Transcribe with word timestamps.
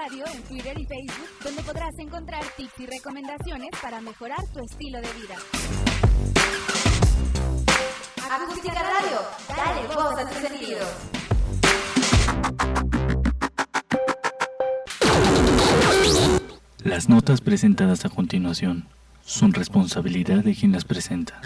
Radio 0.00 0.24
en 0.32 0.42
Twitter 0.42 0.78
y 0.78 0.86
Facebook, 0.86 1.28
donde 1.42 1.62
podrás 1.62 1.98
encontrar 1.98 2.44
tips 2.56 2.78
y 2.78 2.86
recomendaciones 2.86 3.70
para 3.82 4.00
mejorar 4.00 4.38
tu 4.52 4.60
estilo 4.60 5.00
de 5.00 5.08
vida. 5.14 5.36
Acústica 8.30 8.80
Radio, 8.80 9.20
dale 9.48 9.86
voz 9.88 10.18
a 10.18 10.28
tus 10.28 10.38
sentidos. 10.38 10.88
Las 16.84 17.08
notas 17.08 17.40
presentadas 17.40 18.04
a 18.04 18.08
continuación 18.08 18.86
son 19.24 19.52
responsabilidad 19.52 20.44
de 20.44 20.54
quien 20.54 20.70
las 20.72 20.84
presenta. 20.84 21.40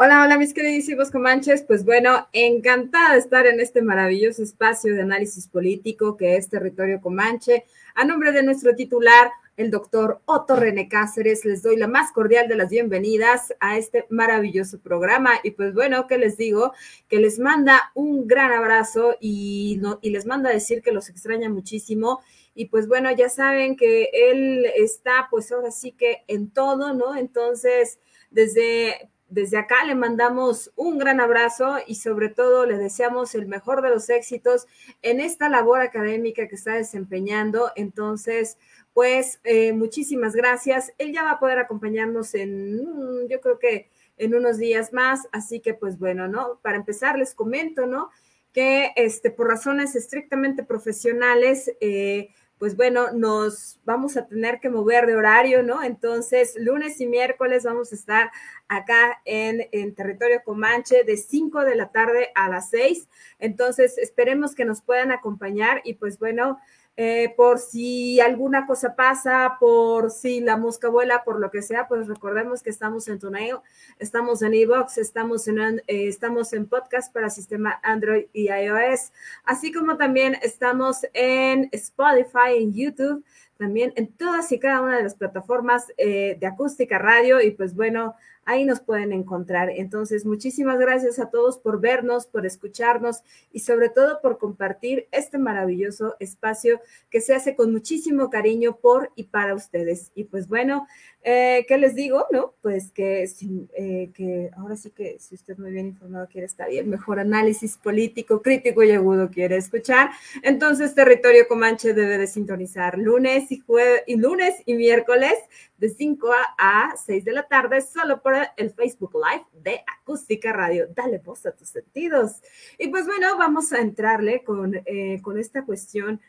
Hola, 0.00 0.22
hola 0.22 0.38
mis 0.38 0.54
queridísimos 0.54 1.10
comanches. 1.10 1.64
Pues 1.64 1.84
bueno, 1.84 2.28
encantada 2.32 3.14
de 3.14 3.18
estar 3.18 3.48
en 3.48 3.58
este 3.58 3.82
maravilloso 3.82 4.44
espacio 4.44 4.94
de 4.94 5.02
análisis 5.02 5.48
político 5.48 6.16
que 6.16 6.36
es 6.36 6.48
Territorio 6.48 7.00
Comanche. 7.00 7.64
A 7.96 8.04
nombre 8.04 8.30
de 8.30 8.44
nuestro 8.44 8.76
titular, 8.76 9.28
el 9.56 9.72
doctor 9.72 10.20
Otto 10.24 10.54
René 10.54 10.88
Cáceres, 10.88 11.44
les 11.44 11.64
doy 11.64 11.76
la 11.76 11.88
más 11.88 12.12
cordial 12.12 12.46
de 12.46 12.54
las 12.54 12.70
bienvenidas 12.70 13.52
a 13.58 13.76
este 13.76 14.06
maravilloso 14.08 14.78
programa. 14.78 15.32
Y 15.42 15.50
pues 15.50 15.74
bueno, 15.74 16.06
que 16.06 16.16
les 16.16 16.36
digo? 16.36 16.74
Que 17.08 17.18
les 17.18 17.40
manda 17.40 17.90
un 17.94 18.28
gran 18.28 18.52
abrazo 18.52 19.16
y, 19.18 19.80
y 20.00 20.10
les 20.10 20.26
manda 20.26 20.48
decir 20.48 20.80
que 20.80 20.92
los 20.92 21.08
extraña 21.08 21.50
muchísimo. 21.50 22.20
Y 22.54 22.66
pues 22.66 22.86
bueno, 22.86 23.10
ya 23.10 23.28
saben 23.28 23.74
que 23.74 24.10
él 24.12 24.64
está 24.76 25.26
pues 25.28 25.50
ahora 25.50 25.72
sí 25.72 25.90
que 25.90 26.18
en 26.28 26.52
todo, 26.52 26.94
¿no? 26.94 27.16
Entonces, 27.16 27.98
desde 28.30 29.10
desde 29.28 29.58
acá 29.58 29.84
le 29.84 29.94
mandamos 29.94 30.72
un 30.74 30.98
gran 30.98 31.20
abrazo 31.20 31.76
y 31.86 31.96
sobre 31.96 32.28
todo 32.28 32.64
le 32.64 32.78
deseamos 32.78 33.34
el 33.34 33.46
mejor 33.46 33.82
de 33.82 33.90
los 33.90 34.08
éxitos 34.08 34.66
en 35.02 35.20
esta 35.20 35.48
labor 35.48 35.80
académica 35.80 36.48
que 36.48 36.54
está 36.54 36.74
desempeñando. 36.74 37.70
Entonces, 37.76 38.56
pues 38.94 39.40
eh, 39.44 39.72
muchísimas 39.72 40.34
gracias. 40.34 40.92
Él 40.98 41.12
ya 41.12 41.22
va 41.22 41.32
a 41.32 41.40
poder 41.40 41.58
acompañarnos 41.58 42.34
en, 42.34 42.76
mm, 42.76 43.28
yo 43.28 43.40
creo 43.40 43.58
que 43.58 43.90
en 44.16 44.34
unos 44.34 44.58
días 44.58 44.92
más. 44.92 45.28
Así 45.30 45.60
que, 45.60 45.74
pues 45.74 45.98
bueno, 45.98 46.26
¿no? 46.26 46.58
Para 46.62 46.76
empezar, 46.76 47.18
les 47.18 47.34
comento, 47.34 47.86
¿no? 47.86 48.10
Que 48.52 48.92
este, 48.96 49.30
por 49.30 49.48
razones 49.48 49.94
estrictamente 49.94 50.64
profesionales, 50.64 51.70
eh, 51.80 52.30
pues 52.58 52.76
bueno, 52.76 53.12
nos 53.12 53.80
vamos 53.84 54.16
a 54.16 54.26
tener 54.26 54.60
que 54.60 54.68
mover 54.68 55.06
de 55.06 55.14
horario, 55.14 55.62
¿no? 55.62 55.82
Entonces, 55.82 56.54
lunes 56.58 57.00
y 57.00 57.06
miércoles 57.06 57.64
vamos 57.64 57.92
a 57.92 57.94
estar 57.94 58.30
acá 58.68 59.20
en, 59.24 59.94
territorio 59.94 60.42
Comanche 60.44 61.04
de 61.04 61.16
5 61.16 61.64
de 61.64 61.76
la 61.76 61.90
tarde 61.90 62.30
a 62.34 62.48
las 62.48 62.70
6. 62.70 63.08
Entonces, 63.38 63.96
esperemos 63.98 64.54
que 64.54 64.64
nos 64.64 64.82
puedan 64.82 65.12
acompañar 65.12 65.80
y 65.84 65.94
pues 65.94 66.18
bueno, 66.18 66.58
eh, 67.00 67.32
por 67.36 67.60
si 67.60 68.18
alguna 68.18 68.66
cosa 68.66 68.96
pasa, 68.96 69.56
por 69.60 70.10
si 70.10 70.40
la 70.40 70.56
mosca 70.56 70.88
vuela, 70.88 71.22
por 71.22 71.38
lo 71.38 71.48
que 71.48 71.62
sea, 71.62 71.86
pues 71.86 72.08
recordemos 72.08 72.60
que 72.60 72.70
estamos 72.70 73.06
en 73.06 73.20
Toneo, 73.20 73.62
estamos 74.00 74.42
en 74.42 74.52
Evox, 74.52 74.98
estamos 74.98 75.46
en, 75.46 75.60
eh, 75.60 76.08
estamos 76.08 76.52
en 76.52 76.66
podcast 76.66 77.14
para 77.14 77.30
sistema 77.30 77.78
Android 77.84 78.24
y 78.32 78.48
iOS, 78.48 79.12
así 79.44 79.70
como 79.72 79.96
también 79.96 80.38
estamos 80.42 81.06
en 81.12 81.68
Spotify, 81.70 82.56
en 82.56 82.74
YouTube, 82.74 83.24
también 83.58 83.92
en 83.96 84.12
todas 84.12 84.50
y 84.52 84.58
cada 84.58 84.80
una 84.80 84.96
de 84.96 85.02
las 85.02 85.14
plataformas 85.14 85.86
eh, 85.98 86.36
de 86.40 86.46
acústica 86.46 86.98
radio 86.98 87.42
y 87.42 87.50
pues 87.50 87.74
bueno, 87.74 88.14
ahí 88.48 88.64
nos 88.64 88.80
pueden 88.80 89.12
encontrar. 89.12 89.68
Entonces, 89.68 90.24
muchísimas 90.24 90.78
gracias 90.78 91.18
a 91.18 91.28
todos 91.28 91.58
por 91.58 91.80
vernos, 91.80 92.26
por 92.26 92.46
escucharnos 92.46 93.22
y 93.52 93.60
sobre 93.60 93.90
todo 93.90 94.22
por 94.22 94.38
compartir 94.38 95.06
este 95.10 95.36
maravilloso 95.36 96.16
espacio 96.18 96.80
que 97.10 97.20
se 97.20 97.34
hace 97.34 97.54
con 97.54 97.70
muchísimo 97.72 98.30
cariño 98.30 98.78
por 98.78 99.10
y 99.16 99.24
para 99.24 99.54
ustedes. 99.54 100.12
Y 100.14 100.24
pues 100.24 100.48
bueno, 100.48 100.86
eh, 101.22 101.66
¿qué 101.68 101.76
les 101.76 101.94
digo? 101.94 102.26
No, 102.30 102.54
pues 102.62 102.90
que, 102.90 103.28
eh, 103.74 104.10
que 104.14 104.50
ahora 104.56 104.76
sí 104.76 104.92
que 104.92 105.18
si 105.18 105.34
usted 105.34 105.58
muy 105.58 105.70
bien 105.70 105.88
informado 105.88 106.26
quiere 106.26 106.46
estar 106.46 106.70
bien, 106.70 106.88
mejor 106.88 107.18
análisis 107.18 107.76
político, 107.76 108.40
crítico 108.40 108.82
y 108.82 108.92
agudo 108.92 109.30
quiere 109.30 109.56
escuchar, 109.56 110.08
entonces 110.42 110.94
Territorio 110.94 111.46
Comanche 111.48 111.92
debe 111.92 112.16
de 112.16 112.26
sintonizar 112.26 112.96
lunes 112.96 113.47
y 113.50 113.58
jueves 113.58 114.02
y 114.06 114.16
lunes 114.16 114.54
y 114.66 114.74
miércoles 114.74 115.34
de 115.76 115.88
5 115.88 116.28
a 116.58 116.94
6 116.96 117.24
de 117.24 117.32
la 117.32 117.46
tarde 117.46 117.80
solo 117.80 118.22
por 118.22 118.34
el 118.56 118.70
Facebook 118.70 119.12
Live 119.14 119.44
de 119.52 119.82
Acústica 120.00 120.52
Radio. 120.52 120.88
Dale 120.94 121.18
voz 121.18 121.46
a 121.46 121.52
tus 121.52 121.68
sentidos. 121.68 122.42
Y 122.78 122.88
pues 122.88 123.06
bueno, 123.06 123.36
vamos 123.38 123.72
a 123.72 123.80
entrarle 123.80 124.42
con, 124.44 124.74
eh, 124.74 125.20
con 125.22 125.38
esta 125.38 125.64
cuestión 125.64 126.20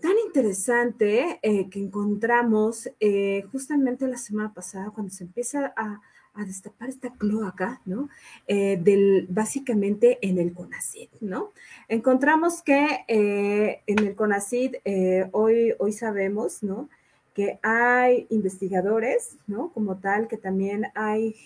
tan 0.00 0.12
interesante 0.26 1.38
eh, 1.42 1.68
que 1.70 1.80
encontramos 1.80 2.90
eh, 3.00 3.42
justamente 3.50 4.06
la 4.06 4.18
semana 4.18 4.52
pasada 4.52 4.90
cuando 4.90 5.12
se 5.12 5.24
empieza 5.24 5.72
a, 5.76 6.00
a 6.36 6.44
destapar 6.44 6.88
esta 6.88 7.10
cloaca, 7.10 7.80
¿no? 7.84 8.08
Eh, 8.46 8.78
del, 8.80 9.26
básicamente 9.28 10.18
en 10.22 10.38
el 10.38 10.52
CONACID, 10.52 11.08
¿no? 11.20 11.52
Encontramos 11.88 12.62
que 12.62 13.04
eh, 13.08 13.82
en 13.86 13.98
el 14.00 14.14
CONACID 14.14 14.76
eh, 14.84 15.28
hoy, 15.32 15.74
hoy 15.78 15.92
sabemos, 15.92 16.62
¿no? 16.62 16.88
Que 17.34 17.58
hay 17.62 18.26
investigadores, 18.30 19.36
¿no? 19.46 19.70
Como 19.70 19.96
tal, 19.96 20.28
que 20.28 20.36
también 20.36 20.86
hay, 20.94 21.36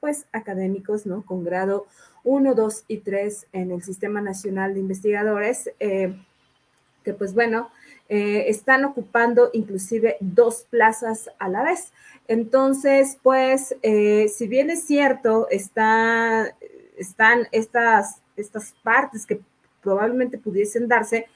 pues, 0.00 0.26
académicos, 0.32 1.06
¿no? 1.06 1.22
Con 1.22 1.44
grado 1.44 1.86
1, 2.24 2.54
2 2.54 2.84
y 2.88 2.98
3 2.98 3.46
en 3.52 3.70
el 3.70 3.82
Sistema 3.82 4.20
Nacional 4.20 4.74
de 4.74 4.80
Investigadores, 4.80 5.70
que 5.78 7.14
pues 7.14 7.34
bueno, 7.34 7.70
eh, 8.08 8.44
están 8.48 8.84
ocupando 8.84 9.50
inclusive 9.52 10.16
dos 10.20 10.66
plazas 10.68 11.30
a 11.38 11.48
la 11.48 11.62
vez. 11.62 11.92
Entonces, 12.28 13.18
pues, 13.22 13.76
eh, 13.82 14.28
si 14.28 14.46
bien 14.46 14.70
es 14.70 14.84
cierto, 14.84 15.48
está, 15.50 16.54
están 16.96 17.48
estas, 17.52 18.20
estas 18.36 18.74
partes 18.82 19.26
que 19.26 19.40
probablemente 19.82 20.38
pudiesen 20.38 20.88
darse, 20.88 21.26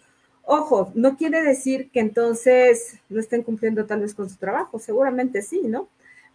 ojo, 0.43 0.91
no 0.95 1.17
quiere 1.17 1.43
decir 1.43 1.91
que 1.91 2.01
entonces 2.01 2.99
no 3.09 3.21
estén 3.21 3.43
cumpliendo 3.43 3.87
tal 3.87 4.01
vez 4.01 4.15
con 4.15 4.29
su 4.31 4.37
trabajo, 4.37 4.79
seguramente 4.79 5.43
sí, 5.43 5.63
¿no? 5.65 5.89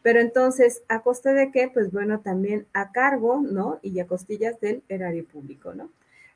Pero 0.04 0.20
entonces, 0.20 0.84
¿a 0.90 1.00
costa 1.00 1.34
de 1.34 1.52
qué? 1.52 1.70
Pues 1.74 1.92
bueno, 1.92 2.20
también 2.20 2.68
a 2.74 2.92
cargo, 2.92 3.42
¿no? 3.42 3.80
Y 3.82 4.00
a 4.00 4.08
costillas 4.08 4.60
del 4.60 4.84
erario 4.90 5.26
público, 5.26 5.74
¿no? 5.74 5.90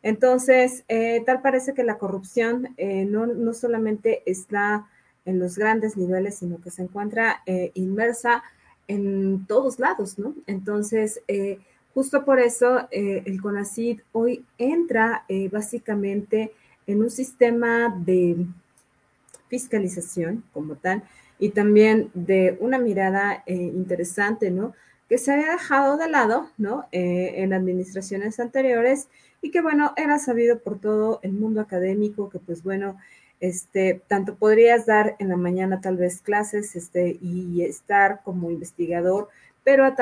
Entonces, 0.04 0.84
eh, 0.88 1.24
tal 1.26 1.42
parece 1.42 1.74
que 1.74 1.84
la 1.84 1.98
corrupción 1.98 2.70
eh, 2.78 3.06
no, 3.06 3.26
no, 3.26 3.54
solamente 3.54 4.24
está 4.26 4.88
en 5.26 5.40
los 5.40 5.58
grandes 5.58 5.98
niveles, 5.98 6.36
sino 6.36 6.62
que 6.62 6.72
se 6.72 6.84
encuentra 6.84 7.42
eh, 7.46 7.72
inmersa 7.74 8.44
en 8.88 9.46
todos 9.48 9.80
lados, 9.80 10.18
¿no? 10.18 10.34
Entonces, 10.46 11.22
justo 11.94 12.24
por 12.24 12.40
eso 12.40 12.88
el 12.92 13.42
CONACID 13.42 14.00
hoy 14.14 14.46
entra 14.58 15.26
básicamente 15.52 16.54
en 16.86 17.02
un 17.02 17.10
sistema 17.10 17.94
de 18.06 18.46
fiscalización 19.50 20.46
como 20.54 20.78
tal 20.78 21.04
y 21.38 21.50
también 21.50 22.10
de 22.14 22.58
una 22.62 22.78
mirada 22.78 23.44
interesante, 23.46 24.52
¿no? 24.52 24.74
Que 25.10 25.18
se 25.18 25.34
había 25.34 25.52
dejado 25.52 25.98
de 25.98 26.08
lado, 26.08 26.50
¿no? 26.58 26.88
en 26.94 27.52
administraciones 27.52 28.40
anteriores 28.40 29.10
y 29.42 29.52
que 29.52 29.62
bueno, 29.62 29.94
era 29.98 30.20
sabido 30.20 30.60
por 30.60 30.80
todo 30.80 31.20
el 31.22 31.34
mundo 31.34 31.62
académico 31.62 32.30
que 32.30 32.40
pues 32.40 32.64
bueno, 32.64 32.98
este, 33.40 34.02
tanto 34.08 34.36
podrías 34.36 34.86
dar 34.86 35.16
en 35.20 35.30
la 35.30 35.38
mañana 35.38 35.80
tal 35.82 35.98
vez 35.98 36.22
clases 36.22 36.76
este, 36.76 37.18
y 37.22 37.62
estar 37.64 38.22
como 38.24 38.50
investigador, 38.50 39.30
pero, 39.64 39.94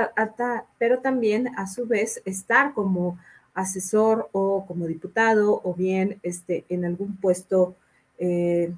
pero 0.77 0.99
también 0.99 1.49
a 1.57 1.67
su 1.67 1.85
vez 1.85 2.21
estar 2.25 2.73
como 2.73 3.17
asesor 3.53 4.29
o 4.31 4.65
como 4.67 4.85
diputado 4.85 5.61
o 5.63 5.73
bien 5.73 6.19
este, 6.23 6.65
en 6.69 6.85
algún 6.85 7.17
puesto 7.17 7.75
eh, 8.19 8.71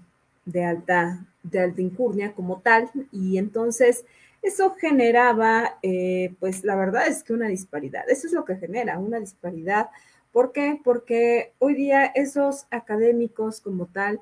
de, 0.45 0.63
alta, 0.63 1.25
de 1.43 1.59
alta 1.59 1.81
incurnia 1.81 2.33
como 2.33 2.59
tal. 2.61 2.89
Y 3.11 3.37
entonces 3.37 4.05
eso 4.41 4.75
generaba, 4.79 5.77
eh, 5.81 6.33
pues 6.39 6.63
la 6.63 6.75
verdad 6.75 7.07
es 7.07 7.23
que 7.23 7.33
una 7.33 7.47
disparidad, 7.47 8.09
eso 8.09 8.27
es 8.27 8.33
lo 8.33 8.45
que 8.45 8.55
genera, 8.55 8.97
una 8.97 9.19
disparidad 9.19 9.89
¿Por 10.37 10.51
qué? 10.51 10.79
Porque 10.83 11.53
hoy 11.57 11.73
día 11.73 12.05
esos 12.05 12.67
académicos 12.69 13.59
como 13.59 13.87
tal 13.87 14.21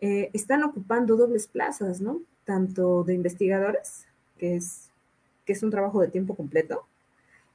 eh, 0.00 0.30
están 0.32 0.62
ocupando 0.62 1.16
dobles 1.16 1.48
plazas, 1.48 2.00
¿no? 2.00 2.22
Tanto 2.44 3.02
de 3.02 3.14
investigadores, 3.14 4.06
que 4.38 4.54
es, 4.54 4.90
que 5.44 5.54
es 5.54 5.64
un 5.64 5.72
trabajo 5.72 6.00
de 6.00 6.06
tiempo 6.06 6.36
completo, 6.36 6.86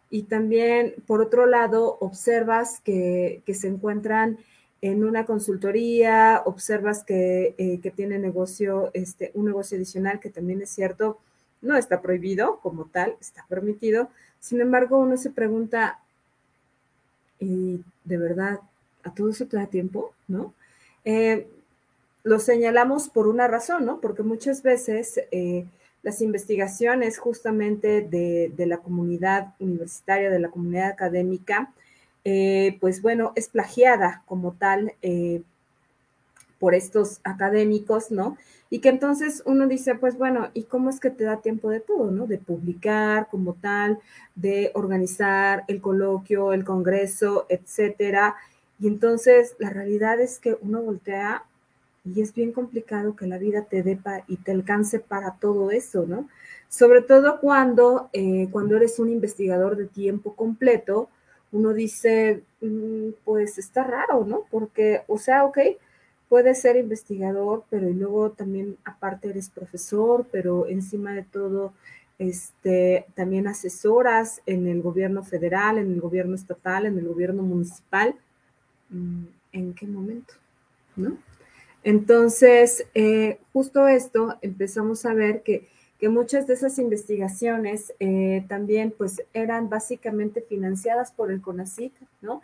y 0.09 0.23
también, 0.23 0.95
por 1.07 1.21
otro 1.21 1.45
lado, 1.45 1.97
observas 2.01 2.81
que, 2.81 3.43
que 3.45 3.53
se 3.53 3.69
encuentran 3.69 4.39
en 4.81 5.05
una 5.05 5.25
consultoría, 5.25 6.41
observas 6.43 7.05
que, 7.05 7.55
eh, 7.57 7.79
que 7.81 7.91
tiene 7.91 8.19
negocio, 8.19 8.91
este, 8.93 9.31
un 9.35 9.45
negocio 9.45 9.77
adicional 9.77 10.19
que 10.19 10.29
también 10.29 10.61
es 10.61 10.69
cierto, 10.69 11.17
no 11.61 11.77
está 11.77 12.01
prohibido 12.01 12.59
como 12.59 12.87
tal, 12.87 13.15
está 13.21 13.45
permitido. 13.47 14.09
Sin 14.41 14.59
embargo, 14.59 14.99
uno 14.99 15.15
se 15.15 15.29
pregunta, 15.29 16.01
y 17.39 17.81
de 18.03 18.18
verdad 18.18 18.59
¿a 19.03 19.13
todo 19.13 19.30
eso 19.30 19.45
te 19.45 19.57
da 19.57 19.68
tiempo? 19.68 20.13
¿No? 20.27 20.53
Eh, 21.06 21.48
lo 22.24 22.39
señalamos 22.39 23.09
por 23.09 23.27
una 23.27 23.48
razón, 23.48 23.86
¿no? 23.86 24.00
Porque 24.00 24.24
muchas 24.24 24.62
veces 24.62 25.19
eh, 25.31 25.65
las 26.03 26.21
investigaciones 26.21 27.18
justamente 27.18 28.01
de, 28.01 28.65
la 28.65 28.77
comunidad 28.77 29.53
universitaria, 29.59 30.30
de 30.30 30.39
la 30.39 30.50
comunidad 30.50 30.89
académica, 30.89 31.74
eh, 32.24 32.77
pues 32.80 33.01
bueno, 33.01 33.33
es 33.36 33.48
plagiada 33.48 34.21
como 34.27 34.51
tal 34.51 34.94
por 36.61 36.75
estos 36.75 37.21
académicos, 37.23 38.11
¿no? 38.11 38.37
Y 38.69 38.81
que 38.81 38.89
entonces 38.89 39.41
uno 39.47 39.67
dice, 39.67 39.95
pues 39.95 40.15
bueno, 40.15 40.51
¿y 40.53 40.65
cómo 40.65 40.91
es 40.91 40.99
que 40.99 41.09
te 41.09 41.23
da 41.23 41.41
tiempo 41.41 41.71
de 41.71 41.79
todo, 41.79 42.11
¿no? 42.11 42.27
De 42.27 42.37
publicar 42.37 43.29
como 43.31 43.55
tal, 43.55 43.97
de 44.35 44.69
organizar 44.75 45.63
el 45.67 45.81
coloquio, 45.81 46.53
el 46.53 46.63
congreso, 46.63 47.47
etcétera. 47.49 48.35
Y 48.79 48.87
entonces 48.87 49.55
la 49.57 49.71
realidad 49.71 50.21
es 50.21 50.37
que 50.37 50.55
uno 50.61 50.83
voltea 50.83 51.45
y 52.05 52.21
es 52.21 52.31
bien 52.35 52.51
complicado 52.51 53.15
que 53.15 53.25
la 53.25 53.39
vida 53.39 53.63
te 53.63 53.81
dé 53.81 53.97
y 54.27 54.37
te 54.37 54.51
alcance 54.51 54.99
para 54.99 55.37
todo 55.39 55.71
eso, 55.71 56.05
¿no? 56.07 56.29
Sobre 56.69 57.01
todo 57.01 57.39
cuando, 57.39 58.11
eh, 58.13 58.49
cuando 58.51 58.77
eres 58.77 58.99
un 58.99 59.09
investigador 59.09 59.77
de 59.77 59.87
tiempo 59.87 60.35
completo, 60.35 61.09
uno 61.51 61.73
dice, 61.73 62.43
mm, 62.61 63.09
pues 63.25 63.57
está 63.57 63.83
raro, 63.83 64.25
¿no? 64.25 64.45
Porque, 64.51 65.01
o 65.07 65.17
sea, 65.17 65.43
ok, 65.43 65.57
puedes 66.31 66.61
ser 66.61 66.77
investigador, 66.77 67.65
pero 67.69 67.89
y 67.89 67.93
luego 67.93 68.31
también 68.31 68.77
aparte 68.85 69.27
eres 69.27 69.49
profesor, 69.49 70.25
pero 70.31 70.65
encima 70.65 71.11
de 71.11 71.23
todo, 71.23 71.73
este, 72.19 73.05
también 73.15 73.49
asesoras 73.49 74.41
en 74.45 74.65
el 74.65 74.81
gobierno 74.81 75.25
federal, 75.25 75.77
en 75.77 75.91
el 75.91 75.99
gobierno 75.99 76.35
estatal, 76.35 76.85
en 76.85 76.97
el 76.97 77.05
gobierno 77.05 77.43
municipal. 77.43 78.15
Mm, 78.91 79.25
¿En 79.51 79.73
qué 79.73 79.85
momento? 79.85 80.35
¿No? 80.95 81.17
Entonces, 81.83 82.85
eh, 82.93 83.37
justo 83.51 83.89
esto 83.89 84.37
empezamos 84.41 85.05
a 85.05 85.13
ver 85.13 85.43
que, 85.43 85.67
muchas 86.09 86.47
de 86.47 86.53
esas 86.53 86.79
investigaciones 86.79 87.93
eh, 87.99 88.45
también 88.47 88.93
pues 88.97 89.21
eran 89.33 89.69
básicamente 89.69 90.41
financiadas 90.41 91.11
por 91.11 91.29
el 91.29 91.41
CONACYT, 91.41 91.93
¿no? 92.21 92.41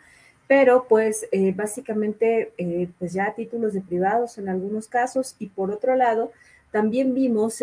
Pero 0.48 0.86
pues 0.88 1.28
eh, 1.30 1.52
básicamente 1.54 2.52
pues 2.98 3.12
ya 3.12 3.34
títulos 3.34 3.74
de 3.74 3.82
privados 3.82 4.38
en 4.38 4.48
algunos 4.48 4.88
casos 4.88 5.36
y 5.38 5.48
por 5.48 5.70
otro 5.70 5.94
lado 5.94 6.32
también 6.72 7.14
vimos 7.14 7.62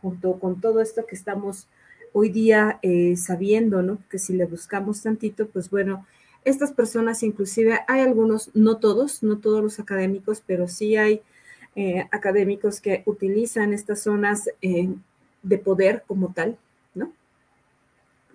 junto 0.00 0.38
con 0.38 0.60
todo 0.60 0.80
esto 0.80 1.06
que 1.06 1.16
estamos 1.16 1.66
hoy 2.12 2.28
día 2.28 2.80
sabiendo, 3.16 3.82
¿no? 3.82 3.98
Que 4.10 4.18
si 4.18 4.34
le 4.34 4.44
buscamos 4.44 5.02
tantito, 5.02 5.46
pues 5.48 5.68
bueno, 5.70 6.06
estas 6.44 6.72
personas, 6.72 7.22
inclusive 7.22 7.80
hay 7.86 8.00
algunos, 8.00 8.50
no 8.54 8.78
todos, 8.78 9.22
no 9.22 9.38
todos 9.38 9.62
los 9.62 9.80
académicos, 9.80 10.42
pero 10.46 10.68
sí 10.68 10.96
hay 10.96 11.20
eh, 11.76 12.06
académicos 12.10 12.80
que 12.80 13.02
utilizan 13.06 13.72
estas 13.72 14.00
zonas 14.00 14.48
eh, 14.62 14.88
de 15.42 15.58
poder 15.58 16.04
como 16.06 16.32
tal. 16.32 16.56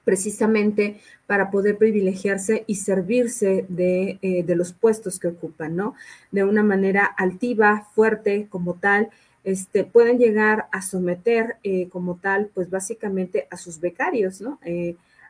Precisamente 0.04 1.00
para 1.28 1.50
poder 1.50 1.78
privilegiarse 1.78 2.64
y 2.68 2.76
servirse 2.76 3.66
de, 3.70 4.20
eh, 4.22 4.44
de 4.44 4.56
los 4.56 4.74
puestos 4.74 5.20
que 5.20 5.28
ocupan, 5.30 5.76
¿no? 5.76 5.96
De 6.32 6.44
una 6.44 6.64
manera 6.64 7.06
altiva, 7.06 7.88
fuerte 7.94 8.48
como 8.50 8.76
tal, 8.76 9.10
este, 9.44 9.84
pueden 9.84 10.20
llegar 10.20 10.68
a 10.72 10.82
someter 10.82 11.58
como 11.90 12.16
tal, 12.16 12.50
pues 12.54 12.70
básicamente 12.70 13.46
a 13.52 13.58
sus 13.58 13.82
becarios, 13.82 14.40
¿no? 14.40 14.58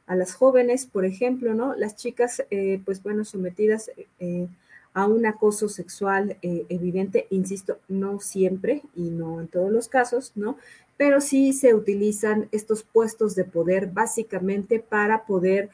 a 0.06 0.16
las 0.16 0.34
jóvenes, 0.36 0.86
por 0.86 1.06
ejemplo, 1.06 1.54
¿no? 1.54 1.76
Las 1.76 1.96
chicas, 1.96 2.44
eh, 2.52 2.82
pues 2.86 3.02
bueno, 3.04 3.24
sometidas 3.26 3.92
eh, 4.20 4.48
a 4.94 5.08
un 5.08 5.26
acoso 5.26 5.70
sexual 5.70 6.38
eh, 6.42 6.66
evidente, 6.70 7.28
insisto, 7.30 7.80
no 7.88 8.20
siempre 8.20 8.82
y 8.96 9.10
no 9.10 9.40
en 9.40 9.48
todos 9.48 9.72
los 9.72 9.88
casos, 9.88 10.34
¿no? 10.36 10.58
Pero 10.98 11.22
sí 11.22 11.54
se 11.54 11.74
utilizan 11.74 12.48
estos 12.52 12.84
puestos 12.84 13.36
de 13.36 13.44
poder 13.44 13.88
básicamente 13.88 14.80
para 14.80 15.26
poder 15.26 15.70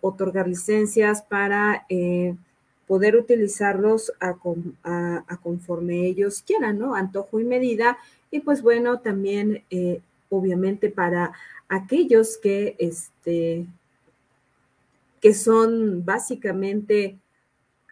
otorgar 0.00 0.48
licencias, 0.48 1.22
para 1.22 1.86
poder 2.86 3.14
utilizarlos 3.14 4.12
a, 4.18 4.34
a, 4.82 5.36
conforme 5.42 6.06
ellos 6.06 6.42
quieran, 6.42 6.78
¿no? 6.78 6.94
Antojo 6.94 7.38
y 7.38 7.44
medida. 7.44 7.98
Y 8.30 8.40
pues 8.40 8.62
bueno, 8.62 9.00
también 9.00 9.62
obviamente 10.30 10.90
para 10.90 11.32
aquellos 11.68 12.38
que, 12.38 12.76
este, 12.78 13.66
que 15.20 15.34
son 15.34 16.04
básicamente 16.04 17.18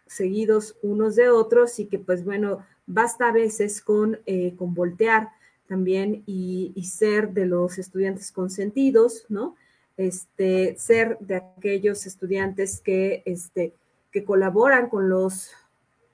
seguidos 0.05 0.75
unos 0.81 1.15
de 1.15 1.29
otros 1.29 1.79
y 1.79 1.85
que 1.85 1.99
pues 1.99 2.23
bueno, 2.23 2.65
basta 2.85 3.27
a 3.27 3.31
veces 3.31 3.81
con, 3.81 4.19
eh, 4.25 4.53
con 4.57 4.73
voltear 4.73 5.29
también 5.67 6.23
y, 6.25 6.73
ser 6.83 7.31
de 7.31 7.45
los 7.45 7.77
estudiantes 7.77 8.31
consentidos, 8.31 9.25
¿no? 9.29 9.55
Este, 9.97 10.75
ser 10.77 11.17
de 11.19 11.35
aquellos 11.35 12.05
estudiantes 12.05 12.81
que, 12.81 13.23
este, 13.25 13.73
que 14.11 14.23
colaboran 14.23 14.89
con 14.89 15.09
los, 15.09 15.51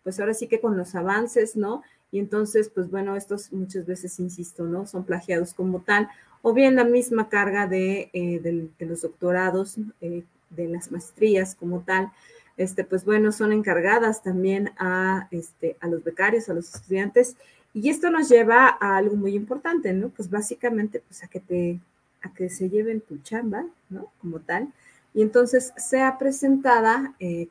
pues 0.04 0.20
ahora 0.20 0.34
sí 0.34 0.48
que 0.48 0.60
con 0.60 0.78
los 0.78 0.96
avances, 0.96 1.56
¿no? 1.56 1.84
Y 2.12 2.20
entonces, 2.20 2.70
pues 2.70 2.90
bueno, 2.90 3.16
estos 3.16 3.52
muchas 3.52 3.86
veces, 3.86 4.20
insisto, 4.20 4.66
¿no? 4.66 4.86
Son 4.86 5.04
plagiados 5.04 5.54
como 5.54 5.82
tal 5.82 6.10
o 6.44 6.54
bien 6.54 6.76
la 6.76 6.84
misma 6.84 7.30
carga 7.30 7.68
de, 7.68 8.10
eh, 8.14 8.70
los 8.80 9.02
doctorados, 9.02 9.78
eh, 10.02 10.24
de 10.50 10.68
las 10.68 10.92
maestrías 10.92 11.56
como 11.56 11.82
tal, 11.82 12.12
este, 12.58 12.84
pues 12.84 13.06
bueno, 13.06 13.32
son 13.32 13.54
encargadas 13.54 14.22
también 14.22 14.72
a, 14.78 15.28
este, 15.32 15.78
a 15.80 15.88
los 15.88 16.04
becarios, 16.04 16.50
a 16.50 16.54
los 16.54 16.76
estudiantes, 16.76 17.38
y 17.74 17.90
esto 17.90 18.10
nos 18.10 18.30
lleva 18.30 18.78
a 18.80 18.98
algo 18.98 19.16
muy 19.16 19.36
importante, 19.36 19.94
¿no? 19.94 20.10
Pues 20.10 20.30
básicamente, 20.30 21.02
pues 21.08 21.24
a 21.24 21.28
que 21.28 21.40
te, 21.40 21.80
a 22.22 22.34
que 22.34 22.50
se 22.50 22.70
lleven 22.70 23.02
tu 23.02 23.18
chamba, 23.20 23.66
¿no? 23.90 24.12
Como 24.22 24.40
tal, 24.40 24.72
y 25.14 25.22
entonces 25.22 25.74
sea 25.78 26.18
presentada, 26.18 27.14
eh, 27.20 27.48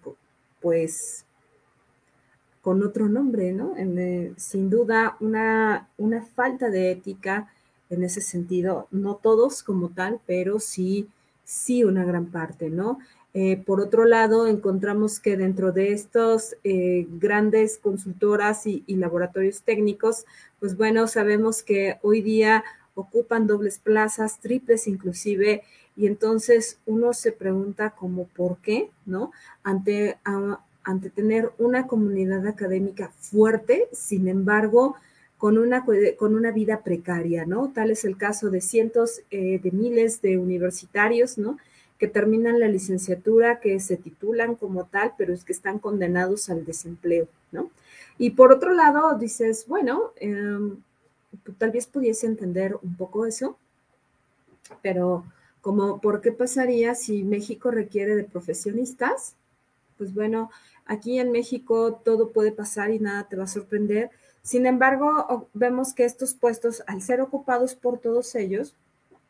pues, 0.61 1.25
con 2.61 2.83
otro 2.85 3.09
nombre, 3.09 3.53
¿no? 3.53 3.75
sin 4.37 4.71
duda, 4.71 5.17
una, 5.19 5.89
una 5.99 6.23
falta 6.23 6.71
de 6.71 6.93
ética, 6.93 7.51
en 7.91 8.05
ese 8.05 8.21
sentido, 8.21 8.87
no 8.91 9.17
todos 9.17 9.63
como 9.63 9.91
tal, 9.91 10.21
pero 10.27 10.61
sí, 10.61 11.09
sí 11.45 11.85
una 11.85 12.05
gran 12.05 12.27
parte, 12.27 12.71
¿no? 12.71 12.99
Eh, 13.35 13.57
por 13.65 13.81
otro 13.81 14.05
lado, 14.05 14.47
encontramos 14.47 15.19
que 15.19 15.37
dentro 15.37 15.73
de 15.73 15.93
estos 15.93 16.57
eh, 16.65 17.07
grandes 17.13 17.79
consultoras 17.79 18.67
y, 18.67 18.85
laboratorios 18.89 19.63
técnicos, 19.63 20.27
pues 20.61 20.77
bueno, 20.77 21.09
sabemos 21.09 21.63
que 21.63 21.99
hoy 22.03 22.21
día 22.21 22.63
ocupan 22.95 23.47
dobles 23.47 23.79
plazas, 23.79 24.39
triples 24.41 24.87
inclusive, 24.87 25.63
y 25.97 26.07
entonces 26.07 26.79
uno 26.85 27.15
se 27.15 27.33
pregunta 27.33 27.91
como 27.91 28.27
por 28.27 28.59
qué, 28.59 28.91
¿no? 29.07 29.33
Ante, 29.63 30.19
ante 30.85 31.11
tener 31.11 31.53
una 31.59 31.87
comunidad 31.87 32.47
académica 32.47 33.11
fuerte, 33.19 33.89
sin 33.93 34.29
embargo, 34.29 34.97
con 35.43 35.59
una, 35.59 35.85
con 36.19 36.35
una 36.37 36.53
vida 36.53 36.83
precaria, 36.85 37.45
¿no? 37.47 37.73
Tal 37.75 37.91
es 37.91 38.05
el 38.05 38.17
caso 38.17 38.49
de 38.49 38.61
cientos 38.61 39.23
eh, 39.31 39.59
de 39.61 39.71
miles 39.73 40.23
de 40.23 40.39
universitarios, 40.39 41.37
¿no? 41.37 41.59
Que 42.03 42.09
terminan 42.09 42.59
la 42.59 42.67
licenciatura, 42.67 43.61
que 43.61 43.79
se 43.79 43.97
titulan 43.97 44.57
como 44.57 44.87
tal, 44.87 45.13
pero 45.17 45.33
es 45.33 45.45
que 45.45 45.53
están 45.53 45.79
condenados 45.79 46.51
al 46.51 46.65
desempleo, 46.65 47.29
¿no? 47.53 47.71
Y 48.19 48.31
por 48.31 48.51
otro 48.51 48.73
lado, 48.73 49.17
dices, 49.17 49.67
bueno, 49.69 50.11
em, 50.17 50.79
tal 51.59 51.71
vez 51.71 51.87
pudiese 51.87 52.27
entender 52.27 52.77
un 52.83 52.97
poco 52.97 53.25
eso, 53.27 53.57
pero 54.83 55.25
como, 55.61 56.01
¿por 56.01 56.21
qué 56.21 56.33
pasaría 56.33 56.97
si 56.97 57.23
México 57.23 57.71
requiere 57.71 58.17
de 58.17 58.25
profesionistas? 58.25 59.37
Pues 59.97 60.13
bueno, 60.13 60.51
aquí 60.87 61.21
en 61.21 61.31
México 61.31 62.01
todo 62.05 62.31
puede 62.33 62.51
pasar 62.51 62.91
y 62.91 62.99
nada 62.99 63.29
te 63.29 63.37
va 63.37 63.45
a 63.45 63.47
sorprender 63.47 64.11
sin 64.43 64.67
embargo, 64.67 65.49
vemos 65.55 65.95
que 65.95 66.05
estos 66.05 66.35
puestos, 66.35 66.83
al 66.89 67.01
ser 67.01 67.21
ocupados 67.21 67.77
por 67.77 67.99
todos 67.99 68.35
ellos, 68.35 68.75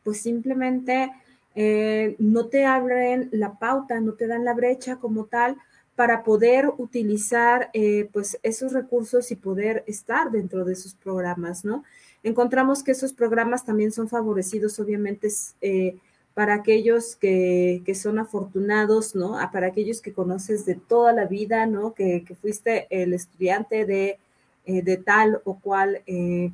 pues 0.03 0.21
simplemente 0.21 1.11
eh, 1.55 2.15
no 2.19 2.47
te 2.47 2.65
abren 2.65 3.29
la 3.31 3.59
pauta, 3.59 3.99
no 3.99 4.13
te 4.13 4.27
dan 4.27 4.45
la 4.45 4.53
brecha 4.53 4.97
como 4.97 5.25
tal 5.25 5.57
para 5.95 6.23
poder 6.23 6.71
utilizar 6.77 7.69
eh, 7.73 8.09
pues 8.11 8.39
esos 8.41 8.73
recursos 8.73 9.31
y 9.31 9.35
poder 9.35 9.83
estar 9.85 10.31
dentro 10.31 10.65
de 10.65 10.73
esos 10.73 10.95
programas, 10.95 11.63
¿no? 11.63 11.83
Encontramos 12.23 12.83
que 12.83 12.91
esos 12.91 13.13
programas 13.13 13.65
también 13.65 13.91
son 13.91 14.09
favorecidos, 14.09 14.79
obviamente, 14.79 15.27
eh, 15.61 15.97
para 16.33 16.55
aquellos 16.55 17.15
que, 17.15 17.83
son 17.93 18.17
afortunados, 18.17 19.13
¿no? 19.13 19.37
Ah, 19.37 19.51
para 19.51 19.67
aquellos 19.67 20.01
que 20.01 20.13
conoces 20.13 20.65
de 20.65 20.75
toda 20.75 21.13
la 21.13 21.25
vida, 21.25 21.67
¿no? 21.67 21.93
que 21.93 22.25
fuiste 22.41 22.87
el 22.89 23.13
estudiante 23.13 23.85
de 23.85 24.17
eh, 24.65 24.81
de 24.81 24.95
tal 24.95 25.41
o 25.43 25.59
cual 25.59 26.01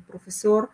profesor, 0.08 0.70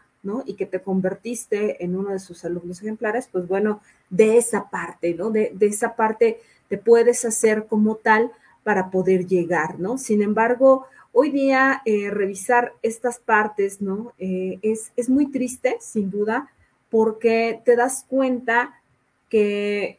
Y 0.46 0.54
que 0.54 0.66
te 0.66 0.80
convertiste 0.80 1.84
en 1.84 1.96
uno 1.96 2.10
de 2.10 2.18
sus 2.18 2.44
alumnos 2.44 2.80
ejemplares, 2.80 3.28
pues 3.30 3.46
bueno, 3.46 3.80
de 4.10 4.36
esa 4.38 4.70
parte, 4.70 5.14
¿no? 5.14 5.30
De, 5.30 5.54
esa 5.60 5.96
parte 5.96 6.40
te 6.68 6.78
puedes 6.78 7.24
hacer 7.24 7.66
como 7.66 7.96
tal 7.96 8.32
para 8.64 8.90
poder 8.90 9.26
llegar, 9.26 9.78
¿no? 9.78 9.98
Sin 9.98 10.22
embargo, 10.22 10.86
hoy 11.12 11.30
día 11.30 11.82
eh, 11.84 12.10
revisar 12.10 12.72
estas 12.82 13.18
partes, 13.18 13.80
¿no? 13.80 14.12
Eh, 14.18 14.58
es, 14.62 14.92
es, 14.96 15.08
muy 15.08 15.30
triste, 15.30 15.76
sin 15.80 16.10
duda, 16.10 16.50
porque 16.90 17.60
te 17.64 17.76
das 17.76 18.04
cuenta 18.08 18.80
que, 19.28 19.98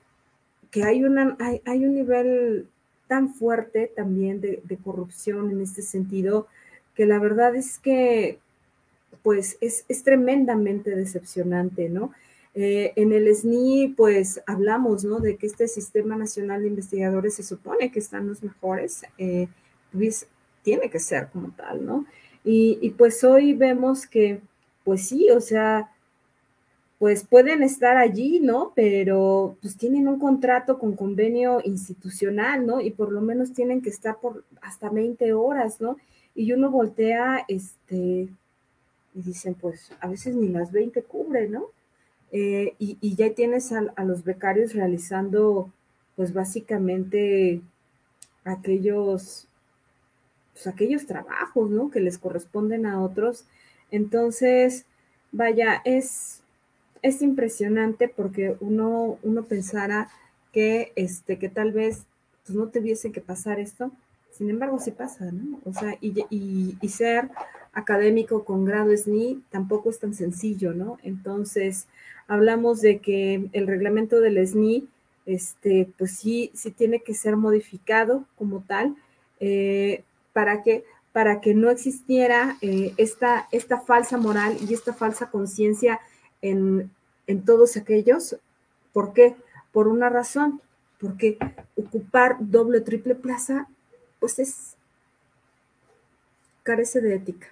que 0.72 0.84
hay, 0.84 1.03
una, 1.03 1.38
hay, 1.39 1.86
un 1.86 1.96
nivel 1.96 2.67
tan 3.07 3.34
fuerte 3.34 3.91
también 3.96 4.41
de, 4.41 4.62
corrupción 4.84 5.51
en 5.51 5.62
este 5.62 5.81
sentido, 5.81 6.48
que 6.96 7.05
la 7.05 7.19
verdad 7.19 7.55
es 7.55 7.79
que, 7.79 8.39
pues, 9.24 9.58
es, 9.62 9.86
es 9.88 10.04
tremendamente 10.04 10.96
decepcionante, 10.96 11.90
¿no? 11.90 12.12
Eh, 12.60 12.94
en 12.96 13.14
el 13.14 13.28
SNI, 13.28 13.90
pues 13.90 14.42
hablamos, 14.48 15.04
¿no? 15.04 15.20
De 15.20 15.38
que 15.38 15.46
este 15.46 15.68
Sistema 15.68 16.16
Nacional 16.16 16.64
de 16.64 16.70
Investigadores 16.70 17.36
se 17.36 17.44
supone 17.44 17.92
que 17.92 18.00
están 18.00 18.28
los 18.28 18.42
mejores, 18.42 19.04
eh, 19.20 19.48
pues 19.92 20.28
tiene 20.64 20.90
que 20.90 21.00
ser 21.00 21.30
como 21.30 21.52
tal, 21.52 21.86
¿no? 21.86 22.06
Y, 22.44 22.80
y, 22.82 22.90
pues 22.92 23.24
hoy 23.24 23.54
vemos 23.54 24.08
que, 24.08 24.42
pues 24.84 25.08
sí, 25.08 25.30
o 25.30 25.40
sea, 25.40 25.92
pues 27.00 27.24
pueden 27.24 27.62
estar 27.62 27.98
allí, 27.98 28.40
¿no? 28.40 28.72
Pero 28.76 29.56
pues 29.62 29.78
tienen 29.78 30.08
un 30.08 30.20
contrato 30.20 30.80
con 30.80 30.96
convenio 30.96 31.62
institucional, 31.64 32.66
¿no? 32.66 32.82
Y 32.82 32.92
por 32.92 33.12
lo 33.12 33.22
menos 33.22 33.54
tienen 33.54 33.82
que 33.82 33.90
estar 33.90 34.20
por 34.20 34.46
hasta 34.62 34.90
20 34.90 35.32
horas, 35.34 35.80
¿no? 35.80 35.98
Y 36.34 36.52
uno 36.54 36.72
voltea, 36.72 37.46
este, 37.48 38.30
y 39.17 39.24
dicen, 39.24 39.55
pues 39.55 39.91
a 40.00 40.07
veces 40.07 40.36
ni 40.36 40.47
las 40.47 40.71
20 40.71 41.01
cubre, 41.01 41.50
¿no? 41.50 41.65
Eh, 42.31 42.75
y, 42.77 42.97
y, 43.01 43.15
ya 43.15 43.33
tienes 43.33 43.71
a, 43.71 44.03
los 44.03 44.24
becarios 44.24 44.74
realizando, 44.74 45.71
pues 46.15 46.33
básicamente 46.33 47.62
aquellos, 48.43 49.47
pues, 50.53 50.67
aquellos 50.67 51.07
trabajos, 51.07 51.71
¿no? 51.71 51.89
Que 51.89 52.00
les 52.00 52.19
corresponden 52.19 52.86
a 52.86 53.01
otros. 53.01 53.45
Entonces, 53.89 54.86
vaya, 55.31 55.81
es, 55.83 56.41
es 57.01 57.24
impresionante 57.24 58.09
porque 58.09 58.55
uno, 58.59 59.17
uno 59.24 59.45
pensara 59.45 60.09
que, 60.53 60.91
este, 60.95 61.39
que 61.39 61.50
tal 61.50 61.71
vez 61.71 62.03
pues, 62.45 62.55
no 62.55 62.67
tuviese 62.67 63.12
que 63.12 63.21
pasar 63.21 63.59
esto, 63.59 63.91
sin 64.31 64.51
embargo, 64.51 64.79
sí 64.79 64.91
pasa, 64.91 65.31
¿no? 65.31 65.59
O 65.65 65.74
sea, 65.74 65.97
y, 66.01 66.13
y, 66.29 66.77
y 66.79 66.89
ser 66.89 67.31
académico 67.77 68.43
con 68.43 68.65
grado 68.65 68.91
SNI 68.91 69.43
tampoco 69.51 69.91
es 69.91 70.00
tan 70.00 70.15
sencillo, 70.15 70.74
¿no? 70.74 70.98
Entonces, 71.03 71.86
hablamos 72.27 72.81
de 72.81 72.98
que 72.98 73.50
el 73.53 73.67
reglamento 73.67 74.19
del 74.19 74.46
SNI, 74.46 74.88
este, 75.27 75.88
pues 75.96 76.17
sí, 76.17 76.50
sí 76.55 76.72
tiene 76.72 77.01
que 77.01 77.13
ser 77.13 77.38
modificado 77.38 78.25
como 78.36 78.62
tal, 78.62 78.96
eh, 79.39 80.03
para 80.34 80.63
que 80.63 80.84
para 81.13 81.41
que 81.41 81.55
no 81.55 81.72
existiera 81.72 82.57
eh, 82.62 82.93
esta, 82.98 83.48
esta 83.51 83.79
falsa 83.79 84.17
moral 84.17 84.55
y 84.67 84.75
esta 84.75 84.93
falsa 84.93 85.31
conciencia 85.31 86.00
en, 86.43 86.91
en 87.25 87.43
todos 87.43 87.75
aquellos. 87.75 88.38
¿Por 88.93 89.13
qué? 89.13 89.36
Por 89.72 89.88
una 89.88 90.10
razón, 90.10 90.62
porque 91.00 91.39
ocupar 91.75 92.38
doble 92.39 92.79
o 92.79 92.84
triple 92.84 93.15
plaza, 93.15 93.67
pues 94.19 94.38
es, 94.38 94.75
carece 96.62 97.01
de 97.01 97.15
ética. 97.15 97.48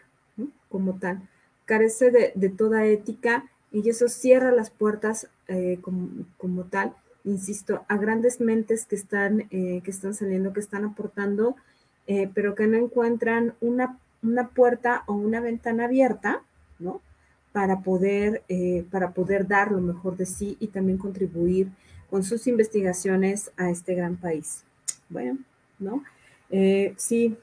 Como 0.76 1.00
tal, 1.00 1.22
carece 1.64 2.12
de, 2.12 2.34
de 2.36 2.50
toda 2.50 2.86
ética 2.86 3.46
y 3.72 3.88
eso 3.88 4.10
cierra 4.10 4.52
las 4.52 4.72
puertas 4.72 5.30
eh, 5.48 5.78
como, 5.80 6.10
como, 6.38 6.66
tal, 6.66 6.94
insisto, 7.24 7.86
a 7.88 7.96
grandes 7.96 8.42
mentes 8.42 8.86
que 8.86 8.98
están, 8.98 9.48
eh, 9.52 9.80
que 9.86 9.90
están 9.90 10.14
saliendo, 10.14 10.52
que 10.52 10.60
están 10.60 10.84
aportando, 10.84 11.56
eh, 12.08 12.30
pero 12.34 12.56
que 12.56 12.68
no 12.68 12.78
encuentran 12.78 13.54
una, 13.62 13.98
una, 14.22 14.50
puerta 14.50 15.04
o 15.06 15.14
una 15.14 15.40
ventana 15.40 15.86
abierta, 15.86 16.42
¿no? 16.78 17.00
Para 17.54 17.80
poder, 17.80 18.44
para 18.92 19.12
poder 19.12 19.48
dar 19.48 19.72
lo 19.72 19.80
mejor 19.80 20.18
de 20.18 20.26
sí 20.26 20.58
y 20.60 20.68
también 20.68 20.98
contribuir 20.98 21.70
con 22.10 22.22
sus 22.22 22.48
investigaciones 22.48 23.50
a 23.56 23.70
este 23.70 23.96
gran 23.96 24.18
país. 24.18 24.66
Bueno, 25.08 25.38
¿no? 25.80 26.04
sí, 26.98 27.38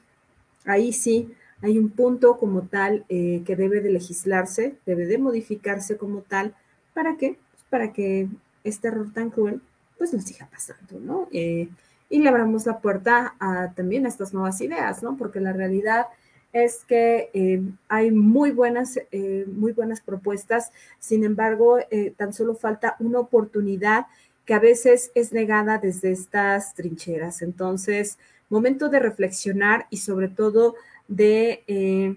ahí 0.65 0.93
sí, 0.93 1.33
hay 1.63 1.79
un 1.79 1.89
punto 1.89 2.37
como 2.37 2.63
tal 2.63 3.05
eh, 3.07 3.41
que 3.45 3.55
debe 3.55 3.79
de 3.79 3.89
legislarse, 3.89 4.75
debe 4.85 5.05
de 5.05 5.17
modificarse 5.17 5.95
como 5.97 6.19
tal, 6.19 6.53
¿para 6.93 7.15
qué? 7.15 7.37
Pues 7.51 7.63
para 7.69 7.93
que 7.93 8.27
este 8.65 8.89
error 8.89 9.11
tan 9.13 9.29
cruel 9.29 9.61
pues 9.97 10.13
no 10.13 10.19
siga 10.19 10.49
pasando, 10.51 10.99
¿no? 10.99 11.29
Eh, 11.31 11.69
y 12.09 12.19
le 12.19 12.27
abramos 12.27 12.65
la 12.65 12.79
puerta 12.79 13.35
a, 13.39 13.71
también 13.75 14.05
a 14.05 14.09
estas 14.09 14.33
nuevas 14.33 14.59
ideas, 14.59 15.01
¿no? 15.01 15.15
Porque 15.15 15.39
la 15.39 15.53
realidad 15.53 16.07
es 16.51 16.83
que 16.83 17.29
eh, 17.33 17.61
hay 17.87 18.11
muy 18.11 18.51
buenas, 18.51 18.99
muy 19.47 19.71
buenas 19.71 20.01
propuestas, 20.01 20.71
sin 20.99 21.23
embargo, 21.23 21.79
tan 22.17 22.33
solo 22.33 22.53
falta 22.53 22.95
una 22.99 23.19
oportunidad 23.19 24.05
que 24.45 24.53
a 24.53 24.59
veces 24.59 25.11
es 25.15 25.31
negada 25.31 25.79
desde 25.79 26.11
estas 26.11 26.75
trincheras. 26.75 27.41
Entonces, 27.41 28.19
momento 28.49 28.89
de 28.89 28.99
reflexionar 28.99 29.87
y 29.89 29.97
sobre 29.97 30.27
todo 30.27 30.75
de, 31.07 31.63
eh, 31.67 32.15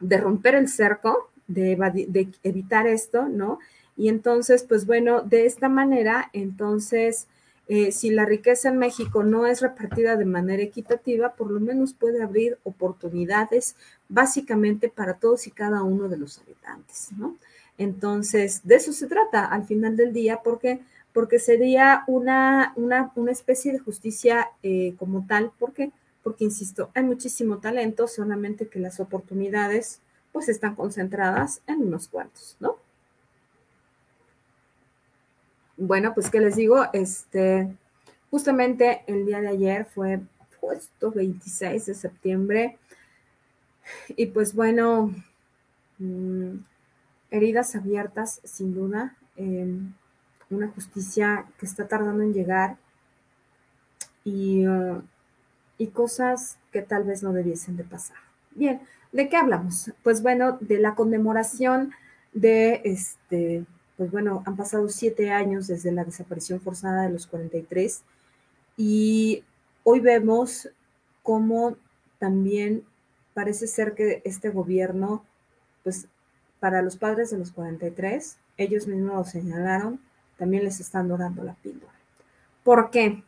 de 0.00 0.16
romper 0.18 0.54
el 0.54 0.68
cerco, 0.68 1.30
de, 1.46 1.76
de, 2.08 2.28
evitar 2.42 2.86
esto, 2.86 3.28
¿no? 3.28 3.58
Y 3.96 4.08
entonces, 4.08 4.62
pues 4.62 4.86
bueno, 4.86 5.22
de 5.22 5.46
esta 5.46 5.68
manera, 5.68 6.30
entonces, 6.32 7.26
eh, 7.68 7.92
si 7.92 8.10
la 8.10 8.24
riqueza 8.24 8.68
en 8.68 8.78
México 8.78 9.22
no 9.22 9.46
es 9.46 9.60
repartida 9.60 10.16
de 10.16 10.24
manera 10.24 10.62
equitativa, 10.62 11.34
por 11.34 11.50
lo 11.50 11.60
menos 11.60 11.92
puede 11.92 12.22
abrir 12.22 12.58
oportunidades 12.64 13.76
básicamente 14.08 14.88
para 14.88 15.14
todos 15.14 15.46
y 15.46 15.50
cada 15.50 15.82
uno 15.82 16.08
de 16.08 16.16
los 16.16 16.38
habitantes, 16.38 17.08
¿no? 17.16 17.36
Entonces, 17.78 18.60
de 18.64 18.76
eso 18.76 18.92
se 18.92 19.06
trata 19.06 19.46
al 19.46 19.64
final 19.64 19.96
del 19.96 20.12
día, 20.12 20.40
porque 20.42 20.80
porque 21.12 21.38
sería 21.38 22.04
una, 22.06 22.72
una, 22.76 23.12
una 23.14 23.32
especie 23.32 23.72
de 23.72 23.78
justicia 23.78 24.48
eh, 24.62 24.94
como 24.98 25.26
tal, 25.26 25.50
porque 25.58 25.90
porque, 26.22 26.44
insisto, 26.44 26.90
hay 26.94 27.02
muchísimo 27.02 27.58
talento, 27.58 28.08
solamente 28.08 28.68
que 28.68 28.78
las 28.78 29.00
oportunidades 29.00 30.00
pues 30.32 30.48
están 30.48 30.74
concentradas 30.74 31.60
en 31.66 31.82
unos 31.82 32.08
cuantos, 32.08 32.56
¿no? 32.60 32.76
Bueno, 35.76 36.12
pues, 36.14 36.30
¿qué 36.30 36.40
les 36.40 36.56
digo? 36.56 36.84
Este, 36.92 37.74
justamente 38.30 39.02
el 39.06 39.26
día 39.26 39.40
de 39.40 39.48
ayer 39.48 39.86
fue 39.86 40.20
justo 40.60 41.10
26 41.10 41.86
de 41.86 41.94
septiembre 41.94 42.78
y 44.08 44.26
pues 44.26 44.54
bueno, 44.54 45.14
mmm, 45.98 46.56
heridas 47.30 47.74
abiertas, 47.74 48.40
sin 48.44 48.74
duda, 48.74 49.16
eh, 49.36 49.74
una 50.50 50.68
justicia 50.68 51.46
que 51.58 51.66
está 51.66 51.88
tardando 51.88 52.22
en 52.22 52.34
llegar 52.34 52.76
y 54.24 54.66
uh, 54.66 55.02
y 55.80 55.86
cosas 55.86 56.58
que 56.72 56.82
tal 56.82 57.04
vez 57.04 57.22
no 57.22 57.32
debiesen 57.32 57.78
de 57.78 57.84
pasar. 57.84 58.18
Bien, 58.54 58.82
¿de 59.12 59.30
qué 59.30 59.38
hablamos? 59.38 59.90
Pues 60.02 60.22
bueno, 60.22 60.58
de 60.60 60.78
la 60.78 60.94
conmemoración 60.94 61.92
de 62.34 62.82
este, 62.84 63.64
pues 63.96 64.10
bueno, 64.10 64.42
han 64.44 64.56
pasado 64.56 64.90
siete 64.90 65.30
años 65.30 65.68
desde 65.68 65.90
la 65.90 66.04
desaparición 66.04 66.60
forzada 66.60 67.04
de 67.04 67.10
los 67.10 67.26
43 67.26 68.02
y 68.76 69.42
hoy 69.82 70.00
vemos 70.00 70.68
cómo 71.22 71.78
también 72.18 72.84
parece 73.32 73.66
ser 73.66 73.94
que 73.94 74.20
este 74.26 74.50
gobierno, 74.50 75.24
pues 75.82 76.08
para 76.60 76.82
los 76.82 76.98
padres 76.98 77.30
de 77.30 77.38
los 77.38 77.52
43, 77.52 78.36
ellos 78.58 78.86
mismos 78.86 79.14
lo 79.16 79.24
señalaron, 79.24 79.98
también 80.36 80.62
les 80.62 80.78
están 80.78 81.08
dorando 81.08 81.42
la 81.42 81.54
píldora. 81.54 81.94
¿Por 82.64 82.90
qué? 82.90 83.22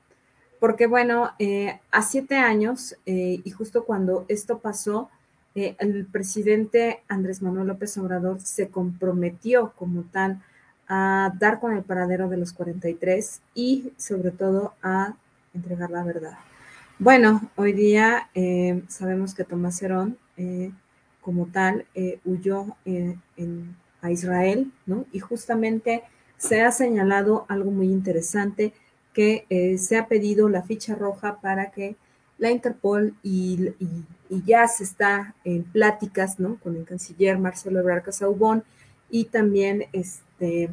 Porque 0.62 0.87
bueno, 0.87 1.33
eh, 1.40 1.81
a 1.90 2.02
siete 2.02 2.37
años, 2.37 2.95
eh, 3.04 3.40
y 3.42 3.50
justo 3.50 3.85
cuando 3.85 4.25
esto 4.28 4.59
pasó, 4.59 5.11
eh, 5.57 5.75
el 5.81 6.07
presidente 6.07 7.02
Andrés 7.09 7.42
Manuel 7.42 7.66
López 7.66 7.99
Obrador 7.99 8.40
se 8.40 8.69
comprometió 8.69 9.73
como 9.76 10.02
tal 10.02 10.40
a 10.87 11.35
dar 11.40 11.59
con 11.59 11.76
el 11.76 11.83
paradero 11.83 12.28
de 12.28 12.37
los 12.37 12.52
43 12.52 13.40
y 13.57 13.92
sobre 13.97 14.31
todo 14.31 14.75
a 14.85 15.16
entregar 15.52 15.90
la 15.90 16.04
verdad. 16.04 16.38
Bueno, 17.00 17.40
hoy 17.57 17.73
día 17.73 18.31
sabemos 18.87 19.35
que 19.35 19.42
Tomás 19.42 19.83
Herón 19.83 20.16
como 21.21 21.47
tal 21.47 21.87
huyó 22.25 22.76
a 24.00 24.11
Israel, 24.12 24.71
¿no? 24.87 25.07
Y 25.11 25.19
justamente 25.19 26.04
se 26.37 26.62
ha 26.62 26.71
señalado 26.71 27.47
algo 27.49 27.73
muy 27.73 27.88
interesante 27.88 28.73
que 29.12 29.47
eh, 29.50 29.78
se 29.78 29.97
ha 29.97 30.07
pedido 30.07 30.49
la 30.49 30.62
ficha 30.62 30.95
roja 30.95 31.40
para 31.40 31.71
que 31.71 31.97
la 32.38 32.50
Interpol 32.50 33.14
y, 33.23 33.73
ya 34.47 34.66
se 34.66 34.85
está 34.85 35.35
en 35.45 35.62
pláticas 35.62 36.40
¿no? 36.40 36.57
con 36.57 36.75
el 36.75 36.85
canciller 36.85 37.38
Marcelo 37.38 37.81
Ebrard 37.81 38.02
Casaubon 38.02 38.64
y 39.11 39.26
también 39.26 39.85
este, 39.92 40.71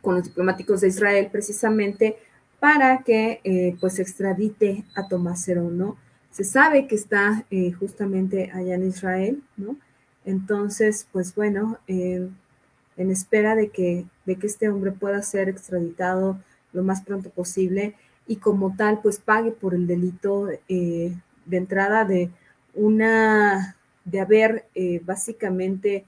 con 0.00 0.14
los 0.14 0.24
diplomáticos 0.24 0.80
de 0.82 0.88
Israel 0.88 1.28
precisamente 1.32 2.16
para 2.60 3.02
que 3.02 3.40
eh, 3.42 3.76
pues 3.80 3.98
extradite 3.98 4.84
a 4.94 5.08
Tomás 5.08 5.44
Cerón, 5.44 5.76
¿no? 5.76 5.96
Se 6.30 6.44
sabe 6.44 6.86
que 6.86 6.94
está 6.94 7.44
eh, 7.50 7.72
justamente 7.72 8.52
allá 8.52 8.76
en 8.76 8.86
Israel, 8.86 9.42
¿no? 9.56 9.76
Entonces, 10.24 11.06
pues 11.12 11.34
bueno, 11.34 11.78
en 12.96 13.10
espera 13.10 13.54
de 13.54 13.68
que, 13.68 14.06
de 14.24 14.36
que 14.36 14.46
este 14.46 14.68
hombre 14.68 14.92
pueda 14.92 15.22
ser 15.22 15.48
extraditado 15.48 16.38
lo 16.76 16.84
más 16.84 17.00
pronto 17.02 17.30
posible 17.30 17.94
y 18.28 18.36
como 18.36 18.76
tal, 18.76 19.00
pues 19.02 19.18
pague 19.18 19.50
por 19.50 19.74
el 19.74 19.86
delito 19.86 20.46
de 20.68 21.12
entrada 21.50 22.04
de 22.04 22.30
una, 22.74 23.76
de 24.04 24.20
haber 24.20 24.66
básicamente 25.02 26.04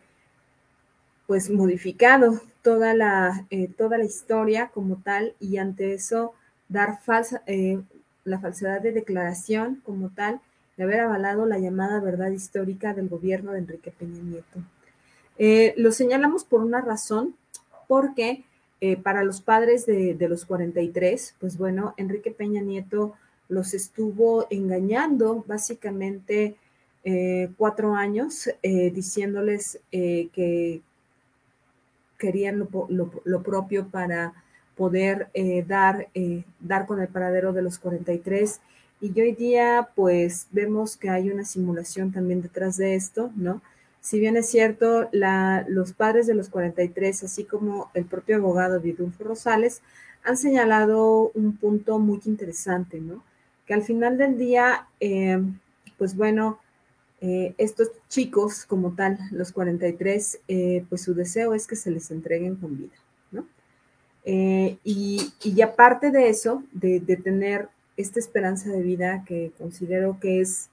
pues 1.28 1.50
modificado 1.50 2.40
toda 2.62 2.94
la, 2.94 3.46
eh, 3.50 3.68
toda 3.76 3.98
la 3.98 4.04
historia 4.04 4.70
como 4.72 4.96
tal 4.96 5.34
y 5.40 5.58
ante 5.58 5.92
eso 5.92 6.32
dar 6.68 7.00
falsa, 7.02 7.42
eh, 7.46 7.80
la 8.24 8.40
falsedad 8.40 8.80
de 8.80 8.92
declaración 8.92 9.82
como 9.84 10.08
tal 10.08 10.40
de 10.76 10.84
haber 10.84 11.00
avalado 11.00 11.44
la 11.44 11.58
llamada 11.58 12.00
verdad 12.00 12.30
histórica 12.30 12.94
del 12.94 13.08
gobierno 13.08 13.52
de 13.52 13.58
Enrique 13.58 13.90
Peña 13.90 14.22
Nieto. 14.22 14.60
Eh, 15.38 15.74
lo 15.76 15.92
señalamos 15.92 16.44
por 16.44 16.62
una 16.62 16.80
razón, 16.80 17.36
porque 17.88 18.44
para 19.02 19.24
los 19.24 19.40
padres 19.40 19.86
de, 19.86 20.14
de, 20.14 20.28
los 20.28 20.44
43, 20.44 21.34
pues 21.40 21.58
bueno, 21.58 21.94
Enrique 21.96 22.30
Peña 22.30 22.60
Nieto 22.62 23.14
los 23.48 23.74
estuvo 23.74 24.46
engañando 24.50 25.44
básicamente 25.48 26.56
cuatro 27.56 27.94
años, 27.94 28.48
diciéndoles 28.62 29.80
que, 29.90 30.80
querían 32.18 32.58
lo, 32.58 33.42
propio 33.42 33.88
para 33.88 34.34
poder 34.76 35.28
eh, 35.32 35.64
dar, 35.66 36.08
eh, 36.14 36.44
dar 36.60 36.86
con 36.86 37.00
el 37.00 37.08
paradero 37.08 37.52
de 37.52 37.62
los 37.62 37.78
43. 37.78 38.60
Y 39.00 39.18
hoy 39.20 39.32
día, 39.32 39.88
pues 39.94 40.48
vemos 40.50 40.96
que 40.96 41.08
hay 41.08 41.30
una 41.30 41.44
simulación 41.44 42.12
también 42.12 42.42
detrás 42.42 42.76
de 42.76 42.96
esto, 42.96 43.30
¿no? 43.36 43.62
Si 44.00 44.18
bien 44.20 44.36
es 44.36 44.48
cierto, 44.48 45.08
los 45.12 45.92
padres 45.92 46.26
de 46.26 46.34
los 46.34 46.48
43, 46.48 47.24
así 47.24 47.44
como 47.44 47.90
el 47.94 48.04
propio 48.04 48.36
abogado 48.36 48.80
Vidulfo 48.80 49.24
Rosales, 49.24 49.82
han 50.24 50.36
señalado 50.36 51.30
un 51.34 51.56
punto 51.56 51.98
muy 51.98 52.20
interesante, 52.24 53.00
¿no? 53.00 53.22
Que 53.66 53.74
al 53.74 53.82
final 53.82 54.16
del 54.16 54.38
día, 54.38 54.88
eh, 55.00 55.40
pues 55.98 56.16
bueno, 56.16 56.58
eh, 57.20 57.54
estos 57.58 57.90
chicos, 58.08 58.64
como 58.64 58.94
tal, 58.94 59.18
los 59.32 59.50
43, 59.52 60.40
eh, 60.46 60.84
pues 60.88 61.02
su 61.02 61.14
deseo 61.14 61.52
es 61.52 61.66
que 61.66 61.74
se 61.74 61.90
les 61.90 62.10
entreguen 62.12 62.54
con 62.56 62.78
vida, 62.78 62.94
¿no? 63.32 63.44
Eh, 64.24 64.78
y, 64.84 65.32
y, 65.42 65.60
aparte 65.62 66.12
de 66.12 66.28
eso, 66.28 66.62
de, 66.72 67.00
tener 67.00 67.68
esta 67.96 68.20
esperanza 68.20 68.70
de 68.70 68.82
vida 68.82 69.24
que 69.26 69.52
considero 69.58 70.18
que 70.20 70.40
es 70.40 70.68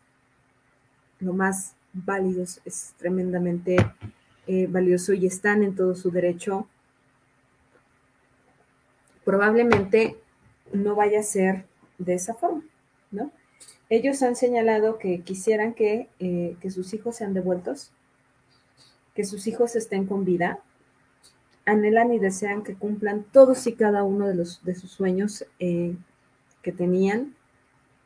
lo 1.19 1.33
más 1.33 1.74
válido, 1.95 2.43
es 2.43 2.93
tremendamente 2.97 3.77
valioso 4.69 5.13
y 5.13 5.25
están 5.25 5.63
en 5.63 5.75
todo 5.75 5.95
su 5.95 6.11
derecho, 6.11 6.67
probablemente 9.23 10.15
no 10.71 10.95
vaya 10.95 11.19
a 11.19 11.23
ser 11.23 11.65
de 11.97 12.13
esa 12.13 12.33
forma, 12.35 12.63
¿no? 13.11 13.31
Ellos 13.89 14.23
han 14.23 14.35
señalado 14.35 14.97
que 14.97 15.21
quisieran 15.21 15.75
eh, 15.77 16.57
que, 16.59 16.71
sus 16.71 16.93
hijos 16.93 17.17
sean 17.17 17.33
devueltos, 17.33 17.91
que 19.13 19.25
sus 19.25 19.45
hijos 19.47 19.75
estén 19.75 20.05
con 20.05 20.25
vida, 20.25 20.59
anhelan 21.65 22.13
y 22.13 22.19
desean 22.19 22.63
que 22.63 22.75
cumplan 22.75 23.23
todos 23.31 23.67
y 23.67 23.73
cada 23.73 24.03
uno 24.03 24.27
de, 24.27 24.35
los, 24.35 24.63
de 24.63 24.75
sus 24.75 24.91
sueños 24.91 25.45
eh, 25.59 25.95
que 26.63 26.71
tenían 26.71 27.35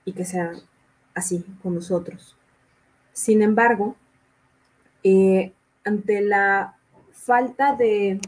y 0.04 0.14
que 0.14 0.26
sean 0.26 0.58
así 1.14 1.46
con 1.64 1.76
nosotros. 1.76 2.36
Sin 3.20 3.42
embargo, 3.42 3.98
eh, 5.04 5.52
ante 5.84 6.22
la 6.22 6.78
falta 7.12 7.76
de, 7.76 8.22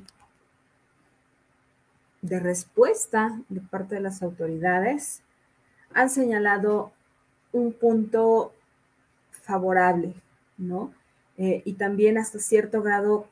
de 2.21 2.39
respuesta 2.41 3.39
de 3.47 3.61
parte 3.61 3.95
de 3.95 4.01
las 4.01 4.21
autoridades, 4.21 5.21
han 5.93 6.09
señalado 6.09 6.91
un 7.53 7.71
punto 7.71 8.51
favorable, 9.31 10.13
¿no? 10.57 10.91
Eh, 11.37 11.61
y 11.63 11.75
también 11.75 12.17
hasta 12.17 12.39
cierto 12.39 12.81
grado 12.81 13.29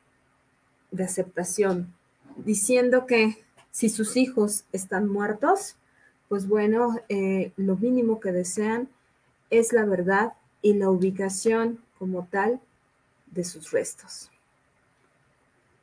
de 0.91 1.03
aceptación, 1.03 1.93
diciendo 2.37 3.05
que 3.05 3.43
si 3.69 3.89
sus 3.89 4.15
hijos 4.15 4.63
están 4.71 5.09
muertos, 5.09 5.75
pues 6.29 6.47
bueno, 6.47 7.01
eh, 7.09 7.51
lo 7.57 7.75
mínimo 7.75 8.21
que 8.21 8.31
desean 8.31 8.87
es 9.49 9.73
la 9.73 9.83
verdad 9.83 10.31
y 10.61 10.73
la 10.73 10.89
ubicación 10.89 11.79
como 11.97 12.25
tal 12.25 12.59
de 13.27 13.43
sus 13.43 13.71
restos. 13.71 14.29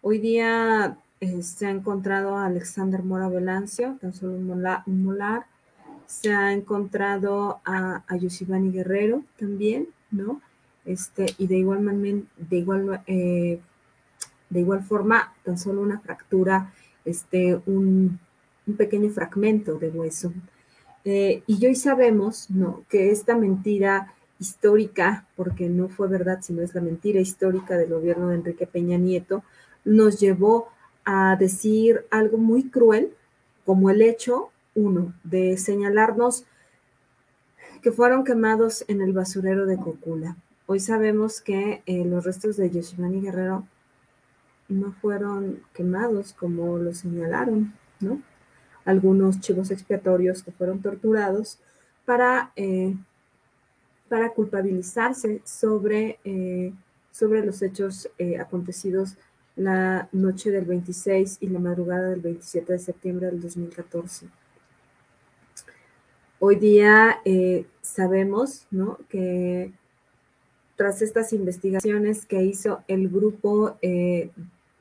Hoy 0.02 0.18
día 0.18 0.98
eh, 1.20 1.42
se 1.42 1.66
ha 1.66 1.70
encontrado 1.70 2.36
a 2.36 2.46
Alexander 2.46 3.02
Mora 3.02 3.28
Velancio, 3.28 3.96
tan 4.00 4.12
solo 4.12 4.34
un 4.34 5.04
molar 5.04 5.46
se 6.06 6.32
ha 6.32 6.52
encontrado 6.52 7.60
a, 7.64 8.04
a 8.06 8.16
Guerrero 8.16 9.24
también, 9.38 9.88
¿no? 10.10 10.40
Este, 10.84 11.26
y 11.38 11.48
de 11.48 11.56
igual, 11.56 12.26
de, 12.36 12.56
igual, 12.56 13.02
eh, 13.06 13.60
de 14.50 14.60
igual 14.60 14.82
forma, 14.84 15.34
tan 15.44 15.58
solo 15.58 15.82
una 15.82 15.98
fractura, 15.98 16.72
este, 17.04 17.60
un, 17.66 18.20
pequeño 18.76 19.10
fragmento 19.10 19.78
de 19.78 19.90
hueso. 19.90 20.32
Eh, 21.04 21.42
y 21.46 21.64
hoy 21.64 21.76
sabemos, 21.76 22.50
¿no? 22.50 22.82
Que 22.88 23.10
esta 23.10 23.36
mentira 23.36 24.12
histórica, 24.38 25.26
porque 25.36 25.68
no 25.68 25.88
fue 25.88 26.08
verdad, 26.08 26.40
sino 26.42 26.62
es 26.62 26.74
la 26.74 26.80
mentira 26.80 27.20
histórica 27.20 27.76
del 27.76 27.90
gobierno 27.90 28.28
de 28.28 28.36
Enrique 28.36 28.66
Peña 28.66 28.98
Nieto, 28.98 29.42
nos 29.84 30.20
llevó 30.20 30.68
a 31.04 31.36
decir 31.36 32.04
algo 32.10 32.38
muy 32.38 32.68
cruel, 32.68 33.14
como 33.64 33.90
el 33.90 34.02
hecho 34.02 34.50
uno, 34.74 35.14
de 35.24 35.56
señalarnos 35.56 36.44
que 37.82 37.92
fueron 37.92 38.24
quemados 38.24 38.84
en 38.88 39.00
el 39.00 39.12
basurero 39.12 39.66
de 39.66 39.76
Cocula. 39.76 40.36
Hoy 40.66 40.80
sabemos 40.80 41.40
que 41.40 41.82
eh, 41.86 42.04
los 42.04 42.24
restos 42.24 42.56
de 42.56 42.70
Yoshimani 42.70 43.20
Guerrero 43.20 43.66
no 44.68 44.92
fueron 44.92 45.60
quemados 45.72 46.32
como 46.32 46.78
lo 46.78 46.92
señalaron, 46.92 47.72
¿no? 48.00 48.20
Algunos 48.84 49.40
chivos 49.40 49.70
expiatorios 49.70 50.42
que 50.42 50.50
fueron 50.50 50.80
torturados 50.80 51.58
para, 52.04 52.52
eh, 52.56 52.96
para 54.08 54.30
culpabilizarse 54.30 55.42
sobre, 55.44 56.18
eh, 56.24 56.72
sobre 57.10 57.44
los 57.44 57.62
hechos 57.62 58.08
acontecidos 58.40 59.16
la 59.56 60.08
noche 60.12 60.50
del 60.50 60.66
26 60.66 61.38
y 61.40 61.48
la 61.48 61.58
madrugada 61.58 62.10
del 62.10 62.20
27 62.20 62.74
de 62.74 62.78
septiembre 62.78 63.26
del 63.26 63.40
2014. 63.40 64.26
Hoy 66.38 66.56
día 66.56 67.20
eh, 67.24 67.64
sabemos 67.80 68.66
que 69.08 69.72
tras 70.76 71.00
estas 71.00 71.32
investigaciones 71.32 72.26
que 72.26 72.42
hizo 72.42 72.84
el 72.86 73.08
grupo 73.08 73.78
eh, 73.80 74.30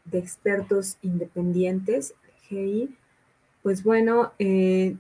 de 0.04 0.18
expertos 0.20 0.98
independientes, 1.02 2.14
GI, 2.50 2.94
pues 3.64 3.84
bueno, 3.84 4.34
eh, 4.38 4.98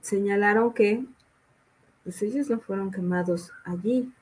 señalaron 0.00 0.72
que 0.72 1.04
pues 2.06 2.22
ellos 2.22 2.48
no 2.48 2.60
fueron 2.60 2.92
quemados 2.92 3.50
allí. 3.64 4.12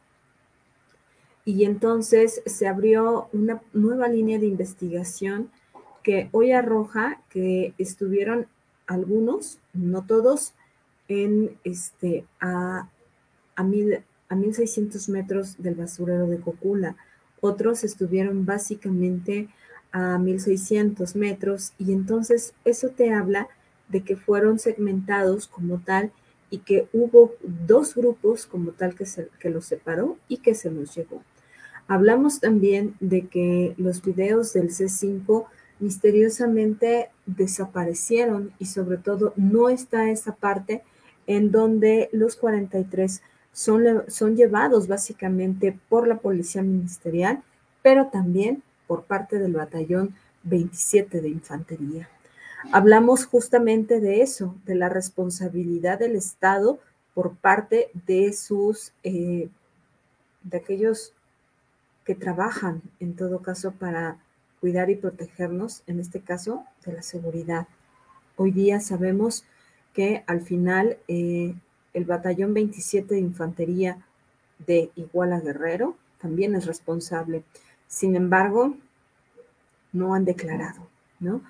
Y 1.44 1.66
entonces 1.66 2.40
se 2.47 2.66
abrió 2.66 3.29
una 3.35 3.61
nueva 3.75 4.09
línea 4.09 4.38
de 4.38 4.47
investigación 4.47 5.51
que 6.03 6.31
hoy 6.33 6.53
arroja 6.53 7.20
que 7.29 7.75
estuvieron 7.77 8.47
algunos, 8.87 9.59
no 9.75 10.07
todos, 10.07 10.55
en 11.09 11.59
este, 11.62 12.25
a, 12.40 12.88
a, 13.55 13.62
mil, 13.62 14.03
a 14.31 14.35
1600 14.35 15.11
metros 15.11 15.62
del 15.62 15.75
basurero 15.75 16.27
de 16.27 16.40
Cocula. 16.40 16.97
Otros 17.42 17.85
estuvieron 17.85 18.47
básicamente 18.47 19.51
a 19.92 20.16
1600 20.16 21.16
metros 21.16 21.75
y 21.79 21.92
entonces 21.92 22.55
eso 22.64 22.88
te 22.88 23.12
habla 23.12 23.47
de 23.90 24.03
que 24.03 24.16
fueron 24.16 24.59
segmentados 24.59 25.47
como 25.49 25.81
tal 25.81 26.12
y 26.55 26.59
que 26.59 26.87
hubo 26.93 27.35
dos 27.43 27.97
grupos 27.97 28.47
como 28.47 28.71
tal 28.71 28.95
que, 28.95 29.07
se, 29.07 29.29
que 29.40 29.51
los 29.51 29.64
separó 29.64 30.17
y 30.29 30.37
que 30.37 30.55
se 30.55 30.71
los 30.71 30.95
llevó. 30.95 31.21
Hablamos 31.88 32.38
también 32.38 32.95
de 33.01 33.27
que 33.27 33.75
los 33.77 34.01
videos 34.03 34.53
del 34.53 34.71
C5 34.71 35.47
misteriosamente 35.81 37.11
desaparecieron 37.27 38.53
y 38.61 38.67
sobre 38.67 38.99
todo 38.99 39.33
no 39.35 39.69
está 39.69 40.11
esa 40.11 40.37
parte 40.37 40.85
en 41.27 41.51
donde 41.51 42.09
los 42.12 42.37
43 42.37 43.21
son, 43.53 44.05
son 44.07 44.37
llevados 44.37 44.87
básicamente 44.87 45.77
por 45.88 46.07
la 46.07 46.19
Policía 46.19 46.62
Ministerial, 46.62 47.43
pero 47.83 48.11
también 48.12 48.62
por 48.87 49.07
parte 49.07 49.40
del 49.40 49.55
Batallón 49.55 50.14
27 50.45 51.21
de 51.21 51.31
Infantería. 51.31 52.09
Hablamos 52.72 53.27
justamente 53.27 54.00
de 54.00 54.22
eso, 54.22 54.55
de 54.64 54.74
la 54.74 54.88
responsabilidad 54.88 55.98
del 55.98 56.16
Estado 56.16 56.79
por 57.14 57.37
parte 57.37 57.90
de 58.07 58.33
sus, 58.33 58.92
eh, 59.03 59.48
de 60.42 60.57
aquellos 60.57 61.12
que 62.05 62.14
trabajan 62.14 62.83
en 63.00 63.16
todo 63.16 63.40
caso 63.40 63.72
para 63.72 64.18
cuidar 64.61 64.90
y 64.90 64.96
protegernos, 64.96 65.83
en 65.87 66.00
este 66.00 66.20
caso, 66.20 66.64
de 66.85 66.92
la 66.92 67.03
seguridad. 67.03 67.66
Hoy 68.37 68.50
día 68.50 68.81
sabemos 68.81 69.44
que 69.92 70.24
al 70.27 70.40
final 70.40 70.98
eh, 71.09 71.55
el 71.92 72.05
batallón 72.05 72.55
27 72.55 73.14
de 73.14 73.20
infantería 73.20 73.98
de 74.66 74.90
Iguala 74.96 75.40
Guerrero 75.40 75.96
también 76.20 76.55
es 76.55 76.66
responsable. 76.66 77.44
Sin 77.87 78.16
embargo, 78.16 78.74
no 79.92 80.14
han 80.14 80.24
declarado, 80.24 80.88
¿no? 81.20 81.42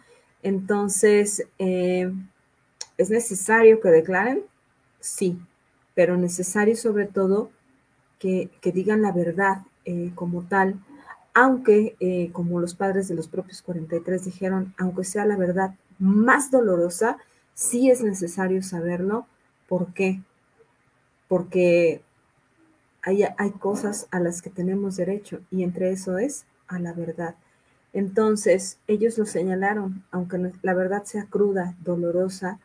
Entonces, 0.44 1.46
eh, 1.58 2.12
¿es 2.98 3.10
necesario 3.10 3.80
que 3.80 3.88
declaren? 3.88 4.42
Sí, 5.00 5.40
pero 5.94 6.18
necesario 6.18 6.76
sobre 6.76 7.06
todo 7.06 7.50
que, 8.18 8.50
digan 8.62 9.00
la 9.00 9.10
verdad 9.10 9.62
eh, 9.86 10.12
como 10.14 10.42
tal, 10.42 10.76
aunque, 11.32 11.96
eh, 11.98 12.30
como 12.32 12.60
los 12.60 12.74
padres 12.74 13.08
de 13.08 13.14
los 13.14 13.26
propios 13.26 13.62
43 13.62 14.26
dijeron, 14.26 14.74
aunque 14.76 15.04
sea 15.04 15.24
la 15.24 15.36
verdad 15.36 15.74
más 15.98 16.50
dolorosa, 16.50 17.16
sí 17.54 17.90
es 17.90 18.02
necesario 18.02 18.62
saberlo. 18.62 19.26
¿Por 19.66 19.94
qué? 19.94 20.20
Porque 21.26 22.02
hay, 23.00 23.24
hay 23.38 23.50
cosas 23.52 24.08
a 24.10 24.20
las 24.20 24.42
que 24.42 24.50
tenemos 24.50 24.96
derecho 24.96 25.40
y 25.50 25.62
entre 25.62 25.90
eso 25.90 26.18
es 26.18 26.44
a 26.68 26.78
la 26.78 26.92
verdad. 26.92 27.34
Entonces, 27.94 28.78
ellos 28.88 29.16
lo 29.18 29.24
señalaron, 29.24 30.02
aunque 30.10 30.50
la 30.62 30.74
verdad 30.74 31.04
sea 31.04 31.26
cruda, 31.26 31.76
dolorosa 31.84 32.58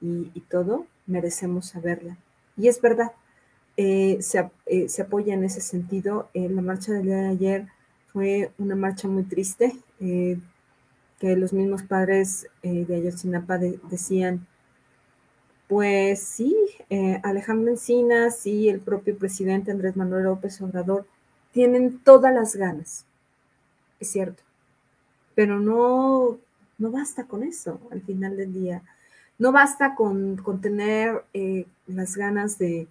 y, 0.00 0.40
todo, 0.48 0.86
merecemos 1.06 1.66
saberla. 1.66 2.16
Y 2.56 2.68
es 2.68 2.80
verdad, 2.80 3.12
eh, 3.76 4.18
eh, 4.66 4.88
se, 4.88 5.02
apoya 5.02 5.34
en 5.34 5.44
ese 5.44 5.60
sentido. 5.60 6.30
la 6.32 6.62
marcha 6.62 6.92
del 6.92 7.04
día 7.04 7.16
de 7.16 7.28
ayer 7.28 7.68
fue 8.12 8.50
una 8.58 8.74
marcha 8.74 9.08
muy 9.08 9.24
triste, 9.24 9.76
eh, 10.00 10.38
que 11.20 11.36
los 11.36 11.52
mismos 11.52 11.82
padres 11.82 12.48
de 12.62 12.96
Ayotzinapa 12.96 13.58
decían, 13.58 14.46
pues 15.68 16.20
sí, 16.20 16.56
Alejandro 17.22 17.70
Encinas 17.70 18.44
y 18.46 18.68
el 18.68 18.80
propio 18.80 19.16
presidente 19.16 19.70
Andrés 19.70 19.96
Manuel 19.96 20.24
López 20.24 20.60
Obrador 20.62 21.06
tienen 21.52 21.98
todas 22.00 22.34
las 22.34 22.56
ganas, 22.56 23.06
es 24.00 24.08
cierto, 24.10 24.42
pero 25.34 25.58
no, 25.60 26.38
no 26.78 26.90
basta 26.90 27.24
con 27.24 27.42
eso 27.42 27.80
al 27.90 28.02
final 28.02 28.36
del 28.36 28.52
día. 28.52 28.82
No 29.38 29.52
basta 29.52 29.94
con, 29.94 30.40
tener 30.60 31.24
eh, 31.32 31.66
las 31.86 32.16
ganas 32.16 32.58
de, 32.58 32.86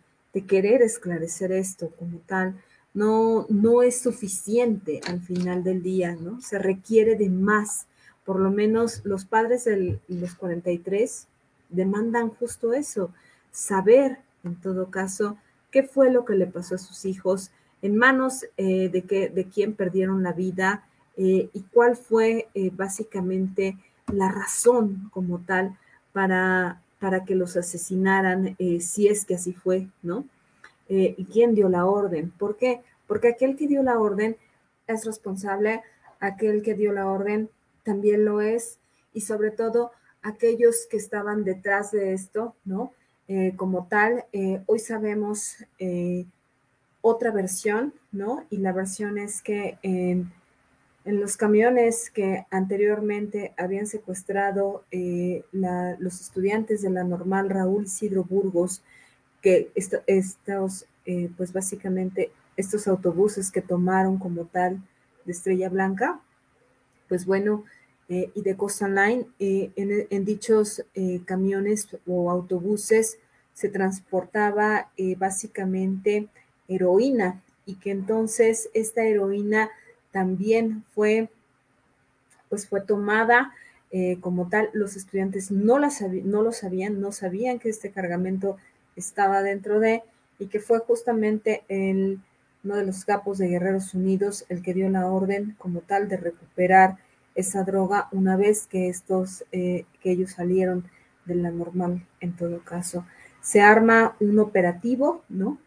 querer 0.47 0.81
esclarecer 0.81 1.51
esto 1.51 1.91
como 1.97 2.19
tal. 2.19 2.55
No, 2.93 3.45
no 3.49 3.83
es 3.83 4.01
suficiente 4.01 5.01
al 5.07 5.21
final 5.21 5.63
del 5.63 5.81
día, 5.81 6.15
¿no? 6.19 6.41
Se 6.41 6.57
requiere 6.59 7.15
de 7.15 7.29
más. 7.29 7.85
Por 8.25 8.39
lo 8.39 8.51
menos 8.51 9.01
los 9.03 9.25
padres 9.25 9.65
de 9.65 9.99
los 10.07 10.35
43 10.35 11.27
demandan 11.69 12.29
justo 12.29 12.73
eso, 12.73 13.11
saber, 13.51 14.19
en 14.43 14.55
todo 14.55 14.91
caso, 14.91 15.37
qué 15.71 15.83
fue 15.83 16.11
lo 16.11 16.25
que 16.25 16.35
le 16.35 16.47
pasó 16.47 16.75
a 16.75 16.79
sus 16.79 17.05
hijos, 17.05 17.51
en 17.81 17.97
manos 17.97 18.45
eh, 18.57 18.89
de, 18.89 19.01
que, 19.03 19.29
de 19.29 19.45
quién 19.45 19.73
perdieron 19.73 20.21
la 20.21 20.33
vida, 20.33 20.85
eh, 21.17 21.49
y 21.53 21.61
cuál 21.73 21.97
fue 21.97 22.47
eh, 22.53 22.71
básicamente 22.73 23.77
la 24.11 24.31
razón 24.31 25.09
como 25.11 25.39
tal 25.39 25.77
para, 26.13 26.81
para 26.99 27.25
que 27.25 27.35
los 27.35 27.57
asesinaran, 27.57 28.55
eh, 28.59 28.79
si 28.81 29.07
es 29.07 29.25
que 29.25 29.35
así 29.35 29.53
fue, 29.53 29.87
¿no? 30.01 30.25
y 30.93 31.23
quién 31.23 31.55
dio 31.55 31.69
la 31.69 31.85
orden. 31.85 32.31
¿Por 32.31 32.57
qué? 32.57 32.81
Porque 33.07 33.29
aquel 33.29 33.55
que 33.55 33.65
dio 33.65 33.81
la 33.81 33.97
orden 33.97 34.35
es 34.87 35.05
responsable, 35.05 35.81
aquel 36.19 36.61
que 36.63 36.73
dio 36.73 36.91
la 36.91 37.07
orden 37.07 37.49
también 37.83 38.25
lo 38.25 38.41
es, 38.41 38.77
y 39.13 39.21
sobre 39.21 39.51
todo 39.51 39.91
aquellos 40.21 40.87
que 40.91 40.97
estaban 40.97 41.45
detrás 41.45 41.91
de 41.91 42.11
esto, 42.11 42.55
¿no? 42.65 42.91
como 43.55 43.87
tal, 43.87 44.25
hoy 44.65 44.79
sabemos 44.79 45.63
otra 46.99 47.31
versión, 47.31 47.93
¿no? 48.11 48.43
Y 48.49 48.57
la 48.57 48.73
versión 48.73 49.17
es 49.17 49.41
que 49.41 49.77
en 51.03 51.19
los 51.19 51.35
camiones 51.35 52.11
que 52.11 52.45
anteriormente 52.51 53.53
habían 53.57 53.87
secuestrado 53.87 54.83
eh, 54.91 55.43
los 55.51 56.21
estudiantes 56.21 56.81
de 56.81 56.91
la 56.91 57.03
normal 57.03 57.49
Raúl 57.49 57.85
Isidro 57.85 58.23
Burgos, 58.23 58.83
que 59.41 59.71
estos, 59.75 60.85
eh, 61.05 61.29
pues 61.35 61.53
básicamente 61.53 62.31
estos 62.55 62.87
autobuses 62.87 63.51
que 63.51 63.61
tomaron 63.61 64.19
como 64.19 64.45
tal 64.45 64.79
de 65.25 65.31
Estrella 65.31 65.69
Blanca, 65.69 66.21
pues 67.09 67.25
bueno, 67.25 67.65
eh, 68.07 68.29
y 68.35 68.41
de 68.41 68.55
Costa 68.55 68.87
Line, 68.87 69.25
en, 69.39 70.07
en, 70.09 70.25
dichos 70.25 70.83
camiones 71.25 71.87
o 72.05 72.29
autobuses 72.29 73.17
se 73.53 73.69
transportaba 73.69 74.91
básicamente 75.17 76.27
heroína 76.67 77.41
y 77.65 77.75
que 77.75 77.91
entonces 77.91 78.69
esta 78.73 79.03
heroína 79.05 79.71
también 80.11 80.83
fue, 80.93 81.29
pues 82.49 82.67
fue 82.67 82.81
tomada 82.81 83.53
eh, 83.91 84.17
como 84.21 84.49
tal. 84.49 84.69
Los 84.73 84.95
estudiantes 84.95 85.51
no, 85.51 85.79
la 85.79 85.89
no 86.23 86.41
lo 86.41 86.51
sabían, 86.51 87.01
no 87.01 87.11
sabían 87.11 87.59
que 87.59 87.69
este 87.69 87.91
cargamento 87.91 88.57
estaba 88.95 89.41
dentro 89.41 89.79
de, 89.79 90.03
y 90.39 90.47
que 90.47 90.59
fue 90.59 90.79
justamente 90.79 91.63
el, 91.67 92.19
uno 92.63 92.75
de 92.75 92.85
los 92.85 93.05
capos 93.05 93.37
de 93.37 93.47
Guerreros 93.47 93.93
Unidos 93.93 94.45
el 94.49 94.61
que 94.61 94.73
dio 94.73 94.89
la 94.89 95.07
orden 95.07 95.55
como 95.57 95.81
tal 95.81 96.07
de 96.07 96.17
recuperar 96.17 96.97
esa 97.35 97.63
droga 97.63 98.07
una 98.11 98.35
vez 98.35 98.67
que 98.67 98.89
estos, 98.89 99.45
eh, 99.51 99.85
que 100.01 100.11
ellos 100.11 100.31
salieron 100.31 100.85
de 101.25 101.35
la 101.35 101.51
normal 101.51 102.05
en 102.19 102.35
todo 102.35 102.59
caso. 102.63 103.05
Se 103.41 103.61
arma 103.61 104.15
un 104.19 104.39
operativo, 104.39 105.23
¿no? 105.29 105.57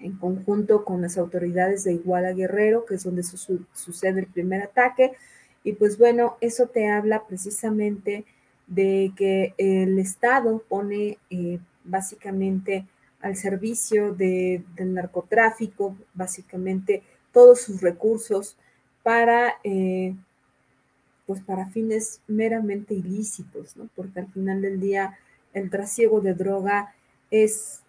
En 0.00 0.16
conjunto 0.16 0.84
con 0.84 1.02
las 1.02 1.18
autoridades 1.18 1.84
de 1.84 1.92
Iguala 1.92 2.32
Guerrero, 2.32 2.84
que 2.86 2.94
es 2.94 3.04
donde 3.04 3.22
sucede 3.22 4.20
el 4.20 4.26
primer 4.26 4.62
ataque. 4.62 5.12
Y 5.62 5.74
pues 5.74 5.98
bueno, 5.98 6.36
eso 6.40 6.66
te 6.66 6.88
habla 6.88 7.26
precisamente 7.26 8.24
de 8.66 9.12
que 9.16 9.54
el 9.58 9.98
Estado 9.98 10.62
pone 10.68 11.18
eh, 11.28 11.58
básicamente 11.84 12.86
al 13.20 13.36
servicio 13.36 14.14
del 14.14 14.64
narcotráfico, 14.78 15.96
básicamente 16.14 17.02
todos 17.32 17.60
sus 17.60 17.82
recursos 17.82 18.56
para, 19.02 19.54
eh, 19.64 20.14
pues 21.26 21.42
para 21.42 21.68
fines 21.68 22.20
meramente 22.26 22.94
ilícitos, 22.94 23.76
¿no? 23.76 23.88
Porque 23.94 24.20
al 24.20 24.32
final 24.32 24.62
del 24.62 24.80
día 24.80 25.18
el 25.52 25.68
trasiego 25.68 26.20
de 26.20 26.34
droga 26.34 26.94
es 27.30 27.82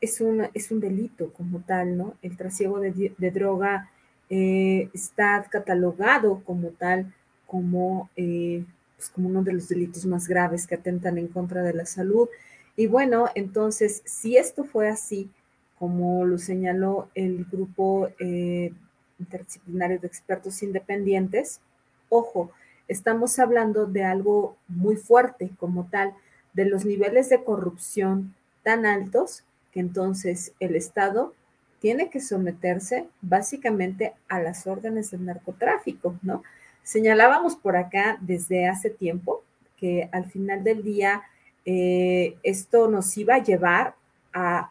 es 0.00 0.20
un, 0.20 0.48
es 0.54 0.70
un 0.70 0.80
delito 0.80 1.32
como 1.32 1.60
tal, 1.60 1.96
¿no? 1.96 2.14
El 2.22 2.36
trasiego 2.36 2.80
de, 2.80 3.14
droga 3.30 3.90
eh, 4.28 4.90
está 4.92 5.44
catalogado 5.50 6.42
como 6.44 6.68
tal, 6.70 7.12
como, 7.46 8.10
eh, 8.16 8.64
pues 8.96 9.08
como 9.10 9.28
uno 9.28 9.42
de 9.42 9.54
los 9.54 9.68
delitos 9.68 10.04
más 10.06 10.28
graves 10.28 10.66
que 10.66 10.74
atentan 10.74 11.18
en 11.18 11.28
contra 11.28 11.62
de 11.62 11.74
la 11.74 11.86
salud. 11.86 12.28
Y 12.76 12.86
bueno, 12.86 13.26
entonces, 13.34 14.02
si 14.04 14.36
esto 14.36 14.64
fue 14.64 14.88
así, 14.88 15.30
como 15.78 16.24
lo 16.24 16.38
señaló 16.38 17.08
el 17.14 17.44
grupo 17.44 18.08
eh, 18.18 18.72
interdisciplinario 19.18 19.98
de 19.98 20.06
expertos 20.06 20.62
independientes, 20.62 21.60
ojo, 22.08 22.50
estamos 22.88 23.38
hablando 23.38 23.86
de 23.86 24.04
algo 24.04 24.56
muy 24.68 24.96
fuerte 24.96 25.50
como 25.58 25.88
tal, 25.90 26.12
de 26.52 26.64
los 26.64 26.84
niveles 26.84 27.28
de 27.28 27.44
corrupción 27.44 28.34
tan 28.62 28.86
altos 28.86 29.44
entonces 29.80 30.52
el 30.60 30.76
Estado 30.76 31.34
tiene 31.80 32.10
que 32.10 32.20
someterse 32.20 33.06
básicamente 33.20 34.14
a 34.28 34.40
las 34.40 34.66
órdenes 34.66 35.10
del 35.10 35.24
narcotráfico, 35.24 36.18
¿no? 36.22 36.42
Señalábamos 36.82 37.56
por 37.56 37.76
acá 37.76 38.18
desde 38.20 38.66
hace 38.66 38.90
tiempo 38.90 39.42
que 39.76 40.08
al 40.12 40.30
final 40.30 40.64
del 40.64 40.82
día 40.82 41.22
eh, 41.64 42.36
esto 42.42 42.88
nos 42.88 43.16
iba 43.18 43.34
a 43.34 43.42
llevar 43.42 43.94
a, 44.32 44.70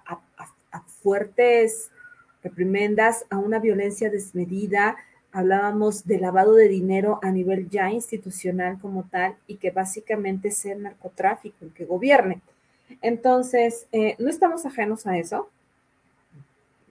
fuertes 1.01 1.89
reprimendas, 2.43 3.25
a 3.29 3.37
una 3.37 3.59
violencia 3.59 4.09
desmedida, 4.09 4.97
hablábamos 5.31 6.05
de 6.05 6.19
lavado 6.19 6.53
de 6.53 6.67
dinero 6.67 7.19
a 7.21 7.31
nivel 7.31 7.69
ya 7.69 7.89
institucional 7.91 8.79
como 8.79 9.03
tal 9.03 9.35
y 9.47 9.55
que 9.55 9.71
básicamente 9.71 10.51
sea 10.51 10.73
el 10.73 10.83
narcotráfico 10.83 11.65
el 11.65 11.73
que 11.73 11.85
gobierne. 11.85 12.41
Entonces, 13.01 13.87
eh, 13.91 14.15
no 14.19 14.29
estamos 14.29 14.65
ajenos 14.65 15.07
a 15.07 15.17
eso, 15.17 15.49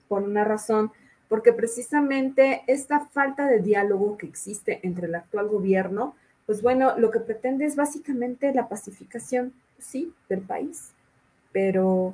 por 0.07 0.23
una 0.23 0.43
razón, 0.43 0.91
porque 1.29 1.53
precisamente 1.53 2.63
esta 2.67 3.05
falta 3.07 3.47
de 3.47 3.59
diálogo 3.59 4.17
que 4.17 4.27
existe 4.27 4.79
entre 4.83 5.07
el 5.07 5.15
actual 5.15 5.47
gobierno 5.47 6.15
pues 6.45 6.61
bueno, 6.61 6.97
lo 6.97 7.11
que 7.11 7.19
pretende 7.19 7.65
es 7.65 7.75
básicamente 7.75 8.53
la 8.53 8.69
pacificación, 8.69 9.53
sí, 9.79 10.13
del 10.29 10.41
país, 10.41 10.91
pero 11.51 12.13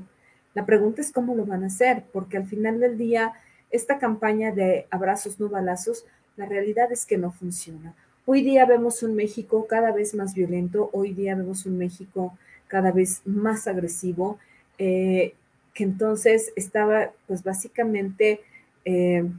la 0.53 0.65
pregunta 0.65 1.01
es 1.01 1.11
cómo 1.11 1.35
lo 1.35 1.45
van 1.45 1.63
a 1.63 1.67
hacer, 1.67 2.03
porque 2.13 2.37
al 2.37 2.45
final 2.45 2.79
del 2.79 2.97
día, 2.97 3.33
esta 3.71 3.99
campaña 3.99 4.51
de 4.51 4.87
abrazos 4.89 5.39
no 5.39 5.49
balazos, 5.49 6.05
la 6.37 6.45
realidad 6.45 6.91
es 6.91 7.05
que 7.05 7.17
no 7.17 7.31
funciona. 7.31 7.93
Hoy 8.25 8.41
día 8.41 8.65
vemos 8.65 9.03
un 9.03 9.15
México 9.15 9.67
cada 9.67 9.91
vez 9.91 10.13
más 10.15 10.33
violento, 10.33 10.89
hoy 10.93 11.13
día 11.13 11.35
vemos 11.35 11.65
un 11.65 11.77
México 11.77 12.37
cada 12.71 12.93
vez 12.93 13.21
más 13.25 13.67
agresivo, 13.67 14.39
eh, 14.77 15.33
que 15.73 15.83
entonces 15.83 16.53
estaba 16.55 17.11
pues 17.27 17.43
básicamente 17.43 18.39
eh, 18.85 19.29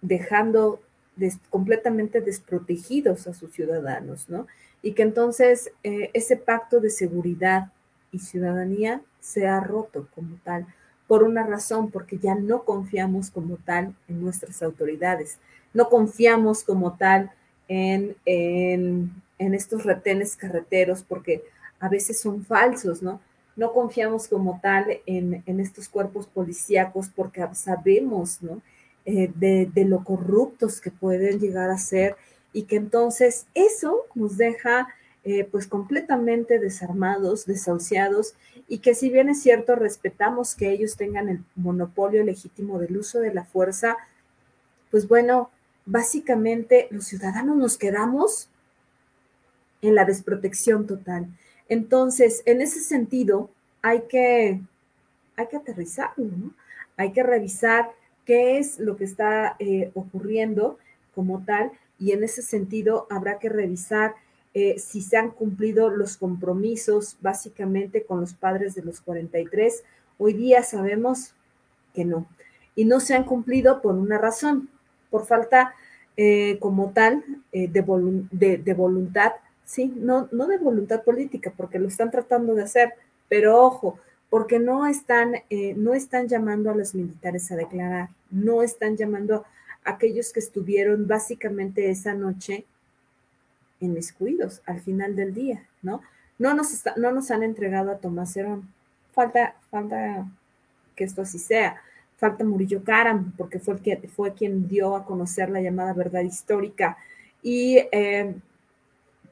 dejando 0.00 0.80
completamente 1.50 2.20
desprotegidos 2.20 3.26
a 3.26 3.34
sus 3.34 3.52
ciudadanos, 3.52 4.28
¿no? 4.28 4.46
Y 4.82 4.92
que 4.92 5.02
entonces 5.02 5.72
eh, 5.82 6.10
ese 6.14 6.36
pacto 6.36 6.78
de 6.78 6.90
seguridad 6.90 7.72
y 8.12 8.20
ciudadanía 8.20 9.00
se 9.20 9.48
ha 9.48 9.58
roto 9.58 10.06
como 10.14 10.36
tal, 10.44 10.64
por 11.08 11.24
una 11.24 11.44
razón, 11.44 11.90
porque 11.90 12.18
ya 12.18 12.36
no 12.36 12.62
confiamos 12.62 13.32
como 13.32 13.56
tal 13.56 13.96
en 14.08 14.22
nuestras 14.22 14.62
autoridades, 14.62 15.38
no 15.72 15.88
confiamos 15.88 16.62
como 16.62 16.96
tal 16.96 17.32
en, 17.66 18.14
en, 18.26 19.10
en 19.40 19.54
estos 19.54 19.82
retenes 19.82 20.36
carreteros, 20.36 21.02
porque 21.02 21.42
a 21.84 21.88
veces 21.90 22.18
son 22.18 22.42
falsos, 22.46 23.02
¿no? 23.02 23.20
No 23.56 23.74
confiamos 23.74 24.26
como 24.26 24.58
tal 24.62 24.86
en, 25.04 25.60
estos 25.60 25.86
cuerpos 25.86 26.26
policíacos 26.26 27.10
porque 27.14 27.46
sabemos, 27.52 28.42
¿no? 28.42 28.62
Eh, 29.04 29.30
de, 29.34 29.84
lo 29.84 30.02
corruptos 30.02 30.80
que 30.80 30.90
pueden 30.90 31.40
llegar 31.40 31.68
a 31.68 31.76
ser 31.76 32.16
y 32.54 32.62
que 32.62 32.76
entonces 32.76 33.46
eso 33.52 34.06
nos 34.14 34.38
deja 34.38 34.88
eh, 35.24 35.44
pues 35.44 35.66
completamente 35.66 36.58
desarmados, 36.58 37.44
desahuciados 37.44 38.34
y 38.66 38.78
que 38.78 38.94
si 38.94 39.10
bien 39.10 39.28
es 39.28 39.42
cierto 39.42 39.76
respetamos 39.76 40.54
que 40.54 40.70
ellos 40.70 40.96
tengan 40.96 41.28
el 41.28 41.44
monopolio 41.54 42.24
legítimo 42.24 42.78
del 42.78 42.96
uso 42.96 43.20
de 43.20 43.34
la 43.34 43.44
fuerza, 43.44 43.98
pues 44.90 45.06
bueno, 45.06 45.50
básicamente 45.84 46.88
los 46.90 47.04
ciudadanos 47.04 47.58
nos 47.58 47.76
quedamos 47.76 48.48
en 49.82 49.94
la 49.94 50.06
desprotección 50.06 50.86
total. 50.86 51.26
Entonces, 51.68 52.42
en 52.46 52.60
ese 52.60 52.80
sentido, 52.80 53.50
hay 53.82 54.02
que, 54.08 54.60
hay 55.36 55.46
que 55.48 55.56
aterrizarlo, 55.56 56.24
¿no? 56.24 56.54
Hay 56.96 57.12
que 57.12 57.22
revisar 57.22 57.90
qué 58.24 58.58
es 58.58 58.78
lo 58.78 58.96
que 58.96 59.04
está 59.04 59.56
eh, 59.58 59.90
ocurriendo 59.94 60.78
como 61.14 61.44
tal 61.44 61.72
y 61.98 62.12
en 62.12 62.24
ese 62.24 62.42
sentido 62.42 63.06
habrá 63.10 63.38
que 63.38 63.48
revisar 63.48 64.14
eh, 64.54 64.78
si 64.78 65.02
se 65.02 65.16
han 65.16 65.30
cumplido 65.30 65.90
los 65.90 66.16
compromisos 66.16 67.16
básicamente 67.20 68.04
con 68.04 68.20
los 68.20 68.34
padres 68.34 68.74
de 68.74 68.82
los 68.82 69.00
43. 69.00 69.82
Hoy 70.18 70.32
día 70.32 70.62
sabemos 70.62 71.34
que 71.92 72.04
no. 72.04 72.26
Y 72.76 72.84
no 72.84 73.00
se 73.00 73.14
han 73.14 73.24
cumplido 73.24 73.82
por 73.82 73.94
una 73.94 74.18
razón, 74.18 74.68
por 75.10 75.26
falta 75.26 75.74
eh, 76.16 76.58
como 76.60 76.90
tal 76.90 77.24
de, 77.52 77.68
de, 78.58 78.74
voluntad, 78.74 79.32
sí, 79.64 79.92
no, 79.96 80.28
no 80.32 80.46
de 80.46 80.58
voluntad 80.58 81.02
política, 81.02 81.52
porque 81.56 81.78
lo 81.78 81.88
están 81.88 82.10
tratando 82.10 82.54
de 82.54 82.62
hacer, 82.62 82.94
pero 83.28 83.62
ojo, 83.62 83.98
porque 84.30 84.58
no 84.58 84.86
están, 84.86 85.36
eh, 85.50 85.74
no 85.76 85.94
están 85.94 86.28
llamando 86.28 86.70
a 86.70 86.74
los 86.74 86.94
militares 86.94 87.50
a 87.52 87.56
declarar, 87.56 88.08
no 88.30 88.62
están 88.62 88.96
llamando 88.96 89.44
a 89.84 89.92
aquellos 89.92 90.32
que 90.32 90.40
estuvieron 90.40 91.06
básicamente 91.06 91.90
esa 91.90 92.14
noche 92.14 92.64
en 93.80 93.94
descuidos 93.94 94.62
al 94.66 94.80
final 94.80 95.14
del 95.14 95.34
día, 95.34 95.64
¿no? 95.82 96.02
No 96.38 96.54
nos, 96.54 96.82
no 96.96 97.12
nos 97.12 97.30
han 97.30 97.42
entregado 97.42 97.90
a 97.90 97.98
Tomás 97.98 98.36
Herón. 98.36 98.68
Falta, 99.12 99.54
falta 99.70 100.26
que 100.96 101.04
esto 101.04 101.22
así 101.22 101.38
sea. 101.38 101.80
Falta 102.16 102.44
Murillo 102.44 102.82
Karam, 102.82 103.32
porque 103.36 103.58
fue, 103.58 103.74
el 103.74 103.80
que, 103.80 104.08
fue 104.08 104.34
quien 104.34 104.66
dio 104.66 104.96
a 104.96 105.04
conocer 105.04 105.50
la 105.50 105.60
llamada 105.60 105.92
verdad 105.92 106.22
histórica. 106.22 106.96
Y 107.42 107.78
eh, 107.92 108.34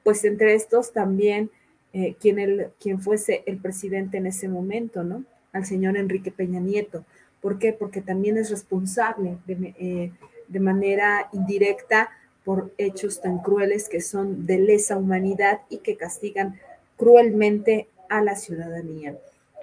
pues 0.02 0.24
entre 0.24 0.54
estos 0.54 0.92
también 0.92 1.50
eh, 1.92 2.16
quien, 2.20 2.38
el, 2.38 2.68
quien 2.80 3.00
fuese 3.00 3.42
el 3.46 3.58
presidente 3.58 4.16
en 4.16 4.26
ese 4.26 4.48
momento, 4.48 5.04
¿no? 5.04 5.24
Al 5.52 5.66
señor 5.66 5.96
Enrique 5.96 6.30
Peña 6.30 6.58
Nieto. 6.58 7.04
¿Por 7.40 7.58
qué? 7.58 7.72
Porque 7.72 8.00
también 8.00 8.38
es 8.38 8.50
responsable 8.50 9.36
de, 9.46 9.74
eh, 9.78 10.12
de 10.48 10.60
manera 10.60 11.28
indirecta 11.32 12.10
por 12.44 12.72
hechos 12.78 13.20
tan 13.20 13.38
crueles 13.38 13.88
que 13.88 14.00
son 14.00 14.46
de 14.46 14.58
lesa 14.58 14.96
humanidad 14.96 15.60
y 15.68 15.78
que 15.78 15.96
castigan 15.96 16.58
cruelmente 16.96 17.88
a 18.08 18.22
la 18.22 18.36
ciudadanía. 18.36 19.16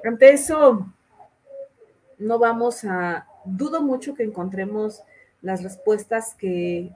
Ante 0.03 0.31
eso, 0.31 0.85
no 2.19 2.39
vamos 2.39 2.83
a, 2.85 3.27
dudo 3.43 3.81
mucho 3.81 4.13
que 4.13 4.23
encontremos 4.23 5.01
las 5.41 5.63
respuestas 5.63 6.35
que, 6.35 6.91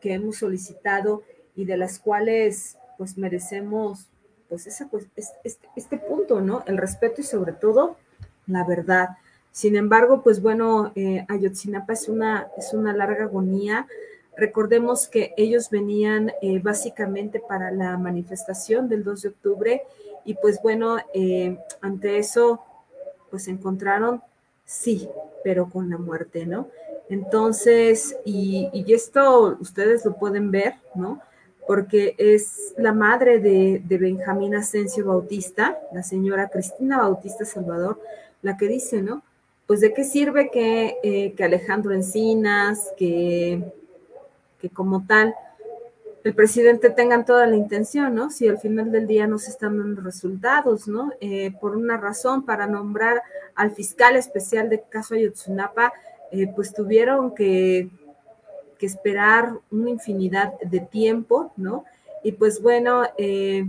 que 0.00 0.14
hemos 0.14 0.38
solicitado 0.38 1.22
y 1.60 1.66
de 1.66 1.76
las 1.76 1.98
cuales 1.98 2.78
pues 2.96 3.18
merecemos 3.18 4.06
pues, 4.48 4.66
esa, 4.66 4.88
pues 4.88 5.06
este, 5.44 5.98
punto, 5.98 6.40
¿no? 6.40 6.64
El 6.66 6.78
respeto 6.78 7.20
y 7.20 7.24
sobre 7.24 7.52
todo 7.52 7.96
la 8.46 8.64
verdad. 8.64 9.10
Sin 9.52 9.76
embargo, 9.76 10.22
pues 10.22 10.40
bueno, 10.40 10.92
eh, 10.94 11.26
Ayotzinapa 11.28 11.92
es 11.92 12.08
una, 12.08 12.48
es 12.56 12.72
una 12.72 12.94
larga 12.94 13.24
agonía. 13.24 13.86
Recordemos 14.38 15.06
que 15.06 15.34
ellos 15.36 15.68
venían 15.68 16.32
eh, 16.40 16.60
básicamente 16.60 17.40
para 17.40 17.70
la 17.70 17.98
manifestación 17.98 18.88
del 18.88 19.04
2 19.04 19.22
de 19.22 19.28
octubre 19.28 19.82
y 20.24 20.34
pues 20.34 20.62
bueno, 20.62 20.96
eh, 21.12 21.58
ante 21.82 22.16
eso, 22.16 22.62
pues 23.30 23.48
encontraron, 23.48 24.22
sí, 24.64 25.10
pero 25.44 25.68
con 25.68 25.90
la 25.90 25.98
muerte, 25.98 26.46
¿no? 26.46 26.68
Entonces, 27.10 28.16
y, 28.24 28.70
y 28.72 28.94
esto 28.94 29.58
ustedes 29.60 30.06
lo 30.06 30.16
pueden 30.16 30.50
ver, 30.50 30.76
¿no? 30.94 31.20
Porque 31.66 32.14
es 32.18 32.74
la 32.76 32.92
madre 32.92 33.38
de, 33.38 33.82
Benjamín 33.98 34.54
Asensio 34.54 35.06
Bautista, 35.06 35.78
la 35.92 36.02
señora 36.02 36.48
Cristina 36.48 36.98
Bautista 36.98 37.44
Salvador, 37.44 38.00
la 38.42 38.56
que 38.56 38.68
dice, 38.68 39.02
¿no? 39.02 39.22
Pues 39.66 39.80
de 39.80 39.94
qué 39.94 40.04
sirve 40.04 40.50
que, 40.50 40.96
eh, 41.02 41.34
Alejandro 41.42 41.92
Encinas, 41.92 42.92
que, 42.96 43.62
como 44.74 45.06
tal 45.06 45.34
el 46.22 46.34
presidente 46.34 46.90
tengan 46.90 47.24
toda 47.24 47.46
la 47.46 47.56
intención, 47.56 48.14
¿no? 48.14 48.30
Si 48.30 48.46
al 48.46 48.58
final 48.58 48.92
del 48.92 49.06
día 49.06 49.26
no 49.26 49.38
se 49.38 49.50
están 49.50 49.78
dando 49.78 50.02
resultados, 50.02 50.86
¿no? 50.86 51.12
Eh, 51.20 51.52
por 51.60 51.76
una 51.76 51.96
razón, 51.96 52.44
para 52.44 52.66
nombrar 52.66 53.22
al 53.54 53.70
fiscal 53.70 54.16
especial 54.16 54.68
de 54.68 54.82
caso 54.82 55.14
Ayotzinapa, 55.14 55.92
eh, 56.30 56.46
pues 56.54 56.74
tuvieron 56.74 57.34
que 57.34 57.88
que 58.80 58.86
esperar 58.86 59.52
una 59.70 59.90
infinidad 59.90 60.58
de 60.60 60.80
tiempo, 60.80 61.52
¿no? 61.58 61.84
Y 62.24 62.32
pues 62.32 62.62
bueno, 62.62 63.02
eh, 63.18 63.66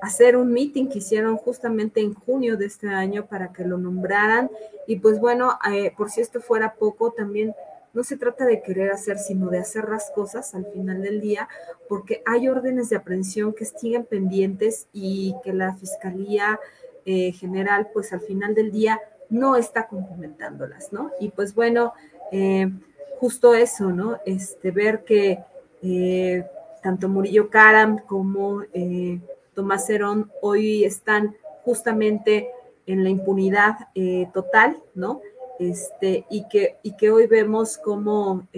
hacer 0.00 0.36
un 0.36 0.52
meeting 0.52 0.86
que 0.86 0.98
hicieron 0.98 1.36
justamente 1.36 2.00
en 2.00 2.14
junio 2.14 2.56
de 2.56 2.66
este 2.66 2.88
año 2.88 3.26
para 3.26 3.52
que 3.52 3.64
lo 3.64 3.76
nombraran. 3.76 4.50
Y 4.86 4.96
pues 5.00 5.18
bueno, 5.18 5.58
eh, 5.68 5.92
por 5.96 6.10
si 6.10 6.20
esto 6.20 6.40
fuera 6.40 6.74
poco, 6.74 7.10
también 7.10 7.54
no 7.92 8.04
se 8.04 8.16
trata 8.16 8.46
de 8.46 8.62
querer 8.62 8.92
hacer, 8.92 9.18
sino 9.18 9.50
de 9.50 9.58
hacer 9.58 9.88
las 9.88 10.12
cosas 10.12 10.54
al 10.54 10.66
final 10.66 11.02
del 11.02 11.20
día, 11.20 11.48
porque 11.88 12.22
hay 12.24 12.48
órdenes 12.48 12.88
de 12.88 12.96
aprehensión 12.96 13.52
que 13.52 13.64
siguen 13.64 14.04
pendientes 14.04 14.86
y 14.92 15.34
que 15.42 15.52
la 15.52 15.74
Fiscalía 15.74 16.58
eh, 17.04 17.32
General, 17.32 17.88
pues 17.92 18.12
al 18.12 18.20
final 18.20 18.54
del 18.54 18.70
día, 18.70 19.00
no 19.28 19.56
está 19.56 19.88
cumplimentándolas, 19.88 20.92
¿no? 20.92 21.10
Y 21.18 21.30
pues 21.30 21.54
bueno, 21.54 21.94
eh, 22.30 22.70
justo 23.22 23.54
eso, 23.54 23.92
¿no? 23.92 24.18
Este, 24.26 24.72
ver 24.72 25.04
que 25.04 25.38
eh, 25.80 26.44
tanto 26.82 27.08
Murillo 27.08 27.50
Karam 27.50 28.00
como 28.00 28.62
eh, 28.72 29.20
Tomás 29.54 29.88
Herón 29.88 30.32
hoy 30.40 30.84
están 30.84 31.36
justamente 31.64 32.50
en 32.84 33.04
la 33.04 33.10
impunidad 33.10 33.76
eh, 33.94 34.28
total, 34.34 34.76
¿no? 34.96 35.20
Este, 35.60 36.26
y, 36.30 36.48
que, 36.48 36.78
y 36.82 36.96
que 36.96 37.12
hoy 37.12 37.28
vemos 37.28 37.78
cómo 37.78 38.48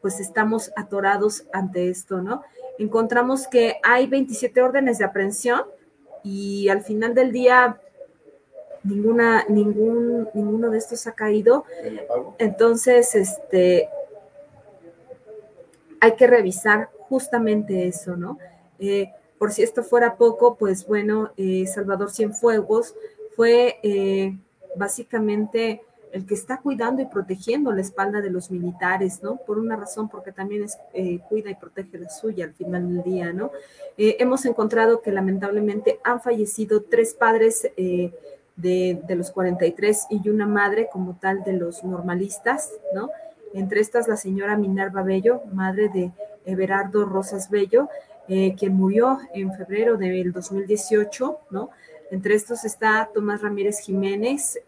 pues 0.00 0.20
estamos 0.20 0.72
atorados 0.74 1.44
ante 1.52 1.90
esto, 1.90 2.22
¿no? 2.22 2.42
Encontramos 2.78 3.46
que 3.46 3.76
hay 3.82 4.06
27 4.06 4.62
órdenes 4.62 4.96
de 4.96 5.04
aprehensión 5.04 5.64
y 6.24 6.70
al 6.70 6.80
final 6.80 7.14
del 7.14 7.30
día 7.30 7.78
ninguna, 8.82 9.44
ningún, 9.48 10.28
ninguno 10.34 10.70
de 10.70 10.78
estos 10.78 11.06
ha 11.06 11.12
caído. 11.12 11.64
Entonces, 12.38 13.14
este, 13.14 13.88
hay 16.00 16.16
que 16.16 16.26
revisar 16.26 16.90
justamente 17.08 17.86
eso, 17.86 18.16
¿no? 18.16 18.38
Eh, 18.78 19.12
por 19.38 19.52
si 19.52 19.62
esto 19.62 19.82
fuera 19.82 20.16
poco, 20.16 20.56
pues 20.56 20.86
bueno, 20.86 21.32
eh, 21.36 21.66
Salvador 21.66 22.10
Cienfuegos 22.10 22.94
fue 23.34 23.78
eh, 23.82 24.36
básicamente 24.76 25.82
el 26.12 26.26
que 26.26 26.34
está 26.34 26.60
cuidando 26.60 27.02
y 27.02 27.06
protegiendo 27.06 27.72
la 27.72 27.80
espalda 27.80 28.20
de 28.20 28.30
los 28.30 28.50
militares, 28.50 29.22
¿no? 29.22 29.36
Por 29.36 29.58
una 29.58 29.76
razón, 29.76 30.08
porque 30.08 30.32
también 30.32 30.64
es, 30.64 30.78
eh, 30.92 31.20
cuida 31.28 31.50
y 31.50 31.54
protege 31.54 31.98
la 31.98 32.10
suya 32.10 32.44
al 32.46 32.54
final 32.54 32.88
del 32.88 33.02
día, 33.02 33.32
¿no? 33.32 33.50
Eh, 33.96 34.16
hemos 34.18 34.44
encontrado 34.44 35.02
que 35.02 35.12
lamentablemente 35.12 36.00
han 36.02 36.20
fallecido 36.20 36.82
tres 36.82 37.14
padres 37.14 37.70
eh, 37.76 38.12
de, 38.60 39.02
los 39.16 39.30
43 39.30 40.06
y 40.10 40.28
una 40.28 40.46
madre 40.46 40.88
como 40.92 41.16
tal 41.20 41.42
de 41.44 41.52
los 41.54 41.84
normalistas, 41.84 42.70
¿no? 42.94 43.10
Entre 43.52 43.80
estas 43.80 44.06
la 44.06 44.16
señora 44.16 44.56
Minerva 44.56 45.02
Bello, 45.02 45.42
madre 45.52 45.88
de 45.88 46.12
Everardo 46.44 47.04
Rosas 47.04 47.50
Bello, 47.50 47.88
quien 48.28 48.74
murió 48.74 49.18
en 49.34 49.52
febrero 49.54 49.96
del 49.96 50.32
2018, 50.32 51.38
¿no? 51.50 51.70
Entre 52.12 52.34
estos 52.34 52.64
está 52.64 53.08
Tomás 53.12 53.42
Ramírez 53.42 53.80
Jiménez, 53.80 54.60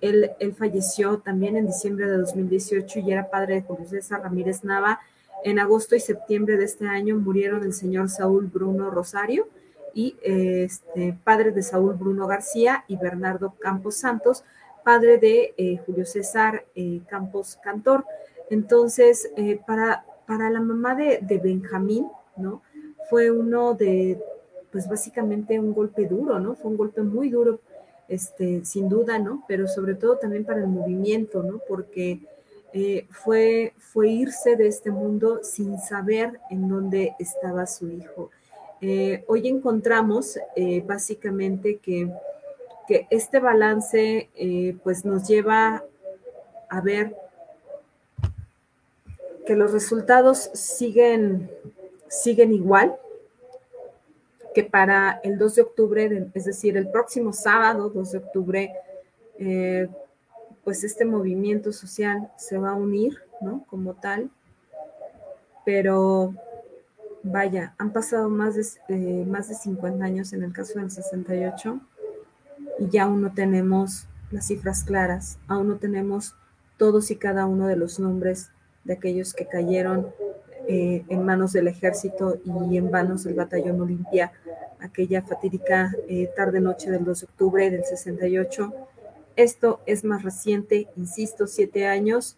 él, 0.00 0.54
falleció 0.56 1.18
también 1.18 1.56
en 1.56 1.66
diciembre 1.66 2.06
de 2.06 2.18
2018 2.18 3.00
y 3.00 3.12
era 3.12 3.30
padre 3.30 3.56
de 3.56 3.62
Julio 3.62 3.86
César 3.86 4.22
Ramírez 4.22 4.64
Nava. 4.64 5.00
En 5.44 5.58
agosto 5.58 5.94
y 5.94 6.00
septiembre 6.00 6.56
de 6.56 6.64
este 6.64 6.86
año 6.86 7.16
murieron 7.16 7.64
el 7.64 7.72
señor 7.72 8.08
Saúl 8.08 8.46
Bruno 8.46 8.90
Rosario 8.90 9.48
y 9.94 10.16
este, 10.22 11.16
padre 11.24 11.50
de 11.50 11.62
Saúl 11.62 11.94
Bruno 11.94 12.26
García 12.26 12.84
y 12.88 12.96
Bernardo 12.96 13.54
Campos 13.58 13.96
Santos, 13.96 14.44
padre 14.84 15.18
de 15.18 15.54
eh, 15.56 15.78
Julio 15.84 16.06
César 16.06 16.64
eh, 16.74 17.00
Campos 17.08 17.58
Cantor. 17.62 18.06
Entonces, 18.48 19.30
eh, 19.36 19.60
para, 19.66 20.04
para 20.26 20.50
la 20.50 20.60
mamá 20.60 20.94
de, 20.94 21.18
de 21.20 21.38
Benjamín, 21.38 22.06
¿no? 22.36 22.62
Fue 23.10 23.30
uno 23.30 23.74
de, 23.74 24.18
pues 24.72 24.88
básicamente 24.88 25.58
un 25.58 25.74
golpe 25.74 26.06
duro, 26.06 26.38
¿no? 26.38 26.54
Fue 26.54 26.70
un 26.70 26.76
golpe 26.76 27.02
muy 27.02 27.28
duro 27.28 27.60
este, 28.08 28.64
sin 28.64 28.88
duda, 28.88 29.18
¿no? 29.18 29.44
Pero 29.46 29.68
sobre 29.68 29.94
todo 29.94 30.16
también 30.16 30.44
para 30.44 30.60
el 30.60 30.68
movimiento, 30.68 31.42
¿no? 31.42 31.60
Porque 31.68 32.20
fue, 33.10 33.72
fue 33.78 34.08
irse 34.08 34.56
de 34.56 34.68
este 34.68 34.90
mundo 34.90 35.40
sin 35.42 35.78
saber 35.78 36.38
en 36.50 36.68
dónde 36.68 37.14
estaba 37.18 37.66
su 37.66 37.90
hijo. 37.90 38.30
Eh, 38.80 39.24
hoy 39.26 39.48
encontramos 39.48 40.38
eh, 40.56 40.82
básicamente 40.86 41.78
que, 41.78 42.10
este 43.10 43.38
balance 43.38 44.30
pues 44.82 45.04
nos 45.04 45.28
lleva 45.28 45.84
a 46.70 46.80
ver 46.80 47.14
que 49.48 49.56
los 49.56 49.72
resultados 49.72 50.50
siguen, 50.52 51.50
igual, 52.36 52.96
que 54.54 54.62
para 54.62 55.20
el 55.22 55.38
2 55.38 55.54
de 55.54 55.62
octubre, 55.62 56.30
es 56.34 56.44
decir, 56.44 56.76
el 56.76 56.90
próximo 56.90 57.32
sábado, 57.32 57.88
2 57.88 58.12
de 58.12 58.18
octubre, 58.18 58.74
eh, 59.38 59.88
pues 60.64 60.84
este 60.84 61.06
movimiento 61.06 61.72
social 61.72 62.30
se 62.36 62.58
va 62.58 62.72
a 62.72 62.74
unir, 62.74 63.22
¿no? 63.40 63.64
Como 63.70 63.94
tal. 63.94 64.30
Pero 65.64 66.34
vaya, 67.22 67.74
han 67.78 67.92
pasado 67.92 68.28
más 68.28 68.54
de, 68.54 68.64
eh, 68.88 69.24
más 69.26 69.48
de 69.48 69.54
50 69.54 70.04
años 70.04 70.32
en 70.32 70.42
el 70.42 70.52
caso 70.52 70.78
del 70.78 70.90
68 70.90 71.80
y 72.78 72.88
ya 72.88 73.04
aún 73.04 73.22
no 73.22 73.32
tenemos 73.32 74.06
las 74.30 74.46
cifras 74.46 74.84
claras, 74.84 75.38
aún 75.46 75.68
no 75.68 75.76
tenemos 75.76 76.34
todos 76.76 77.10
y 77.10 77.16
cada 77.16 77.46
uno 77.46 77.66
de 77.66 77.76
los 77.76 77.98
nombres 77.98 78.50
de 78.84 78.94
aquellos 78.94 79.34
que 79.34 79.46
cayeron 79.46 80.08
eh, 80.68 81.04
en 81.08 81.24
manos 81.24 81.52
del 81.52 81.68
ejército 81.68 82.38
y 82.44 82.76
en 82.76 82.90
manos 82.90 83.24
del 83.24 83.34
batallón 83.34 83.80
Olimpia 83.80 84.32
aquella 84.80 85.22
fatídica 85.22 85.92
eh, 86.08 86.30
tarde-noche 86.36 86.90
del 86.90 87.04
2 87.04 87.20
de 87.20 87.26
octubre 87.26 87.70
del 87.70 87.84
68. 87.84 88.72
Esto 89.36 89.80
es 89.86 90.04
más 90.04 90.22
reciente, 90.22 90.88
insisto, 90.96 91.46
siete 91.46 91.86
años, 91.86 92.36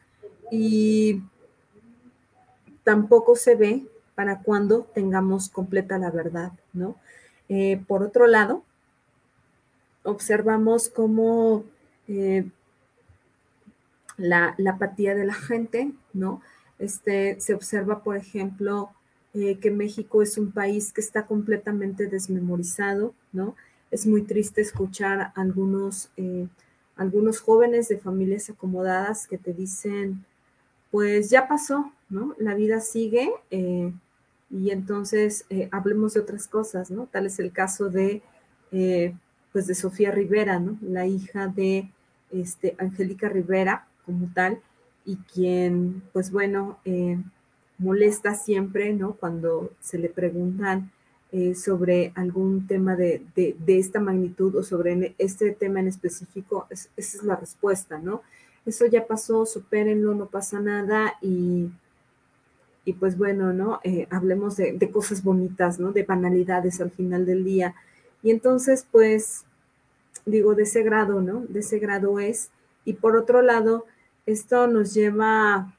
y 0.51 1.23
tampoco 2.85 3.37
se 3.37 3.55
ve 3.55 3.87
para 4.21 4.41
cuando 4.41 4.83
tengamos 4.93 5.49
completa 5.49 5.97
la 5.97 6.11
verdad, 6.11 6.53
¿no? 6.75 6.95
Eh, 7.49 7.83
por 7.89 8.03
otro 8.03 8.27
lado, 8.27 8.63
observamos 10.03 10.91
cómo 10.91 11.65
la, 14.19 14.55
la 14.59 14.71
apatía 14.73 15.15
de 15.15 15.25
la 15.25 15.33
gente, 15.33 15.93
¿no? 16.13 16.43
Este, 16.79 17.41
se 17.41 17.55
observa, 17.55 18.03
por 18.03 18.19
ejemplo, 18.19 18.91
eh, 19.33 19.57
que 19.59 19.71
México 19.71 20.21
es 20.21 20.37
un 20.37 20.53
país 20.53 20.93
que 20.93 21.01
está 21.01 21.25
completamente 21.25 22.07
desmemorizado, 22.07 23.15
¿no? 23.33 23.57
Es 23.91 24.07
muy 24.07 24.21
triste 24.21 24.61
escuchar 24.61 25.33
algunos, 25.35 26.11
eh, 26.19 26.47
algunos 26.95 27.41
jóvenes 27.41 27.89
de 27.89 27.97
familias 27.97 28.51
acomodadas 28.51 29.27
que 29.27 29.39
te 29.39 29.55
dicen, 29.55 30.27
pues 30.91 31.31
ya 31.31 31.49
pasó, 31.49 31.91
¿no? 32.11 32.35
La 32.39 32.55
vida 32.55 32.81
sigue 32.81 33.31
eh, 33.51 33.93
y 34.51 34.71
entonces 34.71 35.45
hablemos 35.71 36.15
de 36.15 36.21
otras 36.21 36.49
cosas, 36.49 36.91
¿no? 36.91 37.07
Tal 37.07 37.27
es 37.27 37.39
el 37.39 37.53
caso 37.53 37.89
de, 37.89 38.23
pues 39.53 39.67
de 39.67 39.75
Sofía 39.75 40.11
Rivera, 40.11 40.59
¿no? 40.59 40.77
La 40.83 41.07
hija 41.07 41.47
de 41.49 41.91
este, 42.33 42.75
Angélica 42.79 43.29
Rivera 43.29 43.87
como 44.05 44.31
tal, 44.35 44.61
y 45.05 45.17
quien, 45.17 46.03
pues 46.13 46.31
bueno, 46.31 46.79
eh, 46.85 47.19
molesta 47.79 48.35
siempre, 48.35 48.93
¿no? 48.93 49.15
Cuando 49.15 49.73
se 49.81 49.99
le 49.99 50.09
preguntan 50.09 50.91
eh, 51.33 51.55
sobre 51.55 52.13
algún 52.15 52.67
tema 52.67 52.97
de, 52.97 53.25
esta 53.67 54.01
magnitud 54.01 54.55
o 54.57 54.63
sobre 54.63 55.15
este 55.19 55.53
tema 55.53 55.81
en 55.81 55.89
específico, 55.89 56.67
esa 56.71 56.89
es 56.97 57.23
la 57.23 57.37
respuesta, 57.37 57.99
¿no? 57.99 58.23
Eso 58.67 58.87
ya 58.87 59.07
pasó, 59.07 59.47
supérenlo, 59.47 60.15
no 60.15 60.27
pasa 60.27 60.61
nada 60.61 61.15
y, 61.23 61.71
y 62.85 62.95
pues 62.95 63.19
bueno, 63.19 63.53
¿no? 63.53 63.81
Eh, 63.85 64.07
hablemos 64.11 64.57
de, 64.57 64.91
cosas 64.91 65.23
bonitas, 65.23 65.79
¿no? 65.79 65.93
De 65.93 66.03
banalidades 66.03 66.81
al 66.81 66.91
final 66.91 67.27
del 67.27 67.45
día. 67.45 67.75
Y 68.23 68.31
entonces, 68.31 68.87
pues, 68.91 69.45
digo, 70.25 70.55
de 70.55 70.65
ese 70.65 70.83
grado, 70.83 71.21
¿no? 71.21 71.45
De 71.49 71.61
ese 71.61 71.79
grado 71.79 72.19
es. 72.19 72.51
Y 72.85 72.95
por 72.95 73.17
otro 73.17 73.43
lado, 73.43 73.87
esto 74.27 74.67
nos 74.67 74.95
lleva 74.95 75.75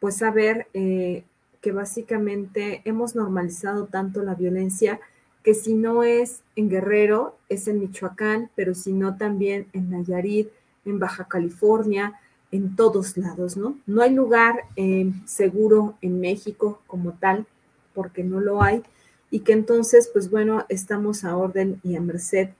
pues 0.00 0.22
a 0.22 0.30
ver 0.30 0.68
eh, 0.74 1.24
que 1.60 1.72
básicamente 1.72 2.82
hemos 2.84 3.16
normalizado 3.16 3.86
tanto 3.86 4.22
la 4.22 4.34
violencia 4.34 5.00
que 5.42 5.54
si 5.54 5.74
no 5.74 6.02
es 6.02 6.42
en 6.56 6.68
Guerrero, 6.68 7.36
es 7.48 7.68
en 7.68 7.80
Michoacán, 7.80 8.50
pero 8.54 8.74
si 8.74 8.92
no 8.92 9.16
también 9.16 9.66
en 9.72 9.90
Nayarit, 9.90 10.48
en 10.84 10.98
Baja 10.98 11.26
California, 11.26 12.20
en 12.50 12.76
todos 12.76 13.16
lados, 13.16 13.56
¿no? 13.56 13.78
No 13.86 14.02
hay 14.02 14.12
lugar 14.12 14.64
eh, 14.76 15.12
seguro 15.26 15.96
en 16.00 16.20
México 16.20 16.80
como 16.86 17.12
tal, 17.12 17.46
porque 17.94 18.24
no 18.24 18.40
lo 18.40 18.62
hay, 18.62 18.82
y 19.30 19.40
que 19.40 19.52
entonces, 19.52 20.08
pues 20.12 20.30
bueno, 20.30 20.64
estamos 20.68 21.24
a 21.24 21.36
orden 21.36 21.80
y 21.82 21.96
a 21.96 22.00
merced 22.00 22.50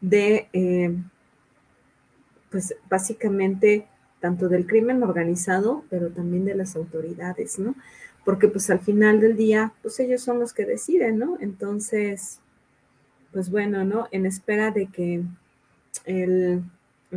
de 0.00 0.48
eh, 0.52 0.96
pues 2.50 2.74
básicamente 2.88 3.86
tanto 4.20 4.48
del 4.48 4.66
crimen 4.66 5.02
organizado, 5.02 5.84
pero 5.90 6.10
también 6.10 6.44
de 6.44 6.54
las 6.54 6.74
autoridades, 6.74 7.58
¿no? 7.58 7.74
Porque 8.24 8.48
pues 8.48 8.70
al 8.70 8.80
final 8.80 9.20
del 9.20 9.36
día, 9.36 9.72
pues 9.82 10.00
ellos 10.00 10.22
son 10.22 10.40
los 10.40 10.52
que 10.52 10.64
deciden, 10.64 11.18
¿no? 11.18 11.36
Entonces, 11.40 12.40
pues 13.32 13.50
bueno, 13.50 13.84
¿no? 13.84 14.08
En 14.10 14.26
espera 14.26 14.70
de 14.70 14.86
que 14.86 15.22
el, 16.04 16.62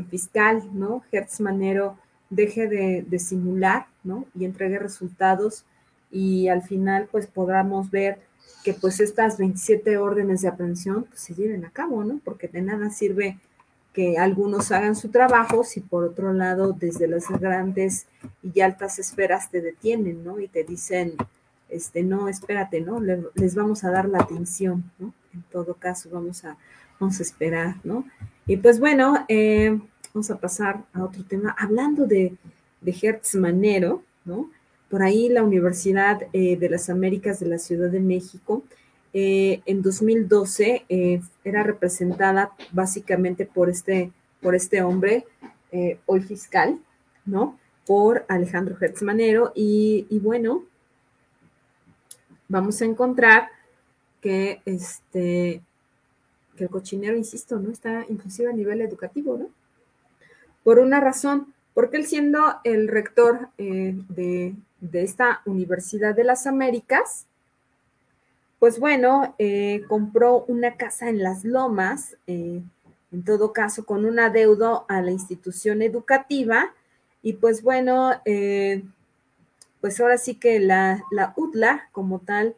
fiscal, 0.09 0.63
¿no? 0.73 1.03
Hertz 1.11 1.39
Manero 1.39 1.97
deje 2.29 2.67
de, 2.67 3.19
simular, 3.19 3.87
¿no? 4.03 4.25
Y 4.35 4.45
entregue 4.45 4.79
resultados 4.79 5.65
y 6.11 6.47
al 6.47 6.61
final 6.63 7.07
pues 7.11 7.27
podamos 7.27 7.91
ver 7.91 8.19
que 8.63 8.73
pues 8.73 8.99
estas 8.99 9.37
27 9.37 9.97
órdenes 9.97 10.41
de 10.41 10.47
aprehensión 10.47 11.03
pues, 11.05 11.21
se 11.21 11.33
lleven 11.33 11.65
a 11.65 11.71
cabo, 11.71 12.03
¿no? 12.03 12.19
Porque 12.23 12.47
de 12.47 12.61
nada 12.61 12.89
sirve 12.89 13.37
que 13.93 14.17
algunos 14.17 14.71
hagan 14.71 14.95
su 14.95 15.09
trabajo, 15.09 15.63
si 15.63 15.81
por 15.81 16.03
otro 16.03 16.33
lado 16.33 16.73
desde 16.73 17.07
las 17.07 17.27
grandes 17.27 18.05
y 18.43 18.61
altas 18.61 18.99
esferas 18.99 19.49
te 19.49 19.61
detienen, 19.61 20.23
¿no? 20.23 20.39
Y 20.39 20.47
te 20.47 20.63
dicen, 20.63 21.13
este, 21.69 22.03
no, 22.03 22.27
espérate, 22.27 22.81
¿no? 22.81 22.99
les 22.99 23.55
vamos 23.55 23.83
a 23.83 23.91
dar 23.91 24.07
la 24.07 24.19
atención, 24.19 24.91
¿no? 24.99 25.13
En 25.33 25.43
todo 25.51 25.75
caso, 25.75 26.09
vamos 26.11 26.43
a, 26.45 26.57
vamos 26.99 27.19
a 27.19 27.23
esperar, 27.23 27.75
¿no? 27.83 28.05
Y 28.45 28.57
pues 28.57 28.79
bueno, 28.79 29.25
eh, 29.27 29.79
vamos 30.13 30.31
a 30.31 30.37
pasar 30.37 30.83
a 30.93 31.03
otro 31.03 31.23
tema, 31.23 31.55
hablando 31.57 32.05
de, 32.05 32.33
de 32.81 32.95
Hertz 33.01 33.35
Manero, 33.35 34.03
¿no? 34.25 34.49
Por 34.89 35.03
ahí 35.03 35.29
la 35.29 35.43
Universidad 35.43 36.23
eh, 36.33 36.57
de 36.57 36.69
las 36.69 36.89
Américas 36.89 37.39
de 37.39 37.45
la 37.45 37.59
Ciudad 37.59 37.89
de 37.89 37.99
México 37.99 38.63
eh, 39.13 39.61
en 39.65 39.81
2012 39.81 40.85
eh, 40.89 41.21
era 41.43 41.63
representada 41.63 42.51
básicamente 42.71 43.45
por 43.45 43.69
este, 43.69 44.11
por 44.41 44.55
este 44.55 44.81
hombre, 44.81 45.25
hoy 46.07 46.21
fiscal, 46.21 46.79
¿no? 47.25 47.59
Por 47.85 48.25
Alejandro 48.27 48.75
Hertzmanero. 48.81 49.51
Y, 49.53 50.07
y, 50.09 50.17
bueno, 50.17 50.63
vamos 52.47 52.81
a 52.81 52.85
encontrar 52.85 53.49
que, 54.19 54.61
este, 54.65 55.61
que 56.57 56.63
el 56.63 56.69
cochinero, 56.71 57.15
insisto, 57.15 57.59
¿no? 57.59 57.71
Está 57.71 58.03
inclusive 58.09 58.49
a 58.49 58.53
nivel 58.53 58.81
educativo, 58.81 59.37
¿no? 59.37 59.58
Por 60.69 60.77
una 60.77 60.99
razón, 60.99 61.51
porque 61.73 61.97
él 61.97 62.05
siendo 62.05 62.59
el 62.63 62.89
rector 62.89 63.49
eh, 63.57 63.95
de, 64.07 64.53
esta 64.93 65.41
Universidad 65.45 66.13
de 66.13 66.23
las 66.23 66.45
Américas, 66.45 67.25
pues 68.59 68.79
bueno, 68.79 69.33
eh, 69.39 69.81
compró 69.87 70.45
una 70.47 70.75
casa 70.75 71.09
en 71.09 71.23
las 71.23 71.43
lomas, 71.43 72.17
eh, 72.27 72.61
en 73.11 73.23
todo 73.25 73.51
caso 73.51 73.83
con 73.83 74.05
un 74.05 74.19
adeudo 74.19 74.85
a 74.89 75.01
la 75.01 75.09
institución 75.09 75.81
educativa, 75.81 76.71
y 77.23 77.33
pues 77.33 77.63
bueno, 77.63 78.11
pues 79.81 79.99
ahora 79.99 80.19
sí 80.19 80.35
que 80.35 80.59
la, 80.59 81.03
la 81.09 81.33
UTLA 81.35 81.89
como 81.91 82.19
tal 82.19 82.55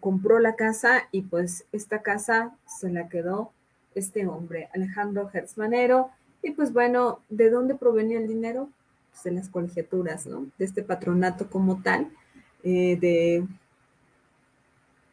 compró 0.00 0.40
la 0.40 0.56
casa 0.56 1.06
y 1.12 1.22
pues 1.22 1.66
esta 1.70 2.02
casa 2.02 2.56
se 2.66 2.90
la 2.90 3.08
quedó 3.08 3.52
este 3.94 4.26
hombre, 4.26 4.68
Alejandro 4.74 5.28
Gersmanero, 5.28 6.10
y 6.42 6.50
pues 6.50 6.72
bueno, 6.72 7.20
¿de 7.28 7.50
dónde 7.50 7.74
provenía 7.74 8.18
el 8.18 8.26
dinero? 8.26 8.68
Pues 9.12 9.24
de 9.24 9.32
las 9.32 9.48
colegiaturas, 9.48 10.26
¿no? 10.26 10.46
De 10.58 10.64
este 10.64 10.82
patronato 10.82 11.48
como 11.48 11.82
tal, 11.82 12.10
eh, 12.64 12.96
de, 13.00 13.46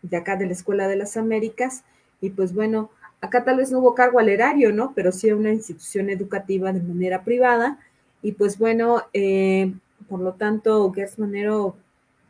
de 0.02 0.18
acá 0.18 0.36
de 0.36 0.48
la 0.48 0.54
Escuela 0.54 0.88
de 0.88 0.96
las 0.96 1.18
Américas. 1.18 1.84
Y 2.22 2.32
pues 2.32 2.54
bueno, 2.54 2.90
acá 3.22 3.44
tal 3.44 3.58
vez 3.58 3.72
no 3.72 3.80
hubo 3.80 3.94
cargo 3.94 4.20
al 4.20 4.30
erario, 4.30 4.72
¿no? 4.72 4.94
Pero 4.96 5.12
sí 5.12 5.32
una 5.32 5.52
institución 5.52 6.10
educativa 6.10 6.74
de 6.74 6.82
manera 6.82 7.24
privada. 7.24 7.80
Y 8.22 8.32
pues 8.32 8.58
bueno, 8.58 9.04
eh, 9.14 9.74
por 10.08 10.20
lo 10.22 10.34
tanto, 10.34 10.92
Gers 10.92 11.20
Manero 11.20 11.76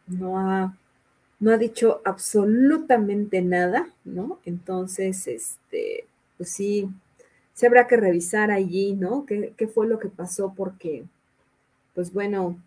no 0.08 0.38
ha, 0.40 0.76
no 1.40 1.52
ha 1.52 1.58
dicho 1.58 2.02
absolutamente 2.04 3.42
nada, 3.42 3.88
¿no? 4.04 4.40
Entonces, 4.46 5.28
este, 5.28 6.06
pues 6.38 6.52
sí, 6.52 6.90
se 7.60 7.68
habrá 7.68 7.88
que 7.88 7.98
revisar 7.98 8.52
allí, 8.52 8.94
¿no? 8.94 9.26
¿Qué, 9.26 9.68
fue 9.68 9.86
lo 9.86 10.00
que 10.00 10.08
pasó? 10.08 10.54
Porque, 10.56 11.04
pues 11.94 12.14
bueno, 12.14 12.58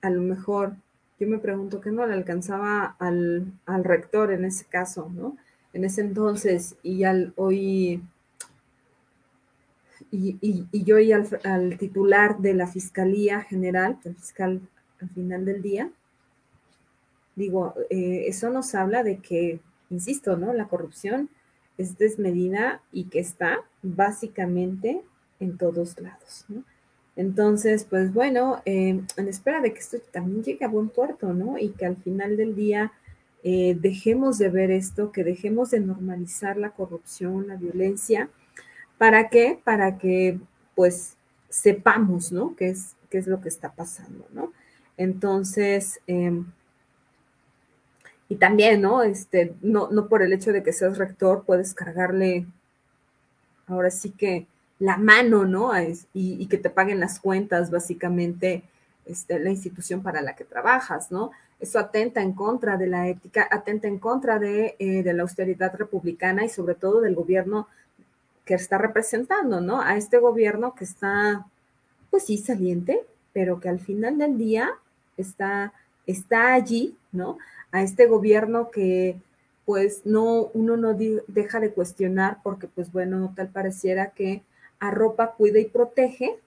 a 0.00 0.08
lo 0.08 0.22
mejor 0.22 0.76
yo 1.20 1.28
me 1.28 1.36
pregunto 1.36 1.82
qué 1.82 1.90
no 1.90 2.06
le 2.06 2.14
alcanzaba 2.14 2.96
al, 2.98 3.52
rector 3.66 4.32
en 4.32 4.46
ese 4.46 4.64
caso, 4.64 5.10
¿no? 5.14 5.36
En 5.74 5.84
ese 5.84 6.00
entonces 6.00 6.76
y 6.82 7.04
al 7.04 7.34
hoy 7.36 8.02
y, 10.10 10.66
yo 10.72 10.98
y 10.98 11.12
al, 11.12 11.76
titular 11.76 12.38
de 12.38 12.54
la 12.54 12.68
Fiscalía 12.68 13.42
General, 13.42 13.98
el 14.04 14.14
fiscal 14.14 14.62
al 14.98 15.10
final 15.10 15.44
del 15.44 15.60
día, 15.60 15.90
digo, 17.36 17.74
eh, 17.90 18.24
eso 18.28 18.48
nos 18.48 18.74
habla 18.74 19.02
de 19.02 19.18
que, 19.18 19.60
insisto, 19.90 20.38
¿no? 20.38 20.54
La 20.54 20.68
corrupción 20.68 21.28
es 21.78 21.96
desmedida 21.96 22.82
y 22.92 23.04
que 23.04 23.20
está 23.20 23.60
básicamente 23.82 25.00
en 25.40 25.56
todos 25.56 25.98
lados. 26.00 26.44
¿no? 26.48 26.64
Entonces, 27.18 27.84
pues 27.88 28.12
bueno, 28.12 28.62
eh, 28.64 29.00
en 29.16 29.28
espera 29.28 29.60
de 29.60 29.72
que 29.72 29.80
esto 29.80 29.98
también 30.12 30.44
llegue 30.44 30.64
a 30.64 30.68
buen 30.68 30.88
puerto, 30.88 31.32
¿no? 31.32 31.58
Y 31.58 31.70
que 31.70 31.84
al 31.84 31.96
final 31.96 32.36
del 32.36 32.54
día 32.54 32.92
eh, 33.42 33.76
dejemos 33.80 34.38
de 34.38 34.50
ver 34.50 34.70
esto, 34.70 35.10
que 35.10 35.24
dejemos 35.24 35.72
de 35.72 35.80
normalizar 35.80 36.56
la 36.56 36.70
corrupción, 36.70 37.48
la 37.48 37.56
violencia. 37.56 38.28
¿Para 38.98 39.30
qué? 39.30 39.58
Para 39.64 39.98
que 39.98 40.38
pues 40.76 41.16
sepamos, 41.48 42.30
¿no? 42.30 42.54
¿Qué 42.54 42.68
es, 42.68 42.94
qué 43.10 43.18
es 43.18 43.26
lo 43.26 43.40
que 43.40 43.48
está 43.48 43.72
pasando, 43.72 44.24
¿no? 44.32 44.52
Entonces, 44.96 46.00
em, 46.06 46.46
y 48.28 48.36
también, 48.36 48.82
¿no? 48.82 49.02
Este, 49.02 49.54
no, 49.62 49.88
no 49.90 50.08
por 50.08 50.22
el 50.22 50.32
hecho 50.32 50.52
de 50.52 50.62
que 50.62 50.72
seas 50.72 50.98
rector 50.98 51.44
puedes 51.44 51.74
cargarle 51.74 52.46
ahora 53.66 53.90
sí 53.90 54.10
que 54.10 54.46
la 54.78 54.96
mano, 54.96 55.44
¿no? 55.44 55.72
y, 56.14 56.46
que 56.46 56.58
te 56.58 56.70
paguen 56.70 57.00
las 57.00 57.18
cuentas, 57.18 57.70
básicamente, 57.70 58.62
este, 59.06 59.38
la 59.38 59.50
institución 59.50 60.02
para 60.02 60.22
la 60.22 60.36
que 60.36 60.44
trabajas, 60.44 61.10
¿no? 61.10 61.32
Eso 61.58 61.78
atenta 61.80 62.22
en 62.22 62.32
contra 62.32 62.76
de 62.76 62.86
la 62.86 63.08
ética, 63.08 63.48
atenta 63.50 63.88
en 63.88 63.98
contra 63.98 64.38
de, 64.38 64.76
eh, 64.78 65.02
de 65.02 65.12
la 65.12 65.22
austeridad 65.22 65.74
republicana 65.74 66.44
y 66.44 66.48
sobre 66.48 66.76
todo 66.76 67.00
del 67.00 67.16
gobierno 67.16 67.66
que 68.44 68.54
está 68.54 68.78
representando, 68.78 69.60
¿no? 69.60 69.80
A 69.80 69.96
este 69.96 70.18
gobierno 70.18 70.74
que 70.74 70.84
está, 70.84 71.46
pues 72.10 72.26
sí, 72.26 72.38
saliente, 72.38 73.00
pero 73.32 73.58
que 73.58 73.68
al 73.68 73.80
final 73.80 74.18
del 74.18 74.38
día 74.38 74.70
está, 75.16 75.72
está 76.06 76.52
allí, 76.52 76.96
¿no? 77.10 77.38
A 77.72 77.82
este 77.82 78.06
gobierno 78.06 78.70
que 78.70 79.16
pues 79.64 80.06
no, 80.06 80.50
uno 80.54 80.78
no 80.78 80.96
deja 81.26 81.60
de 81.60 81.72
cuestionar 81.72 82.38
porque 82.42 82.66
pues 82.68 82.90
bueno, 82.90 83.32
tal 83.36 83.48
pareciera 83.48 84.12
que 84.12 84.42
arropa, 84.80 85.34
cuida 85.36 85.58
y 85.58 85.66
protege 85.66 86.38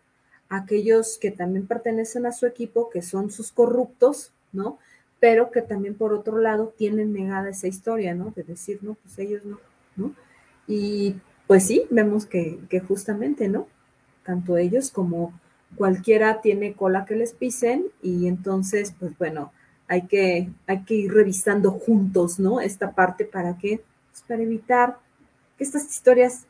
a 0.49 0.57
aquellos 0.57 1.17
que 1.19 1.31
también 1.31 1.67
pertenecen 1.67 2.25
a 2.25 2.31
su 2.31 2.45
equipo, 2.45 2.89
que 2.89 3.01
son 3.01 3.29
sus 3.29 3.51
corruptos, 3.51 4.31
¿no? 4.51 4.79
Pero 5.19 5.51
que 5.51 5.61
también 5.61 5.95
por 5.95 6.13
otro 6.13 6.39
lado 6.39 6.73
tienen 6.75 7.13
negada 7.13 7.49
esa 7.49 7.67
historia, 7.67 8.15
¿no? 8.15 8.33
De 8.35 8.43
decir, 8.43 8.79
no, 8.81 8.95
pues 8.95 9.19
ellos 9.19 9.45
no, 9.45 9.59
¿no? 9.95 10.15
Y 10.67 11.15
pues 11.45 11.67
sí, 11.67 11.85
vemos 11.91 12.25
que, 12.25 12.59
que 12.69 12.79
justamente, 12.79 13.47
¿no? 13.47 13.67
Tanto 14.23 14.57
ellos 14.57 14.89
como 14.89 15.39
cualquiera 15.75 16.41
tiene 16.41 16.73
cola 16.73 17.05
que 17.05 17.15
les 17.15 17.33
pisen 17.33 17.85
y 18.01 18.27
entonces, 18.27 18.95
pues 18.99 19.17
bueno, 19.17 19.51
hay 19.91 20.03
que, 20.03 20.49
hay 20.67 20.83
que 20.85 20.93
ir 20.93 21.13
revisando 21.13 21.71
juntos, 21.71 22.39
¿no? 22.39 22.61
Esta 22.61 22.91
parte 22.91 23.25
para 23.25 23.57
que, 23.57 23.83
pues, 24.09 24.23
para 24.25 24.41
evitar 24.41 24.97
que 25.57 25.65
estas 25.65 25.83
historias 25.89 26.45